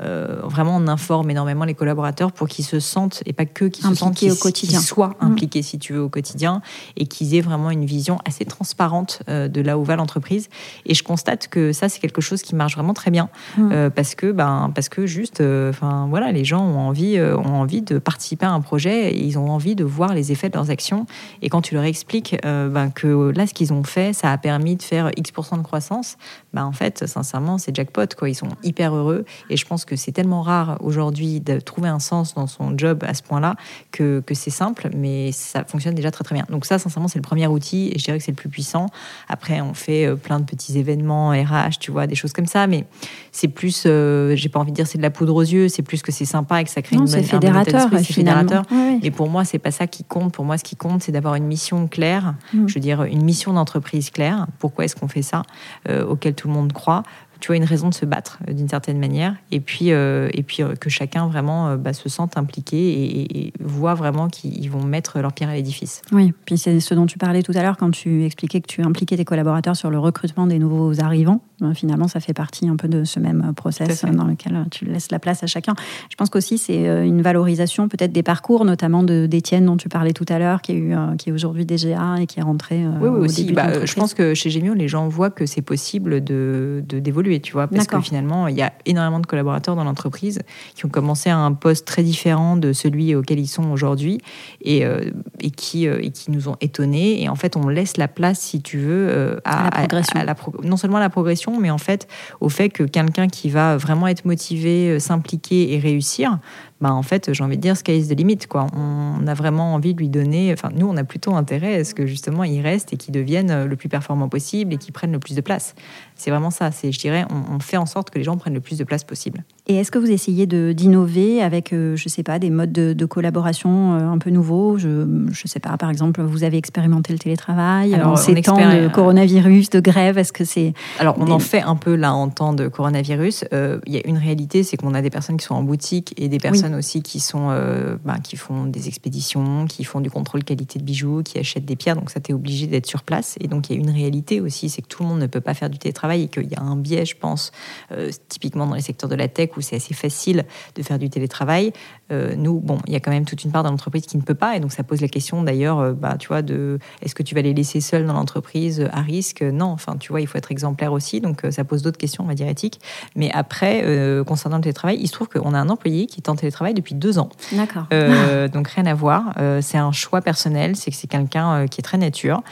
Vraiment, 0.00 0.76
on 0.76 0.86
informe 0.86 1.30
énormément 1.30 1.64
les 1.64 1.74
collaborateurs 1.74 2.32
pour 2.32 2.48
qu'ils 2.48 2.64
se 2.64 2.80
sentent, 2.80 3.22
et 3.26 3.32
pas 3.32 3.46
que 3.46 3.66
qu'ils 3.66 3.84
se 3.84 3.94
sentent, 3.94 4.22
au 4.22 4.34
quotidien. 4.36 4.78
Qu'ils 4.78 4.86
soient 4.86 5.16
mmh. 5.20 5.26
impliqués, 5.26 5.62
si 5.62 5.78
tu 5.78 5.92
veux, 5.92 6.02
au 6.02 6.08
quotidien, 6.08 6.62
et 6.96 7.06
qu'ils 7.06 7.34
aient 7.34 7.40
vraiment 7.40 7.70
une 7.70 7.84
vision 7.84 8.18
assez 8.24 8.44
transparente 8.44 9.22
de 9.28 9.60
là 9.60 9.78
où 9.78 9.84
va 9.84 9.96
l'entreprise 9.96 10.48
et 10.86 10.94
je 10.94 11.02
constate 11.02 11.48
que 11.48 11.72
ça, 11.72 11.88
c'est 11.88 12.00
quelque 12.00 12.20
chose 12.20 12.42
qui 12.42 12.54
marche 12.54 12.74
vraiment 12.74 12.94
très 12.94 13.10
bien 13.10 13.28
mmh. 13.56 13.70
euh, 13.72 13.90
parce 13.90 14.14
que, 14.14 14.32
ben, 14.32 14.70
parce 14.74 14.88
que 14.88 15.06
juste, 15.06 15.40
euh, 15.40 15.70
enfin 15.70 16.06
voilà, 16.08 16.32
les 16.32 16.44
gens 16.44 16.64
ont 16.64 16.78
envie, 16.78 17.16
euh, 17.16 17.36
ont 17.36 17.60
envie 17.60 17.82
de 17.82 17.98
participer 17.98 18.46
à 18.46 18.52
un 18.52 18.60
projet 18.60 19.12
et 19.12 19.24
ils 19.24 19.38
ont 19.38 19.50
envie 19.50 19.74
de 19.74 19.84
voir 19.84 20.14
les 20.14 20.32
effets 20.32 20.48
de 20.48 20.54
leurs 20.54 20.70
actions. 20.70 21.06
Et 21.42 21.48
quand 21.48 21.62
tu 21.62 21.74
leur 21.74 21.84
expliques 21.84 22.36
ben, 22.42 22.90
que 22.90 23.32
là, 23.34 23.46
ce 23.46 23.54
qu'ils 23.54 23.72
ont 23.72 23.82
fait, 23.82 24.12
ça 24.12 24.32
a 24.32 24.38
permis 24.38 24.76
de 24.76 24.82
faire 24.82 25.10
X% 25.16 25.58
de 25.58 25.62
croissance, 25.62 26.16
ben, 26.52 26.64
en 26.64 26.72
fait, 26.72 27.06
sincèrement, 27.06 27.58
c'est 27.58 27.74
jackpot. 27.74 28.06
Quoi. 28.16 28.28
Ils 28.30 28.34
sont 28.34 28.48
hyper 28.62 28.94
heureux. 28.94 29.24
Et 29.48 29.56
je 29.56 29.66
pense 29.66 29.84
que 29.84 29.96
c'est 29.96 30.12
tellement 30.12 30.42
rare 30.42 30.78
aujourd'hui 30.80 31.40
de 31.40 31.60
trouver 31.60 31.88
un 31.88 32.00
sens 32.00 32.34
dans 32.34 32.46
son 32.46 32.76
job 32.76 33.04
à 33.06 33.14
ce 33.14 33.22
point-là 33.22 33.56
que, 33.92 34.20
que 34.20 34.34
c'est 34.34 34.50
simple, 34.50 34.90
mais 34.96 35.32
ça 35.32 35.64
fonctionne 35.64 35.94
déjà 35.94 36.10
très 36.10 36.24
très 36.24 36.34
bien. 36.34 36.46
Donc 36.50 36.64
ça, 36.64 36.78
sincèrement, 36.78 37.08
c'est 37.08 37.18
le 37.18 37.22
premier 37.22 37.46
outil 37.46 37.90
et 37.94 37.98
je 37.98 38.04
dirais 38.04 38.18
que 38.18 38.24
c'est 38.24 38.32
le 38.32 38.36
plus 38.36 38.48
puissant. 38.48 38.86
Après, 39.28 39.60
on 39.60 39.74
fait 39.74 40.14
plein 40.16 40.40
de 40.40 40.44
petits 40.44 40.78
événements 40.78 41.30
RH, 41.30 41.78
tu 41.80 41.90
vois, 41.90 42.06
des 42.06 42.14
choses 42.14 42.32
comme 42.32 42.46
ça. 42.46 42.66
Mais 42.66 42.84
c'est 43.32 43.48
plus, 43.48 43.84
euh, 43.86 44.34
j'ai 44.36 44.48
pas 44.48 44.60
envie 44.60 44.72
de 44.72 44.76
dire 44.76 44.86
c'est 44.86 44.98
de 44.98 45.02
la 45.02 45.10
poudre 45.10 45.34
aux 45.34 45.42
yeux, 45.42 45.68
c'est 45.68 45.82
plus 45.82 46.02
que 46.02 46.12
c'est 46.12 46.24
sympa 46.24 46.60
et 46.60 46.64
que 46.64 46.70
ça 46.70 46.82
crée 46.82 46.96
une 46.96 47.06
c'est 47.06 47.22
fédérateur, 47.22 47.88
c'est 47.90 48.12
fédérateur. 48.12 48.64
Mais 49.02 49.10
pour 49.10 49.28
moi, 49.28 49.44
c'est 49.44 49.58
pas 49.58 49.70
ça 49.70 49.86
qui 49.86 50.04
compte. 50.04 50.32
Pour 50.32 50.44
moi, 50.44 50.58
ce 50.58 50.64
qui 50.64 50.76
compte, 50.76 51.02
c'est 51.02 51.12
d'avoir 51.12 51.34
une 51.34 51.46
mission 51.46 51.86
claire. 51.88 52.34
Mm. 52.52 52.66
Je 52.66 52.74
veux 52.74 52.80
dire, 52.80 53.02
une 53.04 53.22
mission 53.22 53.52
d'entreprise 53.52 54.10
claire. 54.10 54.46
Pourquoi 54.58 54.84
est-ce 54.84 54.96
qu'on 54.96 55.08
fait 55.08 55.22
ça, 55.22 55.42
euh, 55.88 56.04
auquel 56.04 56.34
tout 56.40 56.48
le 56.48 56.54
monde 56.54 56.72
croit 56.72 57.02
tu 57.40 57.48
vois, 57.48 57.56
une 57.56 57.64
raison 57.64 57.88
de 57.88 57.94
se 57.94 58.04
battre 58.04 58.38
euh, 58.48 58.52
d'une 58.52 58.68
certaine 58.68 58.98
manière, 58.98 59.34
et 59.50 59.60
puis, 59.60 59.92
euh, 59.92 60.28
et 60.32 60.42
puis 60.42 60.62
euh, 60.62 60.74
que 60.74 60.90
chacun 60.90 61.26
vraiment 61.26 61.76
bah, 61.76 61.92
se 61.92 62.08
sente 62.08 62.36
impliqué 62.36 62.76
et, 62.76 63.52
voit 63.60 63.94
vraiment 63.94 64.28
qu'ils 64.28 64.70
vont 64.70 64.84
mettre 64.84 65.18
leur 65.20 65.32
pierre 65.32 65.48
à 65.48 65.54
l'édifice. 65.54 66.02
Oui, 66.12 66.32
puis 66.44 66.58
c'est 66.58 66.78
ce 66.80 66.94
dont 66.94 67.06
tu 67.06 67.18
parlais 67.18 67.42
tout 67.42 67.52
à 67.54 67.62
l'heure 67.62 67.76
quand 67.76 67.90
tu 67.90 68.24
expliquais 68.24 68.60
que 68.60 68.66
tu 68.66 68.82
impliquais 68.82 69.16
tes 69.16 69.24
collaborateurs 69.24 69.76
sur 69.76 69.90
le 69.90 69.98
recrutement 69.98 70.46
des 70.46 70.58
nouveaux 70.58 71.00
arrivants. 71.00 71.40
Finalement, 71.74 72.08
ça 72.08 72.20
fait 72.20 72.34
partie 72.34 72.68
un 72.68 72.76
peu 72.76 72.88
de 72.88 73.04
ce 73.04 73.20
même 73.20 73.52
process 73.56 74.04
dans 74.04 74.24
lequel 74.24 74.64
tu 74.70 74.84
laisses 74.84 75.10
la 75.10 75.18
place 75.18 75.42
à 75.42 75.46
chacun. 75.46 75.74
Je 76.10 76.16
pense 76.16 76.30
qu'aussi 76.30 76.58
c'est 76.58 76.84
une 77.06 77.22
valorisation 77.22 77.88
peut-être 77.88 78.12
des 78.12 78.22
parcours, 78.22 78.64
notamment 78.64 79.02
d'Étienne 79.02 79.66
dont 79.66 79.76
tu 79.76 79.88
parlais 79.88 80.12
tout 80.12 80.26
à 80.28 80.38
l'heure, 80.38 80.62
qui 80.62 80.72
est, 80.72 80.76
eu, 80.76 80.94
qui 81.18 81.30
est 81.30 81.32
aujourd'hui 81.32 81.64
DGA 81.64 82.20
et 82.20 82.26
qui 82.26 82.40
est 82.40 82.42
rentré. 82.42 82.84
oui, 83.00 83.08
oui 83.08 83.20
aussi. 83.26 83.52
Bah, 83.52 83.84
je 83.84 83.94
pense 83.94 84.14
que 84.14 84.34
chez 84.34 84.50
Gemio, 84.50 84.74
les 84.74 84.88
gens 84.88 85.08
voient 85.08 85.30
que 85.30 85.46
c'est 85.46 85.62
possible 85.62 86.22
de 86.22 86.82
d'évoluer 86.86 87.40
tu 87.40 87.52
vois, 87.52 87.68
parce 87.68 87.86
que 87.86 88.00
finalement, 88.00 88.48
il 88.48 88.56
y 88.56 88.62
a 88.62 88.72
énormément 88.86 89.20
de 89.20 89.26
collaborateurs 89.26 89.76
dans 89.76 89.84
l'entreprise 89.84 90.40
qui 90.74 90.86
ont 90.86 90.88
commencé 90.88 91.30
à 91.30 91.38
un 91.38 91.52
poste 91.52 91.86
très 91.86 92.02
différent 92.02 92.56
de 92.56 92.72
celui 92.72 93.14
auquel 93.14 93.38
ils 93.38 93.46
sont 93.46 93.70
aujourd'hui 93.70 94.20
et, 94.60 94.84
euh, 94.84 95.10
et, 95.40 95.50
qui, 95.50 95.86
euh, 95.86 95.98
et 96.00 96.10
qui 96.10 96.30
nous 96.30 96.48
ont 96.48 96.56
étonnés. 96.60 97.22
Et 97.22 97.28
en 97.28 97.34
fait, 97.34 97.56
on 97.56 97.68
laisse 97.68 97.96
la 97.96 98.08
place, 98.08 98.40
si 98.40 98.62
tu 98.62 98.78
veux, 98.78 99.08
euh, 99.08 99.36
à, 99.44 99.86
la 100.24 100.34
progression. 100.34 100.68
non 100.68 100.76
seulement 100.76 100.98
à 100.98 101.00
la 101.00 101.10
progression, 101.10 101.49
mais 101.58 101.70
en 101.70 101.78
fait, 101.78 102.06
au 102.40 102.48
fait 102.48 102.68
que 102.68 102.82
quelqu'un 102.82 103.28
qui 103.28 103.50
va 103.50 103.76
vraiment 103.76 104.06
être 104.06 104.24
motivé, 104.24 105.00
s'impliquer 105.00 105.72
et 105.72 105.78
réussir, 105.78 106.38
bah, 106.80 106.92
en 106.92 107.02
fait, 107.02 107.32
j'ai 107.32 107.44
envie 107.44 107.56
de 107.56 107.62
dire, 107.62 107.76
sky 107.76 107.98
is 107.98 108.08
the 108.08 108.18
limit. 108.18 108.38
Quoi. 108.48 108.66
On 108.74 109.26
a 109.26 109.34
vraiment 109.34 109.74
envie 109.74 109.94
de 109.94 109.98
lui 109.98 110.08
donner. 110.08 110.52
Enfin, 110.52 110.70
nous, 110.74 110.86
on 110.86 110.96
a 110.96 111.04
plutôt 111.04 111.34
intérêt 111.34 111.80
à 111.80 111.84
ce 111.84 111.94
que 111.94 112.06
justement 112.06 112.44
il 112.44 112.60
reste 112.60 112.92
et 112.92 112.96
qu'il 112.96 113.12
devienne 113.12 113.64
le 113.64 113.76
plus 113.76 113.88
performant 113.88 114.28
possible 114.28 114.74
et 114.74 114.76
qu'il 114.76 114.92
prenne 114.92 115.12
le 115.12 115.18
plus 115.18 115.34
de 115.34 115.40
place. 115.40 115.74
C'est 116.16 116.30
vraiment 116.30 116.50
ça. 116.50 116.70
C'est, 116.70 116.92
je 116.92 116.98
dirais, 116.98 117.24
on, 117.30 117.54
on, 117.54 117.60
fait 117.60 117.76
en 117.76 117.86
sorte 117.86 118.10
que 118.10 118.18
les 118.18 118.24
gens 118.24 118.36
prennent 118.36 118.54
le 118.54 118.60
plus 118.60 118.78
de 118.78 118.84
place 118.84 119.04
possible. 119.04 119.44
Et 119.66 119.76
est-ce 119.76 119.90
que 119.90 119.98
vous 119.98 120.10
essayez 120.10 120.46
de, 120.46 120.72
d'innover 120.72 121.42
avec, 121.42 121.72
euh, 121.72 121.96
je 121.96 122.04
ne 122.06 122.10
sais 122.10 122.22
pas, 122.22 122.38
des 122.38 122.50
modes 122.50 122.72
de, 122.72 123.04
collaboration 123.06 123.94
euh, 123.94 124.08
un 124.08 124.18
peu 124.18 124.30
nouveaux? 124.30 124.78
Je 124.78 124.88
ne 124.88 125.32
sais 125.32 125.60
pas, 125.60 125.76
par 125.76 125.90
exemple, 125.90 126.22
vous 126.22 126.44
avez 126.44 126.56
expérimenté 126.56 127.12
le 127.12 127.18
télétravail 127.18 127.94
Alors, 127.94 128.12
en 128.12 128.16
ces 128.16 128.34
temps 128.42 128.56
de 128.56 128.88
coronavirus, 128.88 129.70
de 129.70 129.80
grève. 129.80 130.18
Est-ce 130.18 130.32
que 130.32 130.44
c'est 130.44 130.74
Alors, 130.98 131.16
on 131.18 131.30
en 131.30 131.38
fait 131.38 131.62
un 131.62 131.76
peu 131.76 131.94
là 131.94 132.14
en 132.14 132.28
temps 132.28 132.52
de 132.52 132.68
coronavirus. 132.68 133.44
Euh, 133.52 133.80
il 133.86 133.94
y 133.94 133.96
a 133.96 134.06
une 134.06 134.18
réalité, 134.18 134.62
c'est 134.62 134.76
qu'on 134.76 134.94
a 134.94 135.02
des 135.02 135.10
personnes 135.10 135.36
qui 135.36 135.46
sont 135.46 135.54
en 135.54 135.62
boutique 135.62 136.14
et 136.16 136.28
des 136.28 136.38
personnes 136.38 136.69
aussi 136.74 137.02
qui, 137.02 137.20
sont, 137.20 137.48
euh, 137.50 137.96
bah, 138.04 138.18
qui 138.22 138.36
font 138.36 138.64
des 138.64 138.88
expéditions, 138.88 139.66
qui 139.66 139.84
font 139.84 140.00
du 140.00 140.10
contrôle 140.10 140.44
qualité 140.44 140.78
de 140.78 140.84
bijoux, 140.84 141.22
qui 141.22 141.38
achètent 141.38 141.64
des 141.64 141.76
pierres. 141.76 141.96
Donc 141.96 142.10
ça, 142.10 142.20
tu 142.20 142.32
es 142.32 142.34
obligé 142.34 142.66
d'être 142.66 142.86
sur 142.86 143.02
place. 143.02 143.36
Et 143.40 143.48
donc 143.48 143.68
il 143.68 143.76
y 143.76 143.78
a 143.78 143.80
une 143.80 143.90
réalité 143.90 144.40
aussi, 144.40 144.68
c'est 144.68 144.82
que 144.82 144.88
tout 144.88 145.02
le 145.02 145.08
monde 145.08 145.20
ne 145.20 145.26
peut 145.26 145.40
pas 145.40 145.54
faire 145.54 145.70
du 145.70 145.78
télétravail 145.78 146.22
et 146.22 146.28
qu'il 146.28 146.50
y 146.50 146.54
a 146.54 146.62
un 146.62 146.76
biais, 146.76 147.04
je 147.04 147.16
pense, 147.16 147.52
euh, 147.92 148.10
typiquement 148.28 148.66
dans 148.66 148.74
les 148.74 148.80
secteurs 148.80 149.08
de 149.08 149.14
la 149.14 149.28
tech 149.28 149.50
où 149.56 149.60
c'est 149.60 149.76
assez 149.76 149.94
facile 149.94 150.44
de 150.74 150.82
faire 150.82 150.98
du 150.98 151.10
télétravail. 151.10 151.72
Euh, 152.12 152.34
nous, 152.36 152.60
bon, 152.60 152.78
il 152.86 152.92
y 152.92 152.96
a 152.96 153.00
quand 153.00 153.12
même 153.12 153.24
toute 153.24 153.44
une 153.44 153.52
part 153.52 153.62
de 153.62 153.68
l'entreprise 153.68 154.06
qui 154.06 154.16
ne 154.16 154.22
peut 154.22 154.34
pas. 154.34 154.56
Et 154.56 154.60
donc 154.60 154.72
ça 154.72 154.82
pose 154.82 155.00
la 155.00 155.08
question 155.08 155.42
d'ailleurs, 155.42 155.94
bah, 155.94 156.16
tu 156.18 156.28
vois, 156.28 156.42
de 156.42 156.78
est-ce 157.02 157.14
que 157.14 157.22
tu 157.22 157.34
vas 157.34 157.42
les 157.42 157.54
laisser 157.54 157.80
seuls 157.80 158.06
dans 158.06 158.14
l'entreprise 158.14 158.88
à 158.92 159.00
risque? 159.00 159.42
Non, 159.42 159.66
enfin, 159.66 159.96
tu 159.96 160.12
vois, 160.12 160.20
il 160.20 160.26
faut 160.26 160.38
être 160.38 160.52
exemplaire 160.52 160.92
aussi. 160.92 161.20
Donc 161.20 161.42
ça 161.50 161.64
pose 161.64 161.82
d'autres 161.82 161.98
questions, 161.98 162.24
on 162.24 162.26
va 162.26 162.34
dire, 162.34 162.48
éthiques. 162.48 162.80
Mais 163.16 163.30
après, 163.32 163.84
concernant 164.26 164.56
le 164.56 164.62
télétravail, 164.62 164.98
il 165.00 165.06
se 165.06 165.12
trouve 165.12 165.28
qu'on 165.28 165.54
a 165.54 165.58
un 165.58 165.68
employé 165.68 166.06
qui 166.06 166.20
est 166.20 166.28
en 166.28 166.36
télétravail 166.36 166.59
depuis 166.74 166.94
deux 166.94 167.18
ans. 167.18 167.28
D'accord. 167.52 167.84
Euh, 167.92 168.48
donc 168.48 168.68
rien 168.68 168.86
à 168.86 168.94
voir. 168.94 169.32
Euh, 169.38 169.60
c'est 169.62 169.78
un 169.78 169.92
choix 169.92 170.20
personnel. 170.20 170.76
C'est 170.76 170.90
que 170.90 170.96
c'est 170.96 171.08
quelqu'un 171.08 171.52
euh, 171.52 171.66
qui 171.66 171.80
est 171.80 171.82
très 171.82 171.98
nature. 171.98 172.42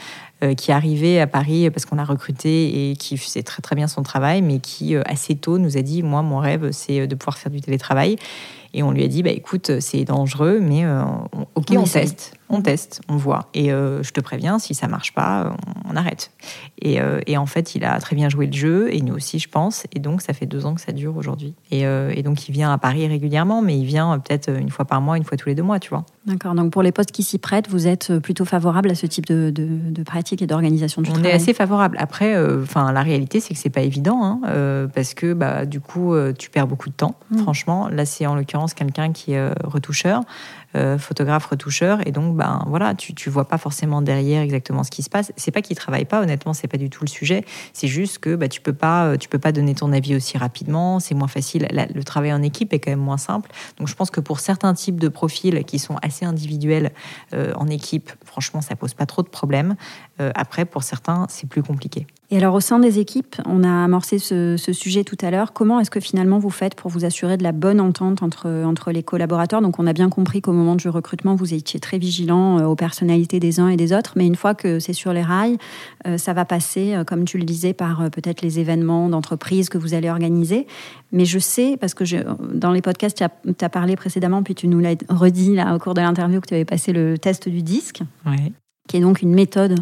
qui 0.57 0.71
est 0.71 0.73
arrivé 0.73 1.19
à 1.19 1.27
Paris 1.27 1.69
parce 1.69 1.85
qu'on 1.85 1.97
l'a 1.97 2.05
recruté 2.05 2.91
et 2.91 2.95
qui 2.95 3.17
faisait 3.17 3.43
très 3.43 3.61
très 3.61 3.75
bien 3.75 3.89
son 3.89 4.03
travail, 4.03 4.41
mais 4.41 4.59
qui 4.59 4.95
assez 4.95 5.35
tôt 5.35 5.57
nous 5.57 5.75
a 5.75 5.81
dit, 5.81 6.01
moi, 6.01 6.21
mon 6.21 6.37
rêve, 6.37 6.71
c'est 6.71 7.07
de 7.07 7.15
pouvoir 7.15 7.37
faire 7.37 7.51
du 7.51 7.59
télétravail. 7.59 8.15
Et 8.73 8.81
on 8.81 8.91
lui 8.91 9.03
a 9.03 9.07
dit, 9.09 9.21
bah, 9.21 9.31
écoute, 9.31 9.81
c'est 9.81 10.05
dangereux, 10.05 10.59
mais 10.61 10.85
ok, 11.55 11.67
on, 11.71 11.83
teste, 11.83 12.38
on 12.49 12.61
teste, 12.61 13.01
on 13.09 13.15
voit. 13.15 13.49
Et 13.53 13.69
je 13.69 14.11
te 14.11 14.21
préviens, 14.21 14.59
si 14.59 14.73
ça 14.73 14.87
marche 14.87 15.13
pas, 15.13 15.55
on, 15.89 15.95
arrête. 15.95 16.31
Et, 16.81 16.99
et, 17.27 17.37
en 17.37 17.45
fait, 17.45 17.75
il 17.75 17.83
a 17.83 17.99
très 17.99 18.15
bien 18.15 18.29
joué 18.29 18.47
le 18.47 18.53
jeu, 18.53 18.89
et 18.91 19.01
nous 19.01 19.15
aussi, 19.15 19.39
je 19.39 19.49
pense. 19.49 19.85
Et 19.93 19.99
donc, 19.99 20.21
ça 20.21 20.33
fait 20.33 20.45
deux 20.45 20.65
ans 20.65 20.75
que 20.75 20.81
ça 20.81 20.91
dure 20.91 21.15
aujourd'hui. 21.17 21.53
Et, 21.71 21.81
et 21.81 22.23
donc, 22.23 22.47
il 22.47 22.51
vient 22.51 22.71
à 22.71 22.77
Paris 22.77 23.07
régulièrement, 23.07 23.61
mais 23.61 23.77
il 23.77 23.85
vient 23.85 24.19
peut-être 24.19 24.49
une 24.49 24.69
fois 24.69 24.85
par 24.85 25.01
mois, 25.01 25.17
une 25.17 25.23
fois 25.23 25.37
tous 25.37 25.49
les 25.49 25.55
deux 25.55 25.63
mois, 25.63 25.79
tu 25.79 25.89
vois. 25.89 26.05
D'accord. 26.25 26.53
Donc 26.53 26.71
pour 26.71 26.83
les 26.83 26.91
postes 26.91 27.11
qui 27.11 27.23
s'y 27.23 27.37
prêtent, 27.37 27.69
vous 27.69 27.87
êtes 27.87 28.19
plutôt 28.19 28.45
favorable 28.45 28.91
à 28.91 28.95
ce 28.95 29.05
type 29.05 29.25
de, 29.25 29.51
de, 29.51 30.03
pratique 30.03 30.41
et 30.41 30.47
d'organisation 30.47 31.01
du 31.01 31.09
On 31.09 31.13
travail? 31.13 31.31
On 31.31 31.33
est 31.33 31.35
assez 31.35 31.53
favorable. 31.53 31.97
Après, 31.99 32.35
euh, 32.35 32.63
enfin, 32.63 32.91
la 32.91 33.01
réalité, 33.01 33.39
c'est 33.39 33.53
que 33.53 33.59
c'est 33.59 33.69
pas 33.69 33.81
évident, 33.81 34.23
hein, 34.23 34.41
euh, 34.45 34.87
parce 34.87 35.13
que 35.13 35.33
bah, 35.33 35.65
du 35.65 35.79
coup, 35.79 36.13
euh, 36.13 36.33
tu 36.37 36.49
perds 36.49 36.67
beaucoup 36.67 36.89
de 36.89 36.95
temps. 36.95 37.15
Mm. 37.31 37.37
Franchement, 37.39 37.89
là, 37.89 38.05
c'est 38.05 38.25
en 38.25 38.35
l'occurrence 38.35 38.73
quelqu'un 38.73 39.11
qui 39.11 39.33
est 39.33 39.49
retoucheur. 39.63 40.23
Euh, 40.75 40.99
photographe 40.99 41.47
retoucheur. 41.47 42.05
Et 42.05 42.11
donc 42.11 42.35
ben 42.35 42.63
voilà 42.67 42.93
tu 42.93 43.15
tu 43.15 43.31
vois 43.31 43.47
pas 43.47 43.57
forcément 43.57 44.03
derrière 44.03 44.43
exactement 44.43 44.83
ce 44.83 44.91
qui 44.91 45.01
se 45.01 45.09
passe. 45.09 45.31
C'est 45.35 45.49
pas 45.49 45.63
qu'il 45.63 45.75
travaille 45.75 46.05
pas 46.05 46.21
honnêtement 46.21 46.53
c'est 46.53 46.67
pas 46.67 46.77
du 46.77 46.91
tout 46.91 47.03
le 47.03 47.09
sujet. 47.09 47.43
C'est 47.73 47.87
juste 47.87 48.19
que 48.19 48.35
bah 48.35 48.47
tu 48.47 48.61
peux 48.61 48.73
pas 48.73 49.07
euh, 49.07 49.17
tu 49.17 49.29
peux 49.29 49.39
pas 49.39 49.51
donner 49.51 49.73
ton 49.73 49.91
avis 49.91 50.15
aussi 50.15 50.37
rapidement. 50.37 50.99
C'est 50.99 51.15
moins 51.15 51.27
facile. 51.27 51.67
Le 51.71 52.03
travail 52.03 52.31
en 52.33 52.43
équipe 52.43 52.71
est 52.71 52.79
quand 52.79 52.91
même 52.91 52.99
moins 52.99 53.17
simple. 53.17 53.49
Donc 53.79 53.87
je 53.87 53.95
pense 53.95 54.11
que 54.11 54.19
pour 54.19 54.39
certains 54.39 54.75
types 54.75 54.99
de 54.99 55.07
profils 55.07 55.63
qui 55.65 55.79
sont 55.79 55.95
assez 56.03 56.23
individuels 56.23 56.91
euh, 57.33 57.51
en 57.55 57.67
équipe 57.67 58.11
franchement 58.23 58.61
ça 58.61 58.75
pose 58.75 58.93
pas 58.93 59.07
trop 59.07 59.23
de 59.23 59.29
problèmes. 59.29 59.75
Après 60.35 60.65
pour 60.65 60.83
certains 60.83 61.25
c'est 61.29 61.47
plus 61.47 61.63
compliqué 61.63 62.05
et 62.31 62.37
alors 62.37 62.53
au 62.53 62.59
sein 62.59 62.77
des 62.77 62.99
équipes, 62.99 63.37
on 63.45 63.63
a 63.63 63.83
amorcé 63.83 64.19
ce, 64.19 64.55
sujet 64.71 65.03
tout 65.03 65.17
à 65.21 65.31
l'heure. 65.31 65.51
Comment 65.51 65.79
est-ce 65.79 65.89
que 65.89 65.99
finalement 65.99 66.37
vous 66.37 66.51
faites 66.51 66.75
pour 66.75 66.91
vous 66.91 67.03
assurer 67.03 67.37
de 67.37 67.43
la 67.43 67.51
bonne 67.51 67.81
entente 67.81 68.21
entre, 68.21 68.47
entre 68.65 68.91
les 68.91 69.01
collaborateurs? 69.01 69.61
Donc 69.61 69.79
on 69.79 69.87
a 69.87 69.93
bien 69.93 70.09
compris 70.09 70.41
qu'au 70.41 70.53
moment 70.53 70.75
du 70.75 70.89
recrutement, 70.89 71.33
vous 71.33 71.55
étiez 71.55 71.79
très 71.79 71.97
vigilant 71.97 72.59
euh, 72.59 72.65
aux 72.65 72.75
personnalités 72.75 73.39
des 73.39 73.59
uns 73.59 73.69
et 73.69 73.77
des 73.77 73.93
autres, 73.93 74.13
mais 74.15 74.27
une 74.27 74.35
fois 74.35 74.53
que 74.53 74.79
c'est 74.79 74.93
sur 74.93 75.11
les 75.11 75.23
rails, 75.23 75.57
euh, 76.05 76.19
ça 76.19 76.33
va 76.33 76.45
passer, 76.45 76.93
euh, 76.93 77.03
comme 77.03 77.25
tu 77.25 77.39
le 77.39 77.45
disais, 77.45 77.73
par 77.73 78.11
peut-être 78.11 78.43
les 78.43 78.59
événements 78.59 79.09
d'entreprise 79.09 79.69
que 79.69 79.79
vous 79.79 79.95
allez 79.95 80.09
organiser. 80.09 80.67
Mais 81.11 81.25
je 81.25 81.39
sais, 81.39 81.77
parce 81.81 81.95
que 81.95 82.03
dans 82.53 82.71
les 82.71 82.83
podcasts, 82.83 83.17
tu 83.17 83.23
as, 83.23 83.31
as, 83.65 83.69
parlé 83.69 83.95
précédemment, 83.95 84.43
puis 84.43 84.53
tu 84.53 84.67
nous 84.67 84.79
l'as 84.79 84.95
redit 85.09 85.55
là, 85.55 85.73
au 85.75 85.79
cours 85.79 85.95
de 85.95 86.01
l'interview 86.01 86.41
que 86.41 86.47
tu 86.47 86.53
avais 86.53 86.65
passé 86.65 86.93
le 86.93 87.17
test 87.17 87.49
du 87.49 87.63
disque. 87.63 88.03
Oui 88.27 88.53
qui 88.89 88.97
est 88.97 89.01
donc 89.01 89.21
une 89.21 89.33
méthode 89.33 89.75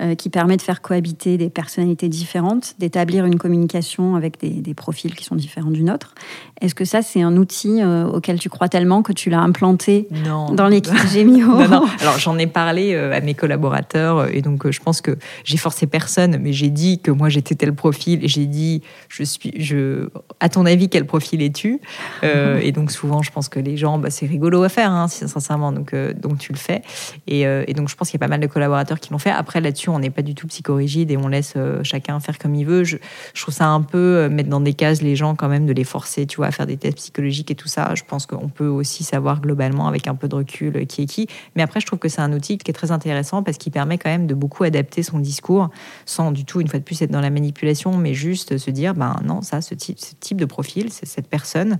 euh, 0.00 0.14
qui 0.14 0.30
permet 0.30 0.56
de 0.56 0.62
faire 0.62 0.80
cohabiter 0.80 1.36
des 1.36 1.50
personnalités 1.50 2.08
différentes, 2.08 2.74
d'établir 2.78 3.26
une 3.26 3.36
communication 3.36 4.14
avec 4.14 4.38
des, 4.40 4.74
profils 4.74 5.14
qui 5.14 5.24
sont 5.24 5.34
différents 5.34 5.70
du 5.70 5.82
nôtre. 5.82 6.14
Est-ce 6.60 6.74
que 6.74 6.84
ça, 6.84 7.02
c'est 7.02 7.20
un 7.20 7.36
outil 7.36 7.82
euh, 7.82 8.06
auquel 8.06 8.38
tu 8.38 8.48
crois 8.48 8.68
tellement 8.68 9.02
que 9.02 9.12
tu 9.12 9.30
l'as 9.30 9.40
implanté 9.40 10.08
dans 10.54 10.68
l'équipe 10.68 10.96
Gémio 11.12 11.46
non, 11.46 11.68
non. 11.68 11.84
Alors 12.00 12.18
j'en 12.18 12.38
ai 12.38 12.46
parlé 12.46 12.94
euh, 12.94 13.12
à 13.12 13.20
mes 13.20 13.34
collaborateurs 13.34 14.34
et 14.34 14.40
donc 14.40 14.70
je 14.70 14.80
pense 14.80 15.00
que 15.00 15.18
j'ai 15.44 15.56
forcé 15.56 15.86
personne, 15.86 16.38
mais 16.40 16.52
j'ai 16.52 16.70
dit 16.70 17.00
que 17.00 17.10
moi 17.10 17.28
j'étais 17.28 17.56
tel 17.56 17.74
profil 17.74 18.24
et 18.24 18.28
j'ai 18.28 18.46
dit, 18.46 18.82
je 19.08 19.24
suis, 19.24 19.52
je, 19.60 20.08
à 20.38 20.48
ton 20.48 20.66
avis, 20.66 20.88
quel 20.88 21.04
profil 21.04 21.42
es-tu? 21.42 21.80
Et 22.62 22.70
donc 22.70 22.92
souvent, 22.92 23.22
je 23.22 23.32
pense 23.32 23.48
que 23.48 23.58
les 23.58 23.76
gens, 23.76 23.98
bah, 23.98 24.10
c'est 24.10 24.26
rigolo 24.26 24.62
à 24.62 24.68
faire, 24.68 24.92
hein, 24.92 25.08
sincèrement, 25.08 25.72
donc, 25.72 25.94
donc 25.94 26.38
tu 26.38 26.52
le 26.52 26.58
fais. 26.58 26.82
Et, 27.26 27.40
et 27.40 27.74
donc 27.74 27.88
je 27.88 27.96
pense 27.96 28.08
qu'il 28.08 28.20
y 28.20 28.22
a 28.22 28.26
pas 28.26 28.30
mal 28.30 28.40
de 28.40 28.46
collaborateurs 28.52 29.00
qui 29.00 29.10
l'ont 29.10 29.18
fait. 29.18 29.30
Après, 29.30 29.60
là-dessus, 29.60 29.90
on 29.90 29.98
n'est 29.98 30.10
pas 30.10 30.22
du 30.22 30.34
tout 30.34 30.46
psychorigide 30.46 31.10
et 31.10 31.16
on 31.16 31.28
laisse 31.28 31.54
euh, 31.56 31.80
chacun 31.82 32.20
faire 32.20 32.38
comme 32.38 32.54
il 32.54 32.64
veut. 32.64 32.84
Je, 32.84 32.98
trouve 33.34 33.54
ça 33.54 33.66
un 33.66 33.82
peu 33.82 33.98
euh, 33.98 34.28
mettre 34.28 34.48
dans 34.48 34.60
des 34.60 34.74
cases 34.74 35.02
les 35.02 35.16
gens 35.16 35.34
quand 35.34 35.48
même, 35.48 35.66
de 35.66 35.72
les 35.72 35.84
forcer, 35.84 36.26
tu 36.26 36.36
vois, 36.36 36.46
à 36.46 36.50
faire 36.50 36.66
des 36.66 36.76
tests 36.76 36.98
psychologiques 36.98 37.50
et 37.50 37.54
tout 37.54 37.68
ça. 37.68 37.94
Je 37.94 38.02
pense 38.04 38.26
qu'on 38.26 38.48
peut 38.48 38.66
aussi 38.66 39.04
savoir 39.04 39.40
globalement, 39.40 39.88
avec 39.88 40.06
un 40.06 40.14
peu 40.14 40.28
de 40.28 40.36
recul, 40.36 40.76
euh, 40.76 40.84
qui 40.84 41.02
est 41.02 41.06
qui. 41.06 41.26
Mais 41.56 41.62
après, 41.62 41.80
je 41.80 41.86
trouve 41.86 41.98
que 41.98 42.08
c'est 42.08 42.20
un 42.20 42.32
outil 42.32 42.58
qui 42.58 42.70
est 42.70 42.74
très 42.74 42.92
intéressant 42.92 43.42
parce 43.42 43.58
qu'il 43.58 43.72
permet 43.72 43.98
quand 43.98 44.10
même 44.10 44.26
de 44.26 44.34
beaucoup 44.34 44.64
adapter 44.64 45.02
son 45.02 45.18
discours 45.18 45.70
sans 46.06 46.30
du 46.30 46.44
tout, 46.44 46.60
une 46.60 46.68
fois 46.68 46.78
de 46.78 46.84
plus, 46.84 47.00
être 47.02 47.10
dans 47.10 47.20
la 47.20 47.30
manipulation, 47.30 47.96
mais 47.96 48.14
juste 48.14 48.58
se 48.58 48.70
dire, 48.70 48.94
ben 48.94 49.16
non, 49.24 49.42
ça, 49.42 49.60
ce 49.60 49.74
type, 49.74 49.98
ce 49.98 50.14
type 50.20 50.38
de 50.38 50.44
profil, 50.44 50.90
cette 50.90 51.28
personne, 51.28 51.78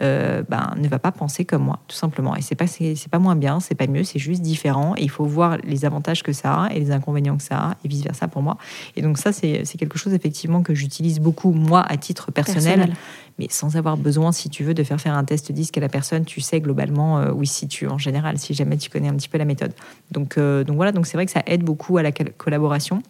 ben, 0.00 0.74
ne 0.76 0.88
va 0.88 0.98
pas 0.98 1.12
penser 1.12 1.44
comme 1.44 1.64
moi, 1.64 1.80
tout 1.88 1.96
simplement. 1.96 2.36
Et 2.36 2.42
c'est 2.42 2.54
pas, 2.54 2.66
c'est 2.66 3.08
pas 3.10 3.18
moins 3.18 3.36
bien, 3.36 3.60
c'est 3.60 3.74
pas 3.74 3.86
mieux, 3.86 4.04
c'est 4.04 4.18
juste 4.18 4.42
différent. 4.42 4.94
Et 4.96 5.02
il 5.02 5.10
faut 5.10 5.24
voir 5.24 5.58
les 5.64 5.84
avantages 5.84 6.13
que 6.22 6.32
ça 6.32 6.64
a 6.64 6.72
et 6.72 6.80
les 6.80 6.90
inconvénients 6.90 7.36
que 7.36 7.42
ça 7.42 7.58
a, 7.58 7.76
et 7.84 7.88
vice-versa 7.88 8.28
pour 8.28 8.42
moi. 8.42 8.56
Et 8.96 9.02
donc 9.02 9.18
ça, 9.18 9.32
c'est 9.32 9.64
quelque 9.78 9.98
chose 9.98 10.14
effectivement 10.14 10.62
que 10.62 10.74
j'utilise 10.74 11.20
beaucoup, 11.20 11.52
moi, 11.52 11.84
à 11.88 11.96
titre 11.96 12.30
personnel, 12.30 12.94
mais 13.38 13.48
sans 13.50 13.76
avoir 13.76 13.96
besoin, 13.96 14.32
si 14.32 14.48
tu 14.48 14.64
veux, 14.64 14.74
de 14.74 14.84
faire 14.84 15.00
faire 15.00 15.14
un 15.14 15.24
test 15.24 15.50
disque 15.52 15.76
à 15.78 15.80
la 15.80 15.88
personne, 15.88 16.24
tu 16.24 16.40
sais 16.40 16.60
globalement 16.60 17.18
euh, 17.18 17.32
où 17.32 17.42
il 17.42 17.46
se 17.46 17.54
situe 17.54 17.88
en 17.88 17.98
général, 17.98 18.38
si 18.38 18.54
jamais 18.54 18.76
tu 18.76 18.90
connais 18.90 19.08
un 19.08 19.14
petit 19.14 19.28
peu 19.28 19.38
la 19.38 19.44
méthode. 19.44 19.72
Donc, 20.10 20.38
euh, 20.38 20.62
donc 20.62 20.76
voilà, 20.76 20.92
donc 20.92 21.06
c'est 21.06 21.16
vrai 21.16 21.26
que 21.26 21.32
ça 21.32 21.42
aide 21.46 21.64
beaucoup 21.64 21.98
à 21.98 22.02
la 22.02 22.12
collaboration. 22.12 23.02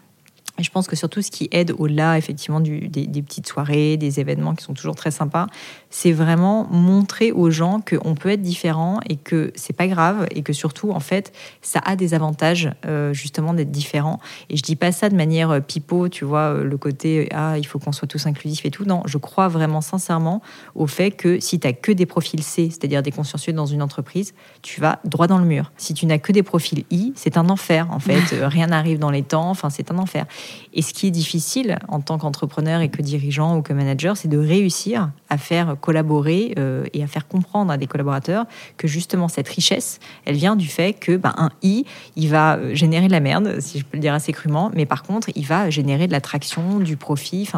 Et 0.58 0.62
je 0.62 0.70
pense 0.70 0.86
que 0.86 0.94
surtout 0.94 1.20
ce 1.20 1.32
qui 1.32 1.48
aide 1.50 1.74
au-delà 1.78 2.16
effectivement 2.16 2.60
du, 2.60 2.86
des, 2.86 3.08
des, 3.08 3.22
petites 3.22 3.48
soirées, 3.48 3.96
des 3.96 4.20
événements 4.20 4.54
qui 4.54 4.62
sont 4.62 4.74
toujours 4.74 4.94
très 4.94 5.10
sympas, 5.10 5.48
c'est 5.90 6.12
vraiment 6.12 6.68
montrer 6.70 7.32
aux 7.32 7.50
gens 7.50 7.80
qu'on 7.80 8.14
peut 8.14 8.30
être 8.30 8.42
différent 8.42 9.00
et 9.08 9.16
que 9.16 9.52
c'est 9.56 9.72
pas 9.72 9.88
grave 9.88 10.28
et 10.30 10.42
que 10.42 10.52
surtout 10.52 10.92
en 10.92 11.00
fait 11.00 11.32
ça 11.60 11.80
a 11.84 11.96
des 11.96 12.14
avantages 12.14 12.70
euh, 12.86 13.12
justement 13.12 13.52
d'être 13.52 13.72
différent. 13.72 14.20
Et 14.48 14.56
je 14.56 14.62
dis 14.62 14.76
pas 14.76 14.92
ça 14.92 15.08
de 15.08 15.16
manière 15.16 15.50
euh, 15.50 15.58
pipeau, 15.58 16.08
tu 16.08 16.24
vois, 16.24 16.54
euh, 16.54 16.62
le 16.62 16.76
côté 16.76 17.28
ah 17.32 17.58
il 17.58 17.66
faut 17.66 17.80
qu'on 17.80 17.92
soit 17.92 18.06
tous 18.06 18.24
inclusifs 18.26 18.64
et 18.64 18.70
tout. 18.70 18.84
Non, 18.84 19.02
je 19.06 19.18
crois 19.18 19.48
vraiment 19.48 19.80
sincèrement 19.80 20.40
au 20.76 20.86
fait 20.86 21.10
que 21.10 21.40
si 21.40 21.58
tu 21.58 21.66
as 21.66 21.72
que 21.72 21.90
des 21.90 22.06
profils 22.06 22.42
C, 22.44 22.68
c'est-à-dire 22.70 23.02
des 23.02 23.10
consciencieux 23.10 23.52
dans 23.52 23.66
une 23.66 23.82
entreprise, 23.82 24.34
tu 24.62 24.80
vas 24.80 25.00
droit 25.04 25.26
dans 25.26 25.38
le 25.38 25.46
mur. 25.46 25.72
Si 25.78 25.94
tu 25.94 26.06
n'as 26.06 26.18
que 26.18 26.30
des 26.30 26.44
profils 26.44 26.84
I, 26.92 27.12
c'est 27.16 27.36
un 27.38 27.48
enfer 27.48 27.88
en 27.90 27.98
fait. 27.98 28.22
Rien 28.44 28.68
n'arrive 28.68 29.00
dans 29.00 29.10
les 29.10 29.24
temps. 29.24 29.50
Enfin 29.50 29.68
c'est 29.68 29.90
un 29.90 29.98
enfer. 29.98 30.26
Et 30.72 30.82
ce 30.82 30.92
qui 30.92 31.06
est 31.06 31.10
difficile 31.10 31.78
en 31.88 32.00
tant 32.00 32.18
qu'entrepreneur 32.18 32.80
et 32.80 32.88
que 32.88 33.00
dirigeant 33.02 33.56
ou 33.56 33.62
que 33.62 33.72
manager, 33.72 34.16
c'est 34.16 34.28
de 34.28 34.38
réussir 34.38 35.10
à 35.30 35.38
faire 35.38 35.76
collaborer 35.80 36.54
euh, 36.58 36.84
et 36.92 37.02
à 37.02 37.06
faire 37.06 37.28
comprendre 37.28 37.72
à 37.72 37.76
des 37.76 37.86
collaborateurs 37.86 38.46
que 38.76 38.88
justement 38.88 39.28
cette 39.28 39.48
richesse, 39.48 40.00
elle 40.24 40.36
vient 40.36 40.56
du 40.56 40.66
fait 40.66 40.92
que 40.92 41.16
ben, 41.16 41.34
un 41.36 41.50
i, 41.62 41.84
il 42.16 42.28
va 42.28 42.56
euh, 42.56 42.74
générer 42.74 43.06
de 43.06 43.12
la 43.12 43.20
merde, 43.20 43.60
si 43.60 43.78
je 43.78 43.84
peux 43.84 43.96
le 43.96 44.00
dire 44.00 44.14
assez 44.14 44.32
crûment, 44.32 44.70
mais 44.74 44.86
par 44.86 45.02
contre, 45.02 45.30
il 45.34 45.46
va 45.46 45.70
générer 45.70 46.06
de 46.06 46.12
l'attraction, 46.12 46.80
du 46.80 46.96
profit. 46.96 47.48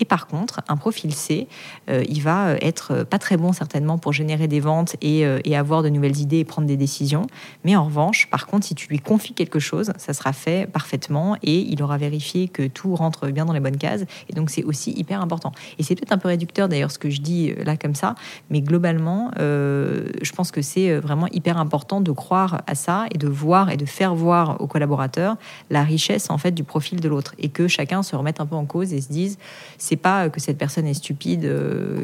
Et 0.00 0.04
par 0.04 0.26
contre, 0.26 0.60
un 0.68 0.76
profil 0.76 1.14
C, 1.14 1.46
euh, 1.90 2.04
il 2.08 2.22
va 2.22 2.54
être 2.60 3.04
pas 3.04 3.18
très 3.18 3.36
bon 3.36 3.52
certainement 3.52 3.98
pour 3.98 4.12
générer 4.12 4.48
des 4.48 4.60
ventes 4.60 4.96
et, 5.02 5.24
et 5.44 5.56
avoir 5.56 5.82
de 5.82 5.88
nouvelles 5.88 6.18
idées 6.18 6.38
et 6.38 6.44
prendre 6.44 6.66
des 6.66 6.76
décisions. 6.76 7.26
Mais 7.64 7.76
en 7.76 7.84
revanche, 7.84 8.28
par 8.30 8.46
contre, 8.46 8.66
si 8.66 8.74
tu 8.74 8.88
lui 8.88 8.98
confies 8.98 9.34
quelque 9.34 9.58
chose, 9.58 9.92
ça 9.96 10.12
sera 10.12 10.32
fait 10.32 10.70
parfaitement 10.70 11.36
et 11.42 11.60
il 11.60 11.82
aura 11.82 11.98
vérifié 11.98 12.15
que 12.52 12.66
tout 12.66 12.94
rentre 12.94 13.28
bien 13.28 13.44
dans 13.44 13.52
les 13.52 13.60
bonnes 13.60 13.76
cases. 13.76 14.04
Et 14.28 14.32
donc, 14.32 14.50
c'est 14.50 14.64
aussi 14.64 14.92
hyper 14.92 15.20
important. 15.20 15.52
Et 15.78 15.82
c'est 15.82 15.94
peut-être 15.94 16.12
un 16.12 16.18
peu 16.18 16.28
réducteur 16.28 16.68
d'ailleurs 16.68 16.90
ce 16.90 16.98
que 16.98 17.10
je 17.10 17.20
dis 17.20 17.50
euh, 17.50 17.64
là 17.64 17.76
comme 17.76 17.94
ça, 17.94 18.14
mais 18.50 18.60
globalement, 18.60 19.30
euh, 19.38 20.08
je 20.22 20.32
pense 20.32 20.50
que 20.50 20.62
c'est 20.62 20.90
euh, 20.90 21.00
vraiment 21.00 21.26
hyper 21.28 21.58
important 21.58 22.00
de 22.00 22.10
croire 22.12 22.62
à 22.66 22.74
ça 22.74 23.06
et 23.12 23.18
de 23.18 23.28
voir 23.28 23.70
et 23.70 23.76
de 23.76 23.86
faire 23.86 24.14
voir 24.14 24.60
aux 24.60 24.66
collaborateurs 24.66 25.36
la 25.70 25.82
richesse 25.82 26.30
en 26.30 26.38
fait 26.38 26.52
du 26.52 26.64
profil 26.64 27.00
de 27.00 27.08
l'autre 27.08 27.34
et 27.38 27.48
que 27.48 27.68
chacun 27.68 28.02
se 28.02 28.16
remette 28.16 28.40
un 28.40 28.46
peu 28.46 28.56
en 28.56 28.64
cause 28.64 28.92
et 28.92 29.00
se 29.00 29.08
dise 29.08 29.38
c'est 29.78 29.96
pas 29.96 30.28
que 30.28 30.40
cette 30.40 30.58
personne 30.58 30.86
est 30.86 30.94
stupide, 30.94 31.50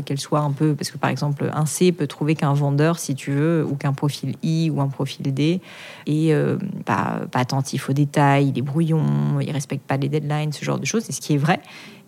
qu'elle 0.05 0.21
soit 0.21 0.41
un 0.41 0.51
peu 0.51 0.75
parce 0.75 0.91
que 0.91 0.99
par 0.99 1.11
exemple 1.11 1.51
un 1.53 1.67
C 1.67 1.93
peut 1.93 2.07
trouver 2.07 2.35
qu'un 2.35 2.53
vendeur 2.53 2.99
si 2.99 3.15
tu 3.15 3.33
veux 3.33 3.65
ou 3.65 3.75
qu'un 3.77 3.93
profil 3.93 4.37
I 4.43 4.71
ou 4.71 4.81
un 4.81 4.89
profil 4.89 5.33
D 5.33 5.61
et 6.07 6.35
pas, 6.85 7.21
pas 7.31 7.41
attentif 7.41 7.89
aux 7.89 7.93
détails, 7.93 8.49
il 8.49 8.59
est 8.59 8.63
brouillon, 8.63 9.41
il 9.41 9.51
respecte 9.51 9.87
pas 9.87 9.99
les 10.03 10.09
deadlines, 10.09 10.53
ce 10.53 10.65
genre 10.65 10.79
de 10.79 10.85
choses, 10.85 11.05
c'est 11.05 11.13
ce 11.13 11.21
qui 11.21 11.35
est 11.35 11.39
vrai. 11.39 11.61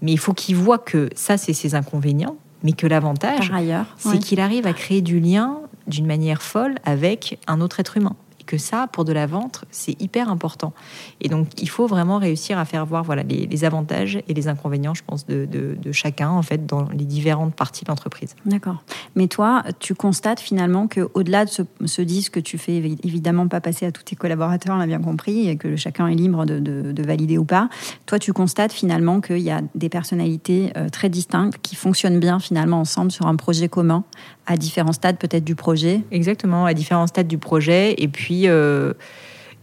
Mais 0.03 0.13
il 0.13 0.19
faut 0.19 0.35
qu'il 0.35 0.57
voit 0.57 0.79
que 0.79 1.09
ça, 1.15 1.37
c'est 1.39 1.53
ses 1.55 1.75
inconvénients, 1.75 2.37
mais 2.63 2.73
que 2.73 2.87
l'avantage, 2.87 3.53
c'est 3.99 4.19
qu'il 4.19 4.41
arrive 4.41 4.67
à 4.67 4.73
créer 4.73 5.01
du 5.01 5.21
lien 5.21 5.61
d'une 5.87 6.07
manière 6.07 6.43
folle 6.43 6.77
avec 6.85 7.39
un 7.47 7.61
autre 7.61 7.81
être 7.81 7.97
humain 7.97 8.17
que 8.47 8.59
ça, 8.59 8.87
pour 8.93 9.05
de 9.05 9.13
la 9.13 9.27
vente, 9.27 9.65
c'est 9.71 10.01
hyper 10.01 10.29
important. 10.29 10.73
Et 11.21 11.29
donc, 11.29 11.49
il 11.61 11.69
faut 11.69 11.87
vraiment 11.87 12.19
réussir 12.19 12.59
à 12.59 12.65
faire 12.65 12.87
voir 12.87 13.05
voilà, 13.05 13.23
les, 13.23 13.65
avantages 13.65 14.19
et 14.29 14.35
les 14.35 14.49
inconvénients, 14.49 14.95
je 14.95 15.03
pense, 15.07 15.27
de, 15.27 15.77
chacun, 15.93 16.31
en 16.31 16.43
fait, 16.43 16.67
dans 16.67 16.89
les 16.91 17.05
différentes 17.05 17.55
parties 17.55 17.85
de 17.85 17.91
l'entreprise. 17.91 18.35
D'accord. 18.47 18.83
Mais 19.15 19.29
toi, 19.29 19.63
tu 19.79 19.95
constates 19.95 20.41
finalement 20.41 20.89
qu'au-delà 20.89 21.45
de 21.45 21.51
ce, 21.51 21.63
ce, 21.85 22.03
disque 22.03 22.35
que 22.35 22.41
tu 22.41 22.59
fais 22.59 22.77
évidemment 23.03 23.49
pas 23.49 23.61
passer 23.61 23.87
à 23.87 23.93
tous 23.93 24.03
tes 24.03 24.17
collaborateurs, 24.17 24.75
on 24.75 24.79
l'a 24.79 24.87
bien 24.87 25.01
compris, 25.01 25.49
et 25.49 25.57
que 25.57 25.77
chacun 25.77 26.09
est 26.09 26.15
libre 26.15 26.45
de, 26.45 26.59
de, 26.59 27.03
valider 27.03 27.39
ou 27.39 27.45
pas, 27.45 27.69
toi, 28.07 28.19
tu 28.19 28.33
constates 28.33 28.73
finalement 28.73 29.21
qu'il 29.21 29.39
y 29.39 29.51
a 29.51 29.61
des 29.75 29.89
personnalités 29.89 30.73
euh, 30.77 30.89
très 30.89 31.09
distinctes 31.09 31.59
qui 31.63 31.77
fonctionnent 31.77 32.21
bien 32.21 32.39
finalement 32.39 32.81
ensemble 32.81 33.11
sur 33.11 33.27
un 33.27 33.37
projet 33.37 33.69
commun 33.69 34.05
à 34.47 34.57
différents 34.57 34.93
stades 34.93 35.19
peut-être 35.19 35.45
du 35.45 35.55
projet? 35.55 36.03
Exactement, 36.11 36.67
à 36.67 36.75
différents 36.75 37.07
stades 37.07 37.29
du 37.29 37.39
projet. 37.39 37.95
Et 37.99 38.09
puis, 38.09 38.49
euh, 38.49 38.93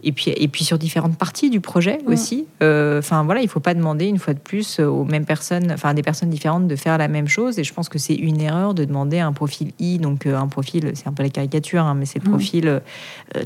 et 0.02 0.12
puis, 0.12 0.32
et 0.36 0.48
puis 0.48 0.64
sur 0.64 0.78
différentes 0.78 1.16
parties 1.16 1.50
du 1.50 1.60
projet 1.60 1.98
aussi. 2.06 2.46
Enfin 2.60 3.22
voilà, 3.24 3.40
il 3.42 3.48
faut 3.48 3.60
pas 3.60 3.74
demander 3.74 4.06
une 4.06 4.18
fois 4.18 4.34
de 4.34 4.38
plus 4.38 4.80
aux 4.80 5.04
mêmes 5.04 5.24
personnes, 5.24 5.72
enfin 5.72 5.90
à 5.90 5.94
des 5.94 6.02
personnes 6.02 6.30
différentes 6.30 6.68
de 6.68 6.76
faire 6.76 6.98
la 6.98 7.08
même 7.08 7.28
chose. 7.28 7.58
Et 7.58 7.64
je 7.64 7.72
pense 7.72 7.88
que 7.88 7.98
c'est 7.98 8.14
une 8.14 8.40
erreur 8.40 8.74
de 8.74 8.84
demander 8.84 9.20
un 9.20 9.32
profil 9.32 9.72
I, 9.78 9.98
donc 9.98 10.26
un 10.26 10.48
profil, 10.48 10.92
c'est 10.94 11.08
un 11.08 11.12
peu 11.12 11.22
la 11.22 11.28
caricature, 11.28 11.84
hein, 11.84 11.94
mais 11.94 12.06
c'est 12.06 12.22
le 12.22 12.30
profil 12.30 12.80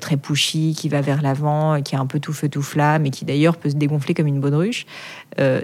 très 0.00 0.16
pushy 0.16 0.74
qui 0.76 0.88
va 0.88 1.00
vers 1.00 1.22
l'avant, 1.22 1.80
qui 1.82 1.94
est 1.94 1.98
un 1.98 2.06
peu 2.06 2.20
tout 2.20 2.32
feu 2.32 2.48
tout 2.48 2.62
flamme 2.62 3.06
et 3.06 3.10
qui 3.10 3.24
d'ailleurs 3.24 3.56
peut 3.56 3.70
se 3.70 3.76
dégonfler 3.76 4.14
comme 4.14 4.26
une 4.26 4.40
baudruche. 4.40 4.86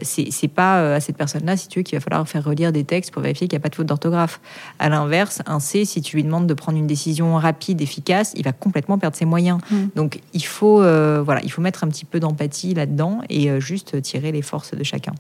c'est 0.03 0.49
pas 0.55 0.95
à 0.95 1.01
cette 1.01 1.17
personne-là, 1.17 1.57
si 1.57 1.69
tu 1.69 1.79
veux, 1.79 1.83
qu'il 1.83 1.99
va 1.99 2.01
falloir 2.01 2.27
faire 2.29 2.45
relire 2.45 2.73
des 2.73 2.85
textes 2.85 3.13
pour 3.13 3.23
vérifier 3.23 3.49
qu'il 3.49 3.57
n'y 3.57 3.63
a 3.63 3.65
pas 3.65 3.69
de 3.69 3.75
faute 3.75 3.87
d'orthographe. 3.87 4.41
À 4.79 4.89
l'inverse, 4.89 5.43
un 5.47 5.61
C, 5.61 5.85
si 5.85 6.01
tu 6.03 6.17
lui 6.17 6.25
demandes 6.25 6.47
de 6.47 6.55
prendre 6.55 6.79
une 6.79 6.87
décision 6.87 7.37
rapide, 7.37 7.81
efficace, 7.81 8.33
il 8.37 8.45
va 8.45 8.53
complètement 8.53 8.99
perdre 8.99 9.17
ses 9.17 9.25
moyens. 9.25 9.59
Mm. 9.71 9.77
Donc 9.97 10.21
il 10.33 10.45
faut, 10.45 10.82
euh, 10.83 11.23
voilà, 11.23 11.41
il 11.43 11.51
faut 11.51 11.63
mettre 11.63 11.85
un 11.85 11.89
petit 11.89 12.05
peu 12.05 12.21
d'empathie 12.21 12.75
là-dedans 12.75 13.21
et 13.29 13.51
euh, 13.51 13.61
juste 13.61 14.01
tirer 14.03 14.33
les 14.33 14.43
forces 14.43 14.75
de 14.75 14.83
chacun. 14.83 15.13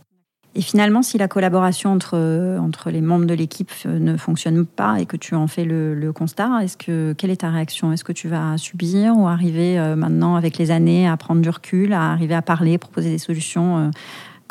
Et 0.54 0.60
finalement, 0.60 1.02
si 1.02 1.16
la 1.16 1.28
collaboration 1.28 1.90
entre, 1.90 2.58
entre 2.60 2.90
les 2.90 3.00
membres 3.00 3.24
de 3.24 3.32
l'équipe 3.32 3.70
euh, 3.86 3.98
ne 3.98 4.18
fonctionne 4.18 4.66
pas 4.66 5.00
et 5.00 5.06
que 5.06 5.16
tu 5.16 5.34
en 5.34 5.46
fais 5.46 5.64
le, 5.64 6.12
constat, 6.12 6.62
est-ce 6.62 6.76
que 6.76 7.14
quelle 7.14 7.30
est 7.30 7.40
ta 7.40 7.50
réaction? 7.50 7.92
Est-ce 7.92 8.04
que 8.04 8.12
tu 8.12 8.28
vas 8.28 8.58
subir 8.58 9.16
ou 9.16 9.26
arriver 9.26 9.78
maintenant 9.96 10.36
avec 10.36 10.58
les 10.58 10.70
années 10.70 11.08
à 11.08 11.16
prendre 11.16 11.40
du 11.40 11.48
recul, 11.48 11.94
à 11.94 12.12
arriver 12.12 12.34
à 12.34 12.42
parler, 12.42 12.76
proposer 12.76 13.10
des 13.10 13.18
solutions 13.18 13.90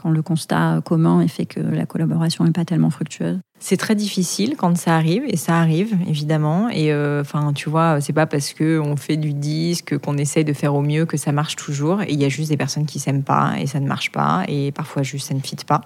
quand 0.02 0.10
le 0.10 0.22
constat 0.22 0.82
commun 0.84 1.26
fait 1.28 1.46
que 1.46 1.60
la 1.60 1.86
collaboration 1.86 2.44
n'est 2.44 2.52
pas 2.52 2.66
tellement 2.66 2.90
fructueuse. 2.90 3.40
C'est 3.60 3.78
très 3.78 3.96
difficile 3.96 4.56
quand 4.58 4.76
ça 4.76 4.96
arrive 4.96 5.24
et 5.28 5.38
ça 5.38 5.60
arrive 5.60 5.96
évidemment. 6.08 6.70
Et 6.70 6.92
euh, 6.92 7.22
enfin 7.22 7.54
tu 7.54 7.70
vois 7.70 8.02
c'est 8.02 8.14
pas 8.14 8.26
parce 8.26 8.54
que 8.54 8.80
on 8.80 8.96
fait 8.96 9.18
du 9.18 9.34
disque 9.34 9.98
qu'on 10.00 10.18
essaye 10.18 10.44
de 10.44 10.54
faire 10.54 10.74
au 10.74 10.82
mieux 10.82 11.06
que 11.06 11.18
ça 11.18 11.32
marche 11.32 11.56
toujours. 11.56 12.02
Et 12.02 12.12
il 12.12 12.22
y 12.22 12.26
a 12.26 12.30
juste 12.30 12.50
des 12.50 12.58
personnes 12.58 12.86
qui 12.86 13.00
s'aiment 13.00 13.24
pas 13.24 13.54
et 13.60 13.68
ça 13.68 13.80
ne 13.80 13.88
marche 13.88 14.12
pas 14.12 14.44
et 14.48 14.72
parfois 14.72 15.04
juste 15.04 15.28
ça 15.28 15.34
ne 15.34 15.40
fit 15.40 15.56
pas 15.68 15.82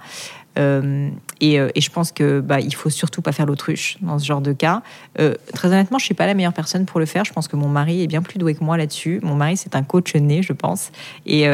euh, 0.57 1.09
euh, 1.43 1.69
et, 1.75 1.81
je 1.81 1.89
pense 1.89 2.11
que 2.11 2.39
bah, 2.39 2.59
il 2.59 2.73
faut 2.73 2.89
surtout 2.89 3.21
pas 3.21 3.31
faire 3.31 3.45
l'autruche 3.45 3.97
dans 4.01 4.19
ce 4.19 4.25
genre 4.25 4.41
de 4.41 4.53
cas. 4.53 4.81
Euh, 5.19 5.33
très 5.53 5.67
honnêtement, 5.67 5.99
je 5.99 6.05
suis 6.05 6.13
pas 6.13 6.25
la 6.25 6.33
meilleure 6.33 6.53
personne 6.53 6.85
pour 6.85 6.99
le 6.99 7.05
faire. 7.05 7.25
Je 7.25 7.33
pense 7.33 7.47
que 7.47 7.55
mon 7.55 7.67
mari 7.67 8.01
est 8.01 8.07
bien 8.07 8.21
plus 8.21 8.39
doué 8.39 8.55
que 8.55 8.63
moi 8.63 8.77
là-dessus. 8.77 9.19
Mon 9.21 9.35
mari, 9.35 9.57
c'est 9.57 9.75
un 9.75 9.83
coach 9.83 10.15
né, 10.15 10.41
je 10.41 10.53
pense, 10.53 10.91
et, 11.25 11.45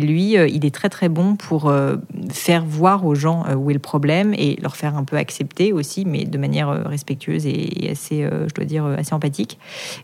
lui, 0.00 0.32
il 0.32 0.66
est 0.66 0.74
très 0.74 0.88
très 0.88 1.08
bon 1.08 1.36
pour 1.36 1.72
faire 2.30 2.64
voir 2.64 3.06
aux 3.06 3.14
gens 3.14 3.44
où 3.54 3.70
est 3.70 3.74
le 3.74 3.78
problème 3.78 4.34
et 4.34 4.58
leur 4.60 4.76
faire 4.76 4.96
un 4.96 5.04
peu 5.04 5.16
accepter 5.16 5.72
aussi, 5.72 6.04
mais 6.04 6.24
de 6.24 6.38
manière 6.38 6.68
respectueuse 6.68 7.46
et, 7.46 7.88
assez, 7.90 8.22
je 8.22 8.54
dois 8.54 8.64
dire, 8.64 8.84
assez 8.86 9.14
empathique. 9.14 9.58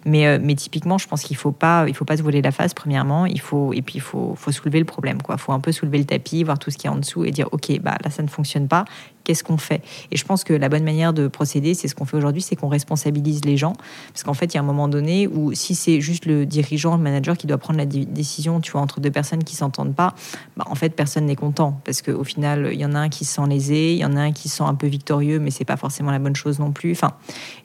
Mais, 0.05 0.55
typiquement, 0.55 0.99
je 0.99 1.07
pense 1.07 1.23
qu'il 1.23 1.37
faut 1.37 1.53
pas, 1.53 1.85
il 1.89 1.95
faut 1.95 2.05
pas 2.05 2.17
se 2.17 2.23
voler 2.23 2.43
la 2.43 2.53
face. 2.53 2.75
Premièrement, 2.75 3.27
il 3.27 3.41
faut 3.41 3.73
et 3.73 3.83
puis 3.83 3.97
il 3.97 4.01
faut, 4.01 4.35
faut 4.37 4.53
soulever 4.53 4.79
le 4.79 4.85
problème. 4.85 5.21
Quoi, 5.21 5.37
faut 5.37 5.53
un 5.53 5.61
peu 5.61 5.73
soulever 5.73 5.99
le 5.99 6.05
tapis, 6.05 6.45
voir 6.45 6.59
tout 6.59 6.71
ce 6.71 6.79
qui 6.79 6.87
est 6.87 6.91
en 6.91 6.97
dessous 6.97 7.25
et 7.25 7.31
dire, 7.31 7.49
ok, 7.53 7.81
bah 7.81 7.97
là 8.03 8.11
ça 8.11 8.23
ne 8.23 8.29
fonctionne 8.29 8.38
pas 8.69 8.85
qu'est-ce 9.29 9.45
qu'on 9.45 9.59
fait 9.59 9.83
Et 10.11 10.17
je 10.17 10.25
pense 10.25 10.43
que 10.43 10.55
la 10.55 10.71
bonne 10.71 10.85
manière 10.85 11.13
de 11.13 11.29
procéder, 11.29 11.75
c'est 11.75 11.87
ce 11.87 11.95
qu'on 11.95 12.07
fait 12.07 12.17
aujourd'hui, 12.17 12.41
c'est 12.41 12.57
qu'on 12.57 12.69
responsabilise 12.69 13.45
les 13.45 13.59
gens. 13.59 13.75
Parce 14.15 14.23
qu'en 14.23 14.33
fait, 14.33 14.47
il 14.47 14.55
y 14.55 14.57
a 14.57 14.63
un 14.63 14.65
moment 14.65 14.89
donné 14.89 15.29
où 15.29 15.53
si 15.53 15.75
c'est 15.75 16.01
juste 16.01 16.25
le 16.25 16.47
dirigeant, 16.47 16.97
le 16.97 17.03
manager 17.03 17.37
qui 17.37 17.47
doit 17.47 17.59
prendre 17.59 17.79
la 17.79 17.85
décision, 17.85 18.63
tu 18.63 18.73
vois, 18.73 18.81
entre 18.81 19.01
deux 19.01 19.11
personnes 19.11 19.45
qui 19.45 19.55
s'entendent 19.55 19.95
pas, 19.95 20.15
bah, 20.57 20.65
en 20.71 20.75
fait, 20.75 20.97
personne 20.97 21.27
n'est 21.27 21.37
content. 21.37 21.79
Parce 21.85 22.01
qu'au 22.01 22.25
final, 22.25 22.71
il 22.73 22.81
y 22.81 22.87
en 22.87 22.95
a 22.95 23.01
un 23.01 23.11
qui 23.11 23.27
se 23.27 23.35
sent 23.35 23.47
lésé, 23.47 23.93
il 23.93 23.99
y 23.99 24.05
en 24.07 24.17
a 24.17 24.21
un 24.21 24.33
qui 24.33 24.49
se 24.49 24.57
sent 24.57 24.65
un 24.65 24.75
peu 24.75 24.87
victorieux, 24.87 25.39
mais 25.39 25.51
c'est 25.51 25.67
pas 25.67 25.77
forcément 25.77 26.11
la 26.11 26.19
bonne 26.19 26.37
chose 26.37 26.59
non 26.59 26.73
plus. 26.73 26.93
Enfin, 26.93 27.13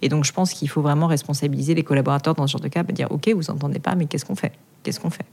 et 0.01 0.09
donc, 0.09 0.25
je 0.25 0.33
pense 0.33 0.51
qu'il 0.53 0.67
faut 0.67 0.81
vraiment 0.81 1.07
responsabiliser 1.07 1.75
les 1.75 1.83
collaborateurs 1.83 2.33
dans 2.33 2.45
ce 2.45 2.51
genre 2.51 2.61
de 2.61 2.67
cas, 2.67 2.83
bah, 2.83 2.91
dire, 2.91 3.07
OK, 3.09 3.29
vous 3.33 3.49
entendez 3.49 3.79
pas, 3.79 3.95
mais 3.95 4.05
qu'est-ce 4.05 4.25
qu'on 4.25 4.35
fait? 4.35 4.51
Qu'est-ce 4.83 4.99
qu'on 4.99 5.09
fait? 5.09 5.25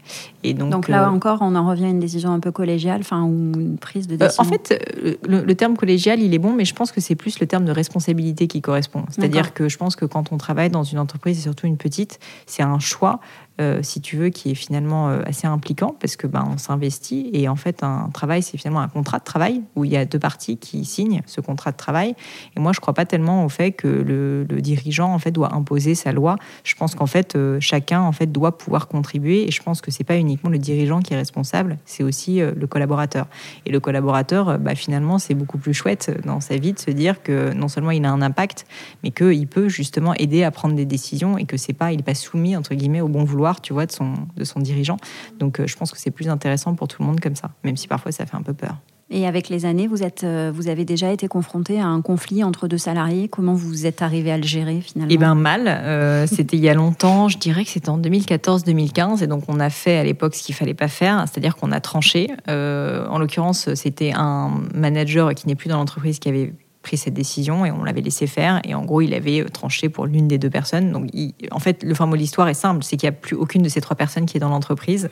Et 0.44 0.54
donc, 0.54 0.70
donc 0.70 0.88
là 0.88 1.04
euh, 1.04 1.10
encore, 1.10 1.38
on 1.40 1.56
en 1.56 1.68
revient 1.68 1.86
à 1.86 1.88
une 1.88 1.98
décision 1.98 2.32
un 2.32 2.38
peu 2.38 2.52
collégiale, 2.52 3.00
enfin, 3.00 3.24
ou 3.24 3.52
une 3.58 3.78
prise 3.78 4.06
de 4.06 4.14
décision. 4.14 4.44
Euh, 4.44 4.46
en 4.46 4.48
fait, 4.48 4.80
euh, 5.04 5.14
le, 5.26 5.54
terme 5.54 5.76
collégial, 5.76 6.19
il 6.20 6.34
est 6.34 6.38
bon, 6.38 6.52
mais 6.52 6.64
je 6.64 6.74
pense 6.74 6.92
que 6.92 7.00
c'est 7.00 7.14
plus 7.14 7.40
le 7.40 7.46
terme 7.46 7.64
de 7.64 7.72
responsabilité 7.72 8.46
qui 8.46 8.60
correspond. 8.60 9.04
C'est-à-dire 9.10 9.54
que 9.54 9.68
je 9.68 9.76
pense 9.76 9.96
que 9.96 10.04
quand 10.04 10.32
on 10.32 10.36
travaille 10.36 10.70
dans 10.70 10.84
une 10.84 10.98
entreprise, 10.98 11.38
et 11.38 11.42
surtout 11.42 11.66
une 11.66 11.76
petite, 11.76 12.18
c'est 12.46 12.62
un 12.62 12.78
choix 12.78 13.20
euh, 13.60 13.80
si 13.82 14.00
tu 14.00 14.16
veux, 14.16 14.30
qui 14.30 14.52
est 14.52 14.54
finalement 14.54 15.10
euh, 15.10 15.20
assez 15.26 15.46
impliquant 15.46 15.94
parce 16.00 16.16
que 16.16 16.26
ben, 16.26 16.48
on 16.50 16.56
s'investit 16.56 17.28
et 17.34 17.46
en 17.46 17.56
fait 17.56 17.82
un 17.82 18.08
travail 18.10 18.42
c'est 18.42 18.56
finalement 18.56 18.80
un 18.80 18.88
contrat 18.88 19.18
de 19.18 19.24
travail 19.24 19.60
où 19.76 19.84
il 19.84 19.92
y 19.92 19.98
a 19.98 20.06
deux 20.06 20.18
parties 20.18 20.56
qui 20.56 20.86
signent 20.86 21.20
ce 21.26 21.42
contrat 21.42 21.70
de 21.70 21.76
travail. 21.76 22.14
Et 22.56 22.60
moi 22.60 22.72
je 22.72 22.80
crois 22.80 22.94
pas 22.94 23.04
tellement 23.04 23.44
au 23.44 23.50
fait 23.50 23.72
que 23.72 23.86
le, 23.86 24.46
dirigeant 24.60 25.12
en 25.12 25.18
fait 25.18 25.30
doit 25.30 25.54
imposer 25.54 25.94
sa 25.94 26.12
loi. 26.12 26.36
Je 26.64 26.74
pense 26.74 26.94
qu'en 26.94 27.06
fait 27.06 27.36
euh, 27.36 27.58
chacun 27.60 28.00
en 28.00 28.12
fait 28.12 28.32
doit 28.32 28.56
pouvoir 28.56 28.88
contribuer 28.88 29.46
et 29.46 29.50
je 29.50 29.62
pense 29.62 29.82
que 29.82 29.90
c'est 29.90 30.04
pas 30.04 30.16
uniquement 30.16 30.48
le 30.48 30.58
dirigeant 30.58 31.00
qui 31.00 31.12
est 31.12 31.18
responsable, 31.18 31.76
c'est 31.84 32.02
aussi 32.02 32.40
le 32.40 32.66
collaborateur. 32.66 33.26
Et 33.66 33.70
le 33.70 33.80
collaborateur, 33.80 34.58
bah, 34.58 34.74
finalement 34.74 35.18
c'est 35.18 35.34
beaucoup 35.34 35.58
plus 35.58 35.74
chouette 35.74 36.10
dans 36.24 36.40
sa 36.40 36.56
vie 36.56 36.72
de 36.72 36.78
se 36.78 36.90
dire 36.90 37.22
que 37.22 37.52
non 37.52 37.68
seulement 37.68 37.90
il 37.90 38.04
a 38.06 38.10
un 38.10 38.22
impact, 38.22 38.64
mais 39.02 39.10
qu'il 39.10 39.46
peut 39.46 39.68
justement 39.68 40.14
aider 40.14 40.44
à 40.44 40.50
prendre 40.50 40.74
des 40.74 40.86
décisions 40.86 41.36
et 41.36 41.44
que 41.44 41.58
c'est 41.58 41.74
pas 41.74 41.92
il 41.92 41.98
n'est 41.98 42.02
pas 42.02 42.14
soumis 42.14 42.56
entre 42.56 42.74
guillemets 42.74 43.02
au 43.02 43.08
bon 43.08 43.24
vouloir 43.24 43.49
tu 43.60 43.72
vois, 43.72 43.86
de 43.86 43.92
son, 43.92 44.14
de 44.36 44.44
son 44.44 44.60
dirigeant. 44.60 44.98
Donc 45.38 45.58
euh, 45.58 45.66
je 45.66 45.76
pense 45.76 45.90
que 45.90 45.98
c'est 45.98 46.12
plus 46.12 46.28
intéressant 46.28 46.74
pour 46.74 46.86
tout 46.86 47.02
le 47.02 47.06
monde 47.06 47.20
comme 47.20 47.34
ça, 47.34 47.50
même 47.64 47.76
si 47.76 47.88
parfois 47.88 48.12
ça 48.12 48.26
fait 48.26 48.36
un 48.36 48.42
peu 48.42 48.54
peur. 48.54 48.76
Et 49.12 49.26
avec 49.26 49.48
les 49.48 49.66
années, 49.66 49.88
vous, 49.88 50.04
êtes, 50.04 50.22
euh, 50.22 50.52
vous 50.54 50.68
avez 50.68 50.84
déjà 50.84 51.10
été 51.10 51.26
confronté 51.26 51.80
à 51.80 51.86
un 51.86 52.00
conflit 52.00 52.44
entre 52.44 52.68
deux 52.68 52.78
salariés. 52.78 53.26
Comment 53.26 53.54
vous 53.54 53.84
êtes 53.84 54.02
arrivé 54.02 54.30
à 54.30 54.36
le 54.36 54.44
gérer 54.44 54.80
finalement? 54.80 55.12
Eh 55.12 55.18
bien 55.18 55.34
mal. 55.34 55.66
Euh, 55.66 56.26
c'était 56.30 56.56
il 56.56 56.62
y 56.62 56.68
a 56.68 56.74
longtemps. 56.74 57.28
Je 57.28 57.36
dirais 57.36 57.64
que 57.64 57.70
c'était 57.70 57.88
en 57.88 57.98
2014-2015. 57.98 59.24
Et 59.24 59.26
donc 59.26 59.42
on 59.48 59.58
a 59.58 59.68
fait 59.68 59.96
à 59.96 60.04
l'époque 60.04 60.36
ce 60.36 60.44
qu'il 60.44 60.54
fallait 60.54 60.74
pas 60.74 60.86
faire, 60.86 61.24
c'est-à-dire 61.26 61.56
qu'on 61.56 61.72
a 61.72 61.80
tranché. 61.80 62.30
en 62.46 63.18
l'occurrence, 63.18 63.74
c'était 63.74 64.12
un 64.14 64.62
manager 64.76 65.34
qui 65.34 65.48
n'est 65.48 65.56
plus 65.56 65.68
dans 65.68 65.78
l'entreprise 65.78 66.20
qui 66.20 66.28
avait 66.28 66.52
pris 66.82 66.96
cette 66.96 67.14
décision 67.14 67.64
et 67.64 67.70
on 67.70 67.84
l'avait 67.84 68.00
laissé 68.00 68.26
faire. 68.26 68.60
Et 68.64 68.74
en 68.74 68.84
gros, 68.84 69.00
il 69.00 69.14
avait 69.14 69.44
tranché 69.44 69.88
pour 69.88 70.06
l'une 70.06 70.28
des 70.28 70.38
deux 70.38 70.50
personnes. 70.50 70.92
Donc, 70.92 71.10
en 71.50 71.58
fait, 71.58 71.82
le 71.82 71.94
fin 71.94 72.06
mot 72.06 72.16
de 72.16 72.20
l'histoire 72.20 72.48
est 72.48 72.54
simple 72.54 72.82
c'est 72.82 72.96
qu'il 72.96 73.08
n'y 73.08 73.14
a 73.14 73.18
plus 73.18 73.36
aucune 73.36 73.62
de 73.62 73.68
ces 73.68 73.80
trois 73.80 73.96
personnes 73.96 74.26
qui 74.26 74.36
est 74.36 74.40
dans 74.40 74.48
l'entreprise. 74.48 75.08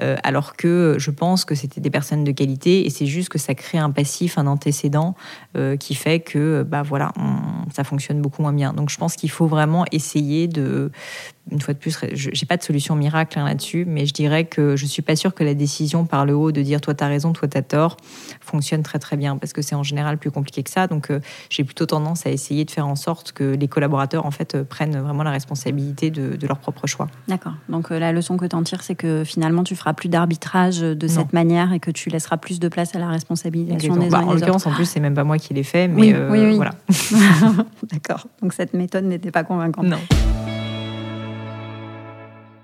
Euh, 0.00 0.16
alors 0.22 0.56
que 0.56 0.96
je 0.98 1.10
pense 1.10 1.44
que 1.44 1.54
c'était 1.54 1.80
des 1.80 1.90
personnes 1.90 2.24
de 2.24 2.32
qualité 2.32 2.86
et 2.86 2.90
c'est 2.90 3.06
juste 3.06 3.28
que 3.28 3.38
ça 3.38 3.54
crée 3.54 3.78
un 3.78 3.90
passif, 3.90 4.38
un 4.38 4.46
antécédent 4.46 5.14
euh, 5.56 5.76
qui 5.76 5.94
fait 5.94 6.20
que, 6.20 6.62
bah 6.62 6.82
voilà, 6.82 7.12
ça 7.74 7.84
fonctionne 7.84 8.20
beaucoup 8.20 8.42
moins 8.42 8.52
bien. 8.52 8.72
Donc, 8.72 8.90
je 8.90 8.98
pense 8.98 9.16
qu'il 9.16 9.30
faut 9.30 9.46
vraiment 9.46 9.84
essayer 9.92 10.48
de, 10.48 10.90
une 11.50 11.60
fois 11.60 11.74
de 11.74 11.78
plus, 11.78 11.96
je 12.12 12.28
n'ai 12.28 12.46
pas 12.48 12.56
de 12.56 12.62
solution 12.62 12.96
miracle 12.96 13.38
hein, 13.38 13.44
là-dessus, 13.44 13.84
mais 13.86 14.04
je 14.04 14.12
dirais 14.12 14.44
que 14.46 14.74
je 14.74 14.84
ne 14.84 14.88
suis 14.88 15.02
pas 15.02 15.14
sûre 15.14 15.32
que 15.32 15.44
la 15.44 15.54
décision 15.54 16.04
par 16.04 16.26
le 16.26 16.34
haut 16.34 16.50
de 16.50 16.60
dire 16.60 16.80
toi 16.80 16.92
tu 16.94 17.04
as 17.04 17.06
raison, 17.06 17.32
toi 17.32 17.46
tu 17.46 17.56
as 17.56 17.62
tort, 17.62 17.96
fonctionne 18.40 18.82
très 18.82 18.98
très 18.98 19.16
bien, 19.16 19.36
parce 19.36 19.52
que 19.52 19.62
c'est 19.62 19.76
en 19.76 19.84
général 19.84 20.18
plus 20.18 20.32
compliqué 20.32 20.64
que 20.64 20.70
ça. 20.70 20.88
Donc 20.88 21.10
euh, 21.10 21.20
j'ai 21.48 21.62
plutôt 21.62 21.86
tendance 21.86 22.26
à 22.26 22.30
essayer 22.30 22.64
de 22.64 22.70
faire 22.70 22.88
en 22.88 22.96
sorte 22.96 23.30
que 23.30 23.44
les 23.44 23.68
collaborateurs 23.68 24.26
en 24.26 24.32
fait 24.32 24.56
euh, 24.56 24.64
prennent 24.64 24.98
vraiment 24.98 25.22
la 25.22 25.30
responsabilité 25.30 26.10
de, 26.10 26.46
leur 26.46 26.58
propre 26.58 26.86
choix. 26.86 27.08
D'accord. 27.28 27.54
Donc 27.68 27.90
euh, 27.92 27.98
la 27.98 28.12
leçon 28.12 28.36
que 28.36 28.44
tu 28.44 28.56
en 28.56 28.64
tires, 28.64 28.82
c'est 28.82 28.96
que 28.96 29.22
finalement 29.24 29.62
tu 29.62 29.76
feras 29.76 29.94
plus 29.94 30.08
d'arbitrage 30.08 30.80
de 30.80 31.06
cette 31.06 31.32
manière 31.32 31.72
et 31.72 31.80
que 31.80 31.90
tu 31.90 32.10
laisseras 32.10 32.38
plus 32.38 32.58
de 32.58 32.68
place 32.68 32.94
à 32.94 32.98
la 32.98 33.08
responsabilisation 33.08 33.96
des 33.96 34.08
bah, 34.08 34.22
En 34.24 34.34
l'occurrence, 34.34 34.66
en 34.66 34.72
plus, 34.72 34.84
c'est 34.84 35.00
même 35.00 35.14
pas 35.14 35.24
moi 35.24 35.38
qui 35.38 35.54
l'ai 35.54 35.62
fait, 35.62 35.86
mais 35.88 36.14
oui, 36.14 36.40
oui, 36.40 36.56
voilà. 36.56 36.74
D'accord. 37.92 38.26
Donc 38.42 38.52
cette 38.52 38.74
méthode 38.74 39.04
n'était 39.04 39.30
pas 39.30 39.44
convaincante. 39.44 39.86
Non. 39.86 39.98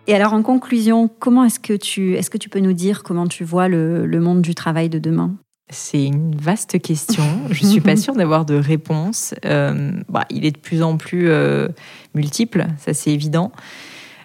Et 0.07 0.15
alors, 0.15 0.33
en 0.33 0.43
conclusion, 0.43 1.09
comment 1.19 1.45
est-ce 1.45 1.61
que 1.61 1.75
tu, 1.75 2.15
est-ce 2.15 2.31
que 2.31 2.39
tu 2.39 2.49
peux 2.49 2.59
nous 2.59 2.73
dire 2.73 3.03
comment 3.03 3.29
tu 3.29 3.45
vois 3.45 3.69
le, 3.69 4.07
monde 4.21 4.43
du 4.43 4.55
travail 4.55 4.89
de 4.89 4.99
demain? 4.99 5.35
C'est 5.71 6.05
une 6.05 6.35
vaste 6.35 6.81
question. 6.83 7.23
Je 7.51 7.65
ne 7.65 7.71
suis 7.71 7.81
pas 7.81 7.97
sûre 7.97 8.15
d'avoir 8.15 8.45
de 8.45 8.55
réponse. 8.55 9.35
Euh, 9.45 9.93
bah, 10.09 10.25
il 10.29 10.45
est 10.45 10.51
de 10.51 10.59
plus 10.59 10.83
en 10.83 10.97
plus 10.97 11.31
euh, 11.31 11.69
multiple, 12.15 12.67
ça 12.79 12.95
c'est 12.95 13.11
évident. 13.11 13.53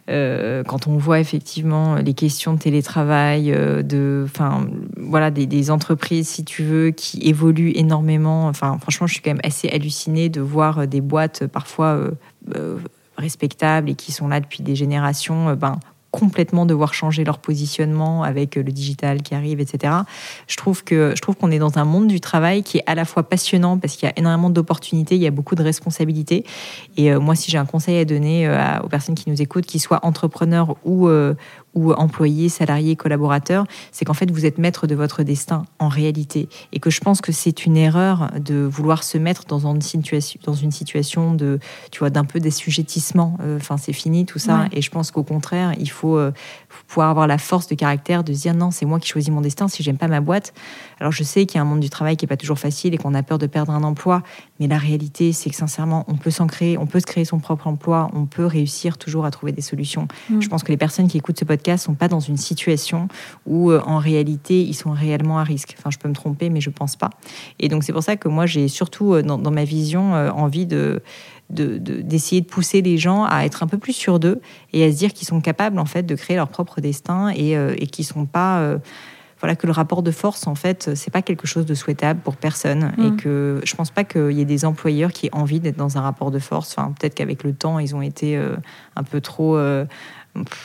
Euh, 0.09 0.63
quand 0.63 0.87
on 0.87 0.97
voit 0.97 1.19
effectivement 1.19 1.95
les 1.95 2.13
questions 2.13 2.53
de 2.53 2.59
télétravail, 2.59 3.51
de, 3.51 4.23
enfin, 4.25 4.67
voilà, 4.95 5.31
des, 5.31 5.45
des, 5.45 5.69
entreprises, 5.69 6.29
si 6.29 6.43
tu 6.43 6.63
veux, 6.63 6.91
qui 6.91 7.19
évoluent 7.27 7.73
énormément. 7.75 8.47
Enfin, 8.47 8.77
franchement, 8.79 9.05
je 9.05 9.13
suis 9.13 9.21
quand 9.21 9.31
même 9.31 9.41
assez 9.43 9.69
hallucinée 9.69 10.29
de 10.29 10.41
voir 10.41 10.87
des 10.87 11.01
boîtes 11.01 11.45
parfois 11.47 12.09
respectables 13.17 13.89
et 13.89 13.95
qui 13.95 14.11
sont 14.11 14.27
là 14.27 14.39
depuis 14.39 14.63
des 14.63 14.75
générations, 14.75 15.49
euh, 15.49 15.55
ben, 15.55 15.79
complètement 16.11 16.65
devoir 16.65 16.93
changer 16.93 17.23
leur 17.23 17.37
positionnement 17.37 18.23
avec 18.23 18.55
le 18.55 18.63
digital 18.63 19.21
qui 19.21 19.35
arrive, 19.35 19.59
etc. 19.59 19.93
Je 20.47 20.55
trouve 20.55 20.83
que 20.83 21.13
je 21.15 21.21
trouve 21.21 21.35
qu'on 21.35 21.51
est 21.51 21.59
dans 21.59 21.77
un 21.77 21.83
monde 21.83 22.07
du 22.07 22.19
travail 22.19 22.63
qui 22.63 22.77
est 22.77 22.83
à 22.87 22.95
la 22.95 23.05
fois 23.05 23.23
passionnant 23.23 23.77
parce 23.77 23.95
qu'il 23.95 24.07
y 24.07 24.11
a 24.11 24.17
énormément 24.17 24.49
d'opportunités, 24.49 25.15
il 25.15 25.21
y 25.21 25.27
a 25.27 25.31
beaucoup 25.31 25.55
de 25.55 25.63
responsabilités. 25.63 26.45
Et 26.95 27.11
euh, 27.11 27.19
moi, 27.19 27.35
si 27.35 27.51
j'ai 27.51 27.57
un 27.57 27.65
conseil 27.65 27.99
à 27.99 28.05
donner 28.05 28.47
euh, 28.47 28.79
aux 28.83 28.87
personnes 28.87 29.15
qui 29.15 29.29
nous 29.29 29.41
écoutent, 29.41 29.65
qu'ils 29.65 29.81
soient 29.81 29.99
entrepreneurs 30.03 30.75
ou 30.85 31.09
ou 31.77 31.91
employés, 31.93 32.49
salariés, 32.49 32.95
collaborateurs, 32.95 33.65
c'est 33.91 34.05
qu'en 34.05 34.13
fait 34.13 34.31
vous 34.31 34.45
êtes 34.45 34.57
maître 34.57 34.87
de 34.87 34.95
votre 34.95 35.23
destin 35.23 35.65
en 35.79 35.89
réalité, 35.89 36.49
et 36.71 36.79
que 36.79 36.89
je 36.89 37.01
pense 37.01 37.21
que 37.21 37.31
c'est 37.31 37.65
une 37.65 37.77
erreur 37.77 38.31
de 38.39 38.55
vouloir 38.55 39.03
se 39.03 39.17
mettre 39.17 39.45
dans 39.45 39.67
une 39.67 39.81
situation, 39.81 40.39
dans 40.45 40.53
une 40.53 40.71
situation 40.71 41.33
de, 41.33 41.59
tu 41.91 41.99
vois, 41.99 42.09
d'un 42.09 42.25
peu 42.25 42.39
d'assujettissement. 42.39 43.37
Enfin, 43.57 43.77
c'est 43.77 43.93
fini 43.93 44.25
tout 44.25 44.39
ça, 44.39 44.67
et 44.71 44.81
je 44.81 44.89
pense 44.89 45.11
qu'au 45.11 45.23
contraire, 45.23 45.73
il 45.79 45.89
faut 45.89 45.97
faut, 45.97 46.31
pouvoir 46.87 47.09
avoir 47.09 47.27
la 47.27 47.37
force 47.37 47.67
de 47.67 47.75
caractère 47.75 48.23
de 48.23 48.33
se 48.33 48.41
dire 48.41 48.53
non, 48.53 48.71
c'est 48.71 48.85
moi 48.85 48.99
qui 48.99 49.09
choisis 49.09 49.31
mon 49.31 49.41
destin 49.41 49.67
si 49.67 49.83
j'aime 49.83 49.97
pas 49.97 50.07
ma 50.07 50.21
boîte. 50.21 50.53
Alors 50.99 51.11
je 51.11 51.23
sais 51.23 51.45
qu'il 51.45 51.57
y 51.57 51.59
a 51.59 51.61
un 51.61 51.65
monde 51.65 51.79
du 51.79 51.89
travail 51.89 52.15
qui 52.17 52.25
est 52.25 52.27
pas 52.27 52.37
toujours 52.37 52.59
facile 52.59 52.93
et 52.93 52.97
qu'on 52.97 53.13
a 53.13 53.23
peur 53.23 53.37
de 53.37 53.47
perdre 53.47 53.71
un 53.73 53.83
emploi, 53.83 54.21
mais 54.59 54.67
la 54.67 54.77
réalité 54.77 55.33
c'est 55.33 55.49
que 55.49 55.55
sincèrement, 55.55 56.05
on 56.07 56.15
peut 56.15 56.31
s'en 56.31 56.47
créer, 56.47 56.77
on 56.77 56.85
peut 56.85 56.99
se 56.99 57.05
créer 57.05 57.25
son 57.25 57.39
propre 57.39 57.67
emploi, 57.67 58.09
on 58.13 58.25
peut 58.25 58.45
réussir 58.45 58.97
toujours 58.97 59.25
à 59.25 59.31
trouver 59.31 59.51
des 59.51 59.61
solutions. 59.61 60.07
Mm. 60.29 60.41
Je 60.41 60.47
pense 60.47 60.63
que 60.63 60.71
les 60.71 60.77
personnes 60.77 61.07
qui 61.07 61.17
écoutent 61.17 61.39
ce 61.39 61.45
podcast 61.45 61.66
sont 61.75 61.95
pas 61.95 62.07
dans 62.07 62.21
une 62.21 62.37
situation 62.37 63.09
où 63.45 63.73
en 63.73 63.97
réalité 63.97 64.61
ils 64.61 64.73
sont 64.75 64.91
réellement 64.91 65.39
à 65.39 65.43
risque. 65.43 65.75
Enfin, 65.77 65.89
je 65.89 65.97
peux 65.97 66.07
me 66.07 66.13
tromper, 66.13 66.49
mais 66.49 66.61
je 66.61 66.69
pense 66.69 66.95
pas. 66.95 67.09
Et 67.59 67.67
donc 67.67 67.83
c'est 67.83 67.91
pour 67.91 68.03
ça 68.03 68.15
que 68.15 68.29
moi 68.29 68.45
j'ai 68.45 68.69
surtout 68.69 69.21
dans, 69.21 69.37
dans 69.37 69.51
ma 69.51 69.65
vision 69.65 70.13
envie 70.13 70.65
de 70.65 71.01
d'essayer 71.49 72.41
de, 72.41 72.45
pousser 72.45 72.81
les 72.81 72.97
gens 72.97 73.23
à 73.23 73.45
être 73.45 73.63
un 73.63 73.67
peu 73.67 73.77
plus 73.77 73.93
sûrs 73.93 74.19
d'eux 74.19 74.41
et 74.73 74.83
à 74.83 74.91
se 74.91 74.97
dire 74.97 75.13
qu'ils 75.13 75.27
sont 75.27 75.39
capables 75.39 75.79
en 75.79 75.85
fait 75.85 76.03
de 76.03 76.15
créer 76.15 76.35
leur 76.35 76.49
propre 76.49 76.81
destin 76.81 77.29
et, 77.29 77.55
euh, 77.55 77.73
et 77.77 77.87
qu'ils 77.87 78.05
sont 78.05 78.25
pas 78.25 78.59
euh, 78.59 78.77
voilà 79.39 79.55
que 79.55 79.65
le 79.65 79.71
rapport 79.71 80.03
de 80.03 80.11
force 80.11 80.45
en 80.45 80.55
fait 80.55 80.93
c'est 80.95 81.11
pas 81.11 81.21
quelque 81.21 81.47
chose 81.47 81.65
de 81.65 81.73
souhaitable 81.73 82.19
pour 82.19 82.35
personne 82.35 82.91
et 82.97 83.11
mm. 83.11 83.17
que 83.17 83.61
je 83.63 83.75
pense 83.75 83.91
pas 83.91 84.03
qu'il 84.03 84.31
y 84.31 84.41
ait 84.41 84.45
des 84.45 84.65
employeurs 84.65 85.13
qui 85.13 85.27
aient 85.27 85.35
envie 85.35 85.61
d'être 85.61 85.77
dans 85.77 85.97
un 85.97 86.01
rapport 86.01 86.31
de 86.31 86.39
force 86.39 86.75
enfin 86.77 86.93
peut-être 86.99 87.15
qu'avec 87.15 87.43
le 87.43 87.53
temps 87.53 87.79
ils 87.79 87.95
ont 87.95 88.01
été 88.01 88.35
euh, 88.35 88.57
un 88.97 89.03
peu 89.03 89.21
trop 89.21 89.57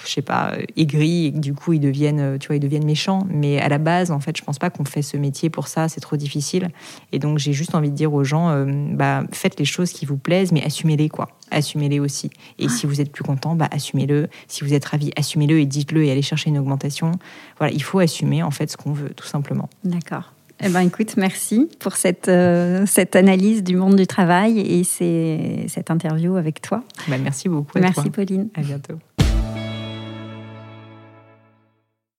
je 0.04 0.10
sais 0.10 0.22
pas, 0.22 0.54
aigris 0.76 1.26
et 1.26 1.32
que 1.32 1.38
du 1.38 1.54
coup 1.54 1.72
ils 1.72 1.80
deviennent, 1.80 2.20
euh, 2.20 2.38
tu 2.38 2.48
vois, 2.48 2.56
ils 2.56 2.60
deviennent 2.60 2.84
méchants. 2.84 3.26
Mais 3.28 3.60
à 3.60 3.68
la 3.68 3.78
base, 3.78 4.10
en 4.10 4.20
fait, 4.20 4.36
je 4.36 4.42
pense 4.42 4.58
pas 4.58 4.70
qu'on 4.70 4.84
fait 4.84 5.02
ce 5.02 5.16
métier 5.16 5.50
pour 5.50 5.68
ça. 5.68 5.88
C'est 5.88 6.00
trop 6.00 6.16
difficile. 6.16 6.70
Et 7.12 7.18
donc 7.18 7.38
j'ai 7.38 7.52
juste 7.52 7.74
envie 7.74 7.90
de 7.90 7.96
dire 7.96 8.12
aux 8.12 8.24
gens, 8.24 8.50
euh, 8.50 8.66
bah 8.92 9.24
faites 9.32 9.58
les 9.58 9.64
choses 9.64 9.92
qui 9.92 10.06
vous 10.06 10.16
plaisent, 10.16 10.52
mais 10.52 10.64
assumez-les 10.64 11.08
quoi. 11.08 11.28
Assumez-les 11.50 12.00
aussi. 12.00 12.30
Et 12.58 12.68
si 12.68 12.86
vous 12.86 13.00
êtes 13.00 13.12
plus 13.12 13.24
content, 13.24 13.54
bah 13.54 13.68
assumez-le. 13.70 14.28
Si 14.48 14.64
vous 14.64 14.72
êtes 14.72 14.84
ravi, 14.84 15.12
assumez-le 15.16 15.60
et 15.60 15.66
dites-le 15.66 16.04
et 16.04 16.10
allez 16.10 16.22
chercher 16.22 16.48
une 16.48 16.58
augmentation. 16.58 17.12
Voilà, 17.58 17.72
il 17.72 17.82
faut 17.82 17.98
assumer 17.98 18.42
en 18.42 18.50
fait 18.50 18.70
ce 18.70 18.76
qu'on 18.76 18.92
veut, 18.92 19.10
tout 19.10 19.26
simplement. 19.26 19.68
D'accord. 19.84 20.32
Eh 20.64 20.68
ben, 20.68 20.80
écoute, 20.80 21.16
merci 21.16 21.68
pour 21.80 21.96
cette, 21.96 22.28
euh, 22.28 22.86
cette 22.86 23.16
analyse 23.16 23.64
du 23.64 23.76
monde 23.76 23.96
du 23.96 24.06
travail 24.06 24.60
et 24.60 24.84
cette 24.84 25.90
interview 25.90 26.36
avec 26.36 26.62
toi. 26.62 26.84
Bah, 27.08 27.16
merci 27.18 27.48
beaucoup. 27.48 27.78
merci, 27.80 28.10
Pauline. 28.10 28.48
À 28.54 28.60
bientôt. 28.60 28.94